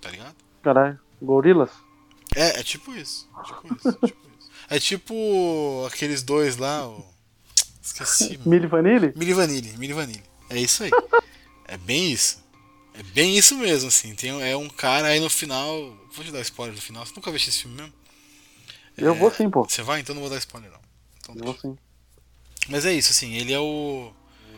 [0.00, 0.36] Tá ligado?
[0.62, 0.98] Caralho.
[1.20, 1.70] Gorilas?
[2.34, 3.28] É, é tipo isso.
[3.44, 4.50] Tipo isso, tipo isso.
[4.68, 7.04] É tipo aqueles dois lá, o...
[7.82, 8.50] Esqueci, mano.
[8.50, 9.12] Milli Vanilli?
[9.16, 10.22] Mili Vanille, Mili Vanille.
[10.48, 10.90] É isso aí.
[11.66, 12.38] É bem isso.
[12.94, 14.14] É bem isso mesmo, assim.
[14.14, 15.72] Tem, é um cara aí no final.
[16.12, 17.04] Vou te dar spoiler do final.
[17.06, 17.92] Você nunca viu esse filme mesmo?
[18.96, 19.64] Eu É, vou sim, pô.
[19.64, 20.00] Você vai?
[20.00, 20.80] Então não vou dar spoiler, não.
[21.18, 21.78] Então Eu vou sim.
[22.68, 23.34] Mas é isso, assim.
[23.34, 24.12] Ele é o,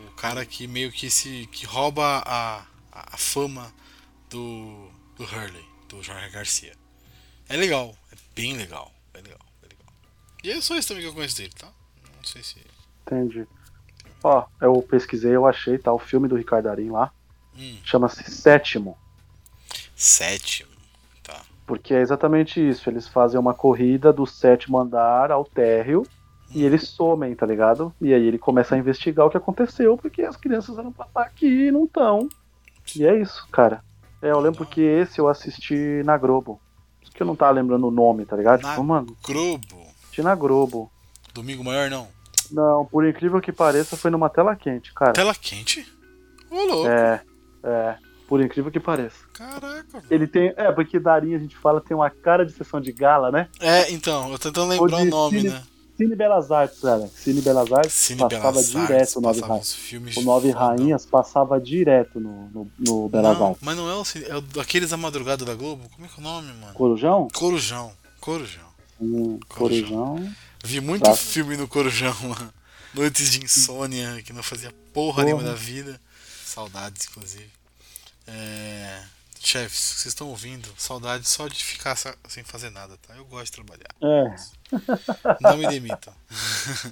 [0.07, 1.47] o cara que meio que se.
[1.51, 2.59] que rouba a,
[2.91, 3.73] a, a fama
[4.29, 4.89] do.
[5.15, 6.73] do Hurley, do Jorge Garcia.
[7.47, 7.95] É legal.
[8.11, 8.91] É bem legal.
[9.13, 9.39] É legal.
[9.63, 9.93] É legal.
[10.43, 11.67] E é só isso também que eu conheço dele, tá?
[12.17, 12.57] Não sei se.
[13.05, 13.45] Entendi.
[14.23, 15.91] Ó, eu pesquisei, eu achei, tá?
[15.93, 17.11] O filme do Ricardo Darim lá.
[17.57, 18.97] Hum, Chama-se Sétimo.
[19.95, 20.71] sétimo.
[21.23, 21.41] Tá.
[21.65, 22.89] Porque é exatamente isso.
[22.89, 26.05] Eles fazem uma corrida do sétimo andar ao térreo
[26.53, 27.93] e eles somem, tá ligado?
[28.01, 31.21] E aí ele começa a investigar o que aconteceu, porque as crianças eram pra estar
[31.21, 32.27] aqui e não estão.
[32.95, 33.83] E é isso, cara.
[34.21, 36.59] É, eu lembro que esse eu assisti na Globo.
[37.13, 38.61] Que eu não tava lembrando o nome, tá ligado?
[38.63, 39.77] Na Tipo, mano, Globo.
[40.01, 40.91] assisti na Globo.
[41.33, 42.07] Domingo maior não.
[42.51, 45.13] Não, por incrível que pareça, foi numa tela quente, cara.
[45.13, 45.85] Tela quente?
[46.49, 46.87] Ô louco.
[46.87, 47.21] É,
[47.63, 47.95] é.
[48.27, 49.17] Por incrível que pareça.
[49.33, 50.05] Caraca, velho.
[50.09, 50.53] Ele tem.
[50.55, 53.47] É, porque Darim, a gente fala, tem uma cara de sessão de gala, né?
[53.59, 55.63] É, então, eu tô tentando lembrar de o nome, Cine- né?
[55.95, 57.07] Cine Belas Artes, cara.
[57.07, 60.17] Cine Belas Artes Cine passava Belas direto Artes, o Nove Rainhas.
[60.17, 60.51] O Nove.
[60.51, 63.61] Rainhas passava direto no, no, no Belas Não, Artes.
[63.61, 65.87] mas não é o cine, é o daqueles da madrugada da Globo?
[65.93, 66.73] Como é que é o nome, mano?
[66.73, 67.27] Corujão?
[67.31, 67.91] Corujão.
[68.19, 68.63] Corujão.
[68.99, 69.87] Hum, Corujão.
[70.15, 70.33] Corujão.
[70.63, 72.51] Vi muito filme no Corujão, mano.
[72.95, 75.23] Noites de insônia, que não fazia porra, Porra.
[75.25, 75.99] nenhuma da vida.
[76.53, 77.49] Saudades, inclusive.
[78.27, 79.03] É...
[79.39, 80.69] Chefes, vocês estão ouvindo?
[80.77, 81.97] Saudades só de ficar
[82.29, 83.13] sem fazer nada, tá?
[83.15, 83.89] Eu gosto de trabalhar.
[84.01, 84.35] É.
[85.41, 86.13] Não me demitam.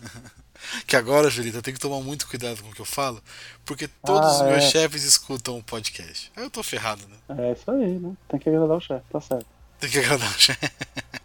[0.86, 3.24] que agora, Julita, eu tenho que tomar muito cuidado com o que eu falo,
[3.64, 4.70] porque todos Ah, os meus é.
[4.70, 6.30] chefes escutam o podcast.
[6.36, 7.18] Aí eu tô ferrado, né?
[7.38, 8.14] É isso aí, né?
[8.28, 9.46] Tem que agradar o chefe, tá certo.
[9.80, 10.72] Tem que agradar o chefe.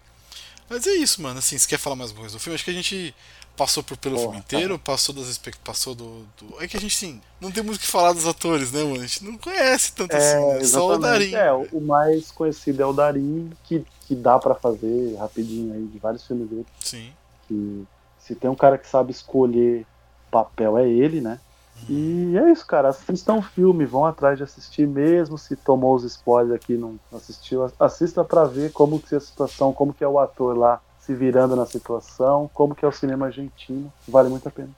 [0.71, 1.39] Mas é isso, mano.
[1.39, 2.55] Assim, você quer falar mais alguma coisa do filme?
[2.55, 3.15] Acho que a gente
[3.57, 6.95] passou por, pelo Porra, filme inteiro, passou das passou do, do- É que a gente,
[6.95, 8.97] sim, não tem muito o que falar dos atores, né, mano?
[8.97, 10.65] A gente não conhece tanto assim, né?
[10.65, 11.35] Só o Darim.
[11.35, 15.99] É, o mais conhecido é o Darim, que, que dá pra fazer rapidinho aí de
[15.99, 16.67] vários filmes dele.
[16.81, 17.13] Sim.
[17.49, 17.85] Que
[18.19, 19.87] se tem um cara que sabe escolher
[20.31, 21.41] papel é ele, né?
[21.89, 22.89] E é isso, cara.
[22.89, 25.37] Assistam o filme, vão atrás de assistir mesmo.
[25.37, 29.21] Se tomou os spoilers aqui e não assistiu, assista para ver como que é a
[29.21, 32.93] situação, como que é o ator lá se virando na situação, como que é o
[32.93, 33.93] cinema argentino.
[34.09, 34.71] Vale muito a pena.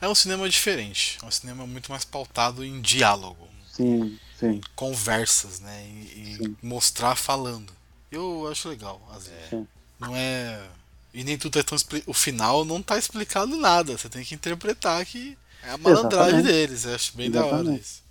[0.00, 3.46] É um cinema diferente, é um cinema muito mais pautado em diálogo.
[3.70, 4.60] Sim, sim.
[4.74, 5.84] Conversas, né?
[5.86, 7.72] E, mostrar falando.
[8.10, 9.48] Eu acho legal, às vezes.
[9.48, 9.66] Sim.
[10.00, 10.60] Não é.
[11.14, 11.78] E nem tudo é tão.
[12.06, 13.96] O final não tá explicado nada.
[13.96, 16.46] Você tem que interpretar que é a malandragem Exatamente.
[16.46, 16.84] deles.
[16.84, 17.64] Eu acho bem Exatamente.
[17.64, 18.02] da hora isso.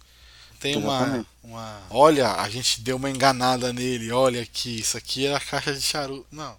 [0.59, 1.81] Tem uma, uma.
[1.89, 4.11] Olha, a gente deu uma enganada nele.
[4.11, 6.25] Olha aqui, isso aqui é a caixa de charuto.
[6.31, 6.55] Não,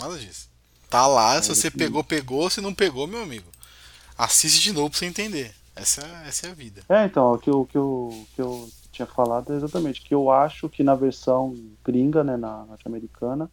[0.00, 0.48] nada disso.
[0.88, 2.50] Tá lá, é se você pegou, pegou.
[2.50, 3.48] Se não pegou, meu amigo,
[4.18, 5.54] assiste de novo pra você entender.
[5.76, 6.82] Essa, essa é a vida.
[6.88, 10.30] É, então, o que, eu, que, eu, que eu tinha falado é exatamente que eu
[10.30, 11.54] acho que na versão
[11.84, 13.50] gringa, né, na norte-americana,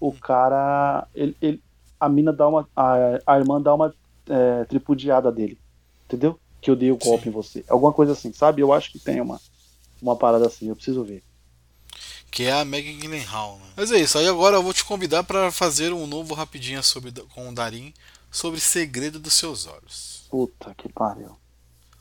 [0.00, 0.16] o hum.
[0.20, 1.06] cara.
[1.14, 1.62] Ele, ele,
[2.00, 2.66] a mina dá uma.
[2.74, 2.94] A,
[3.26, 3.94] a irmã dá uma
[4.28, 5.58] é, tripudiada dele
[6.12, 6.38] entendeu?
[6.60, 7.28] Que eu dei o golpe Sim.
[7.30, 7.64] em você.
[7.68, 8.60] Alguma coisa assim, sabe?
[8.60, 9.40] Eu acho que tem uma,
[10.00, 11.22] uma parada assim, eu preciso ver.
[12.32, 13.66] Que é a Megan Gyllenhaal, né?
[13.76, 17.12] Mas é isso, aí agora eu vou te convidar para fazer um novo rapidinho sobre,
[17.34, 17.94] com o Darim
[18.28, 20.26] sobre Segredo dos Seus Olhos.
[20.28, 21.36] Puta que pariu.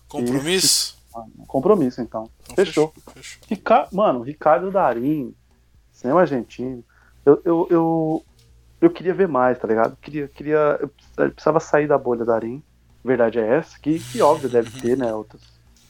[0.07, 0.97] Compromisso?
[1.15, 1.47] Esse...
[1.47, 2.27] Compromisso, então.
[2.41, 2.93] então fechou.
[2.95, 3.13] fechou.
[3.13, 3.41] fechou.
[3.47, 3.87] Rica...
[3.91, 5.35] Mano, Ricardo Darim,
[5.91, 6.83] cinema argentino.
[7.23, 8.25] Eu, eu, eu,
[8.79, 9.91] eu queria ver mais, tá ligado?
[9.91, 10.89] Eu queria, queria, eu
[11.31, 12.63] precisava sair da bolha Darim
[13.03, 15.41] verdade é essa, que, que óbvio deve ter, né, outras,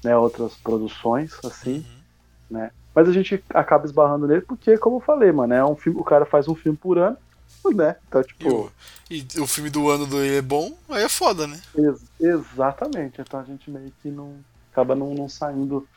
[0.04, 2.58] né, outras produções, assim, uhum.
[2.58, 6.00] né, mas a gente acaba esbarrando nele porque, como eu falei, mano, é um filme,
[6.00, 7.18] o cara faz um filme por ano,
[7.74, 8.72] né, então, tipo...
[9.10, 11.60] E o, e o filme do ano dele é bom, aí é foda, né?
[11.76, 14.36] Ex exatamente, então a gente meio que não,
[14.72, 15.88] acaba não, não saindo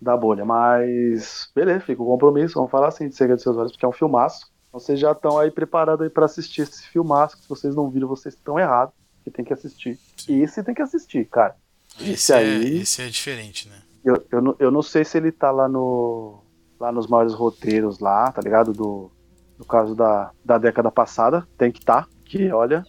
[0.00, 3.72] da bolha, mas beleza, fica o compromisso, vamos falar assim de Segredo dos Seus Olhos,
[3.72, 7.48] porque é um filmaço, vocês já estão aí preparados aí para assistir esse filmaço, se
[7.48, 9.98] vocês não viram, vocês estão errados que tem que assistir.
[10.16, 10.42] Sim.
[10.42, 11.54] Esse tem que assistir, cara.
[12.00, 12.78] Esse, esse aí.
[12.78, 13.76] É, esse é diferente, né?
[14.04, 16.41] Eu, eu, não, eu não sei se ele tá lá no.
[16.82, 18.72] Lá nos maiores roteiros lá, tá ligado?
[18.72, 19.10] Do,
[19.56, 21.46] no caso da, da década passada.
[21.56, 22.02] Tem que estar.
[22.02, 22.84] Tá, que, olha,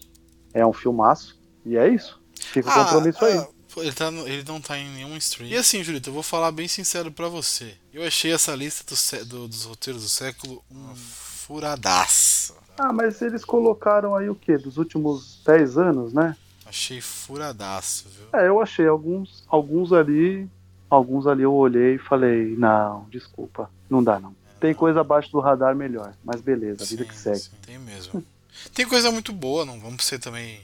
[0.54, 1.40] é um filmaço.
[1.64, 2.20] E é isso.
[2.34, 3.38] Fica o ah, compromisso aí.
[3.38, 3.48] Ah,
[3.78, 5.48] ele, tá no, ele não tá em nenhum stream.
[5.48, 7.76] E assim, Julito, eu vou falar bem sincero para você.
[7.94, 12.56] Eu achei essa lista do, do, dos roteiros do século uma furadaça.
[12.78, 14.58] Ah, mas eles colocaram aí o quê?
[14.58, 16.36] Dos últimos 10 anos, né?
[16.66, 18.40] Achei furadaço, viu?
[18.40, 20.50] É, eu achei alguns, alguns ali,
[20.90, 24.36] alguns ali eu olhei e falei, não, desculpa, não dá não.
[24.60, 27.40] Tem coisa abaixo do radar melhor, mas beleza, a vida que segue.
[27.40, 28.26] Sim, tem mesmo.
[28.74, 30.62] tem coisa muito boa, não vamos ser também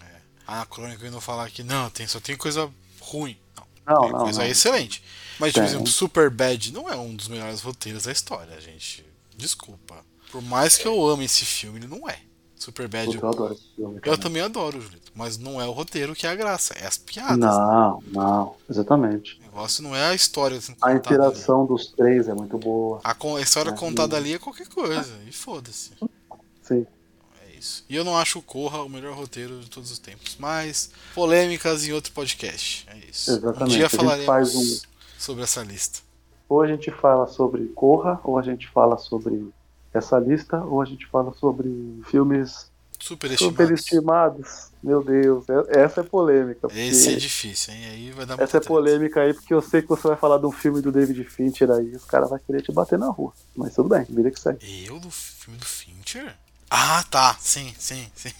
[0.00, 2.70] é, anacrônico e não falar que não, tem, só tem coisa
[3.00, 3.36] ruim.
[3.86, 4.46] Não, não tem não, coisa não.
[4.48, 5.02] excelente.
[5.38, 9.04] Mas, por exemplo, Super Bad não é um dos melhores roteiros da história, gente.
[9.36, 10.04] Desculpa.
[10.30, 12.18] Por mais que eu ame esse filme, ele não é.
[12.64, 13.14] Super Bad.
[13.14, 14.00] Eu, adoro esse filme.
[14.02, 15.12] Eu também adoro, Julito.
[15.14, 17.36] Mas não é o roteiro que é a graça, é as piadas.
[17.36, 18.06] Não, né?
[18.12, 19.38] não, exatamente.
[19.38, 20.56] O negócio não é a história.
[20.56, 21.68] Assim, a interação ali.
[21.68, 23.00] dos três é muito boa.
[23.04, 25.12] A, a história é, contada ali é qualquer coisa.
[25.28, 25.92] E foda-se.
[26.62, 26.86] Sim.
[27.42, 27.84] É isso.
[27.86, 30.36] E eu não acho o Corra o melhor roteiro de todos os tempos.
[30.38, 32.86] Mas polêmicas em outro podcast.
[32.88, 33.30] É isso.
[33.30, 33.62] Exatamente.
[33.62, 34.78] Um dia falaremos um...
[35.18, 36.00] sobre essa lista.
[36.48, 39.52] Ou a gente fala sobre Corra, ou a gente fala sobre
[39.94, 41.70] essa lista ou a gente fala sobre
[42.10, 43.56] filmes superestimados?
[43.56, 44.70] superestimados?
[44.82, 46.68] Meu Deus, é, essa é polêmica.
[46.74, 47.86] Esse é difícil, hein?
[47.86, 50.46] Aí vai dar Essa é polêmica aí porque eu sei que você vai falar de
[50.46, 53.32] um filme do David Fincher aí, os caras vão querer te bater na rua.
[53.56, 54.86] Mas tudo bem, vida que segue.
[54.86, 56.34] Eu do filme do Fincher?
[56.70, 58.32] Ah, tá, sim, sim, sim.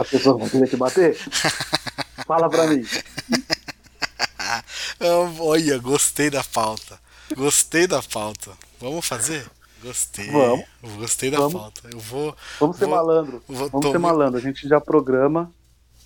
[0.00, 1.18] As pessoas vão querer te bater?
[2.26, 2.82] Fala pra mim.
[5.38, 6.98] Olha, gostei da pauta.
[7.36, 8.52] Gostei da pauta.
[8.80, 9.50] Vamos fazer?
[9.82, 10.30] Gostei.
[10.30, 10.66] Vamos.
[10.96, 11.54] Gostei da vamos.
[11.54, 11.88] pauta.
[11.92, 12.36] Eu vou.
[12.58, 13.42] Vamos ser vou, malandro.
[13.48, 14.38] Vou, vamos ser malandro.
[14.38, 15.50] A gente já programa,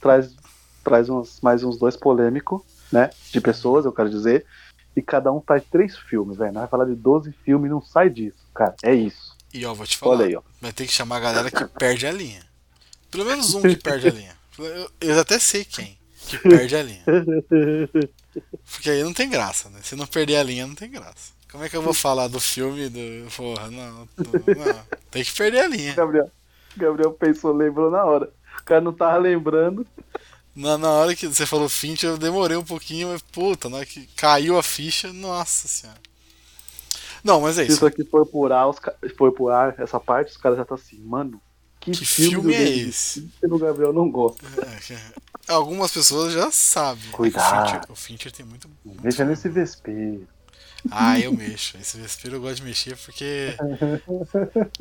[0.01, 0.35] traz,
[0.83, 3.11] traz uns, mais uns dois polêmicos, né?
[3.31, 4.47] De pessoas, eu quero dizer.
[4.97, 6.53] E cada um traz três filmes, velho.
[6.53, 8.77] Nós vai falar de 12 filmes e não sai disso, cara.
[8.83, 9.37] É isso.
[9.53, 10.25] E ó, vou te falar.
[10.25, 10.43] Aí, ó.
[10.61, 12.45] Vai ter que chamar a galera que perde a linha.
[13.11, 14.37] Pelo menos um que perde a linha.
[14.59, 17.05] Eu, eu até sei quem que perde a linha.
[18.65, 19.81] Porque aí não tem graça, né?
[19.83, 21.33] Se não perder a linha, não tem graça.
[21.55, 23.31] Como é que eu vou falar do filme do.
[23.31, 24.85] Porra, não, não.
[25.09, 25.94] Tem que perder a linha.
[25.94, 26.28] Gabriel,
[26.76, 28.28] Gabriel pensou, lembrou na hora.
[28.60, 29.86] O cara não tava lembrando.
[30.52, 33.86] Na, na hora que você falou Finch, eu demorei um pouquinho, mas puta, na hora
[33.86, 36.01] que caiu a ficha, nossa senhora.
[37.22, 37.70] Não, mas é isso.
[37.70, 38.81] Se isso aqui for por ar, os,
[39.16, 41.40] for por ar essa parte, os caras já estão assim, mano,
[41.78, 43.31] que, que filme, filme é esse?
[43.44, 44.44] O Gabriel não gosta.
[44.90, 44.98] É.
[45.47, 47.12] Algumas pessoas já sabem.
[47.12, 47.44] Cuidado.
[47.44, 48.68] O Fincher, o Fincher tem muito.
[48.85, 50.26] muito Veja nesse vespeiro.
[50.90, 51.77] Ah, eu mexo.
[51.78, 53.56] Esse Vespero eu gosto de mexer porque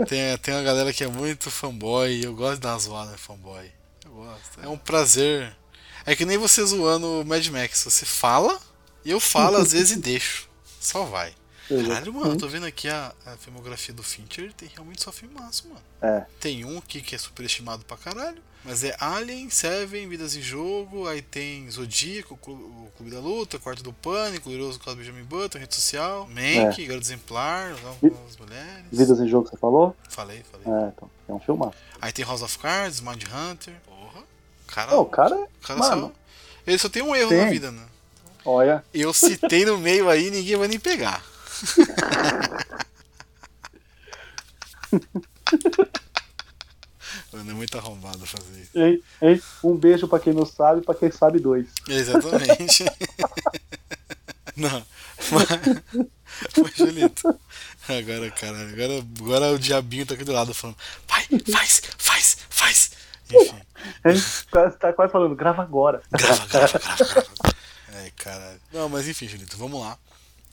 [0.07, 3.71] tem, tem uma galera que é muito fanboy e eu gosto de zoada fanboy.
[4.05, 4.61] Eu gosto.
[4.61, 5.55] É um prazer.
[6.05, 7.83] É que nem você zoando o Mad Max.
[7.85, 8.59] Você fala,
[9.05, 10.49] e eu falo às vezes e deixo.
[10.79, 11.33] Só vai.
[11.67, 15.11] Caralho, mano, eu tô vendo aqui a, a filmografia do Fincher, ele tem realmente só
[15.11, 15.81] filme massa, mano.
[16.01, 16.25] É.
[16.39, 21.07] Tem um aqui que é superestimado pra caralho, mas é Alien, Seven, Vidas em Jogo,
[21.07, 25.75] aí tem Zodíaco, o Clube, da Luta, Quarto do Pânico, Glorioso Caso Benjamin Button, Rede
[25.75, 26.85] Social, Mank, É.
[26.85, 28.85] Garoto Exemplar, as Mulheres.
[28.91, 29.95] Vidas em Jogo, você falou?
[30.09, 30.67] Falei, falei.
[30.83, 31.09] É, então.
[31.27, 31.75] É um filmaço.
[32.01, 33.73] Aí tem House of Cards, Mind Hunter.
[33.85, 34.23] Porra.
[34.67, 36.11] Cara, Não, o cara, o cara mano, só.
[36.67, 37.41] Ele só tem um erro tem.
[37.41, 37.85] na vida, né?
[38.45, 38.83] olha.
[38.93, 41.23] Eu citei no meio aí, ninguém vai nem pegar.
[47.31, 48.71] Mano, é muito arrombado fazer isso.
[49.21, 49.41] Hein?
[49.63, 51.67] Um beijo pra quem não sabe, pra quem sabe dois.
[51.87, 52.85] Exatamente.
[54.55, 54.85] Não.
[55.31, 55.47] Mas,
[56.61, 57.39] mas Julito.
[57.89, 60.77] Agora, caralho, agora, agora o diabinho tá aqui do lado falando.
[61.07, 62.91] Vai, faz, faz, faz.
[63.31, 63.59] Enfim.
[64.51, 66.03] Quase- Tá quase falando, grava agora.
[66.11, 67.55] Grava, grava, grava, grava.
[67.95, 68.61] Ai, caralho.
[68.71, 69.97] Não, mas enfim, Julito, vamos lá.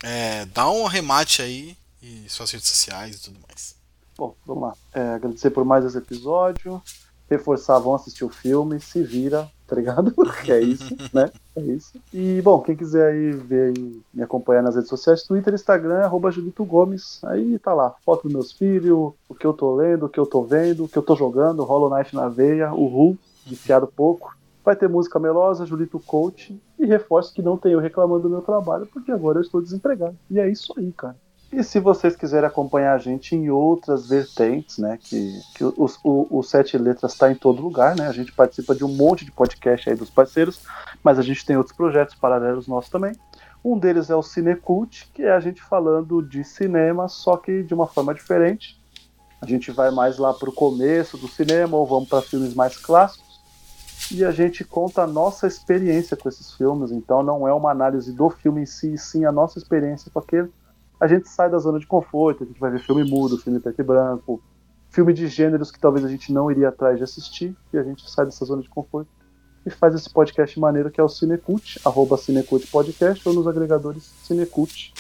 [0.02, 3.74] É, dá um arremate aí e suas redes sociais e tudo mais.
[4.16, 4.74] Bom, vamos lá.
[4.92, 6.82] É, agradecer por mais esse episódio.
[7.28, 10.12] Reforçar, vão assistir o filme, se vira, tá ligado?
[10.44, 11.30] que é isso, né?
[11.54, 11.92] É isso.
[12.12, 16.30] E, bom, quem quiser aí ver aí, me acompanhar nas redes sociais, Twitter, Instagram, arroba
[16.30, 17.22] Julito Gomes.
[17.24, 20.26] Aí tá lá, foto dos meus filhos, o que eu tô lendo, o que eu
[20.26, 24.36] tô vendo, o que eu tô jogando, Hollow Knight na veia, o Ru, viciado pouco.
[24.64, 26.60] Vai ter música melosa, Julito Coach.
[26.78, 30.16] E reforço que não tenho reclamando do meu trabalho, porque agora eu estou desempregado.
[30.30, 31.16] E é isso aí, cara.
[31.52, 34.96] E se vocês quiserem acompanhar a gente em outras vertentes, né?
[35.02, 38.06] Que, que o, o, o Sete Letras está em todo lugar, né?
[38.06, 40.60] A gente participa de um monte de podcast aí dos parceiros,
[41.02, 43.12] mas a gente tem outros projetos paralelos nossos também.
[43.64, 47.74] Um deles é o Cinecult, que é a gente falando de cinema, só que de
[47.74, 48.80] uma forma diferente.
[49.42, 53.29] A gente vai mais lá pro começo do cinema, ou vamos para filmes mais clássicos.
[54.12, 58.12] E a gente conta a nossa experiência com esses filmes, então não é uma análise
[58.12, 60.50] do filme em si, sim a nossa experiência aquele
[61.00, 63.80] a gente sai da zona de conforto, a gente vai ver filme mudo, filme preto
[63.80, 64.42] e branco,
[64.90, 68.08] filme de gêneros que talvez a gente não iria atrás de assistir, e a gente
[68.10, 69.08] sai dessa zona de conforto
[69.64, 74.04] e faz esse podcast maneiro que é o Cinecult, arroba Cinecult Podcast, ou nos agregadores
[74.22, 74.92] Cinecult.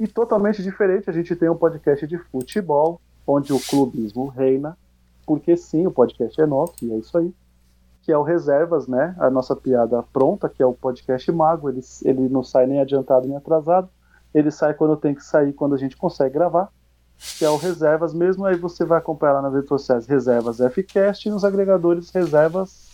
[0.00, 4.76] E totalmente diferente, a gente tem um podcast de futebol, onde o clubismo reina,
[5.24, 7.32] porque sim, o podcast é nosso, e é isso aí.
[8.04, 9.14] Que é o Reservas, né?
[9.18, 13.26] A nossa piada pronta, que é o podcast Mago, ele, ele não sai nem adiantado
[13.26, 13.88] nem atrasado
[14.34, 16.68] ele sai quando tem que sair, quando a gente consegue gravar,
[17.38, 18.44] que é o Reservas mesmo.
[18.44, 22.92] Aí você vai acompanhar lá nas redes sociais Reservas Fcast e nos agregadores Reservas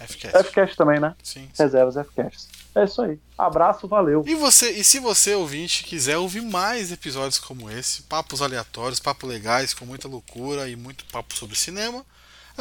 [0.00, 0.44] FCast.
[0.44, 1.14] Fcast também, né?
[1.22, 1.62] Sim, sim.
[1.62, 2.48] Reservas Fcast.
[2.74, 3.20] É isso aí.
[3.36, 4.24] Abraço, valeu.
[4.26, 9.28] E, você, e se você, ouvinte, quiser ouvir mais episódios como esse, papos aleatórios, papos
[9.28, 12.02] legais, com muita loucura e muito papo sobre cinema,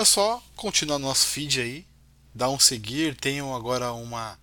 [0.01, 1.85] é só continuar no nosso feed aí,
[2.33, 4.39] dar um seguir, tenham agora uma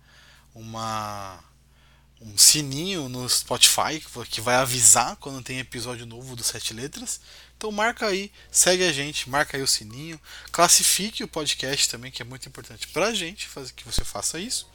[0.53, 1.43] uma
[2.19, 7.21] um sininho no Spotify que vai avisar quando tem episódio novo do Sete Letras.
[7.55, 10.19] Então marca aí, segue a gente, marca aí o sininho,
[10.51, 14.67] classifique o podcast também, que é muito importante pra gente fazer que você faça isso.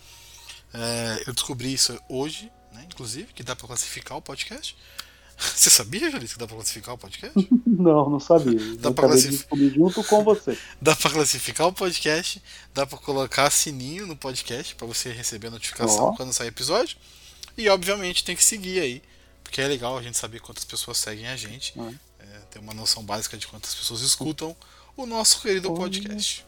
[0.73, 4.77] É, eu descobri isso hoje, né, inclusive, que dá pra classificar o podcast.
[5.57, 7.49] Você sabia, Julito, que dá pra classificar o podcast?
[7.67, 8.59] Não, não sabia.
[8.77, 10.57] Dá Eu pra acabei de classif- descobrir junto com você.
[10.81, 12.41] Dá pra classificar o podcast,
[12.73, 16.17] dá pra colocar sininho no podcast pra você receber a notificação Ó.
[16.17, 16.97] quando sair episódio.
[17.59, 19.03] E obviamente tem que seguir aí,
[19.43, 21.95] porque é legal a gente saber quantas pessoas seguem a gente, Uhum.
[22.21, 24.55] é, ter uma noção básica de quantas pessoas escutam
[24.97, 26.47] o nosso querido podcast.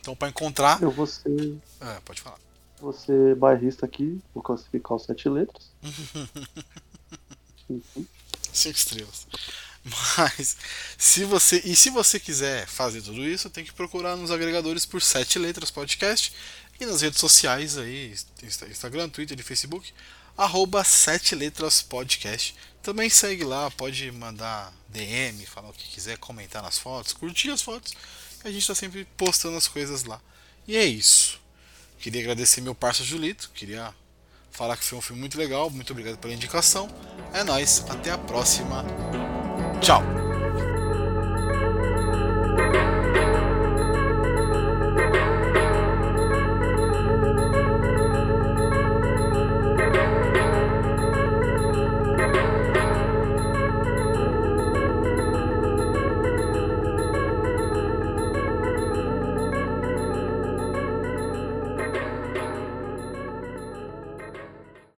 [0.00, 2.38] Então pra encontrar, Eu vou ser, é, pode falar.
[2.92, 5.70] ser bairrista aqui, vou classificar os sete letras.
[8.52, 9.26] Cinco estrelas.
[10.18, 10.56] Mas
[10.98, 15.00] se você e se você quiser fazer tudo isso, tem que procurar nos agregadores por
[15.00, 16.32] sete letras podcast
[16.78, 19.92] e nas redes sociais aí, Insta- Instagram, Twitter e Facebook,
[20.36, 22.54] arroba sete letras podcast.
[22.82, 27.62] Também segue lá, pode mandar DM, falar o que quiser, comentar nas fotos, curtir as
[27.62, 27.94] fotos.
[28.44, 30.20] A gente está sempre postando as coisas lá.
[30.66, 31.38] E é isso.
[31.98, 33.94] Queria agradecer meu parceiro Julito, queria
[34.50, 36.88] falar que foi um filme muito legal, muito obrigado pela indicação.
[37.32, 38.84] É nóis, até a próxima.
[39.80, 40.29] Tchau!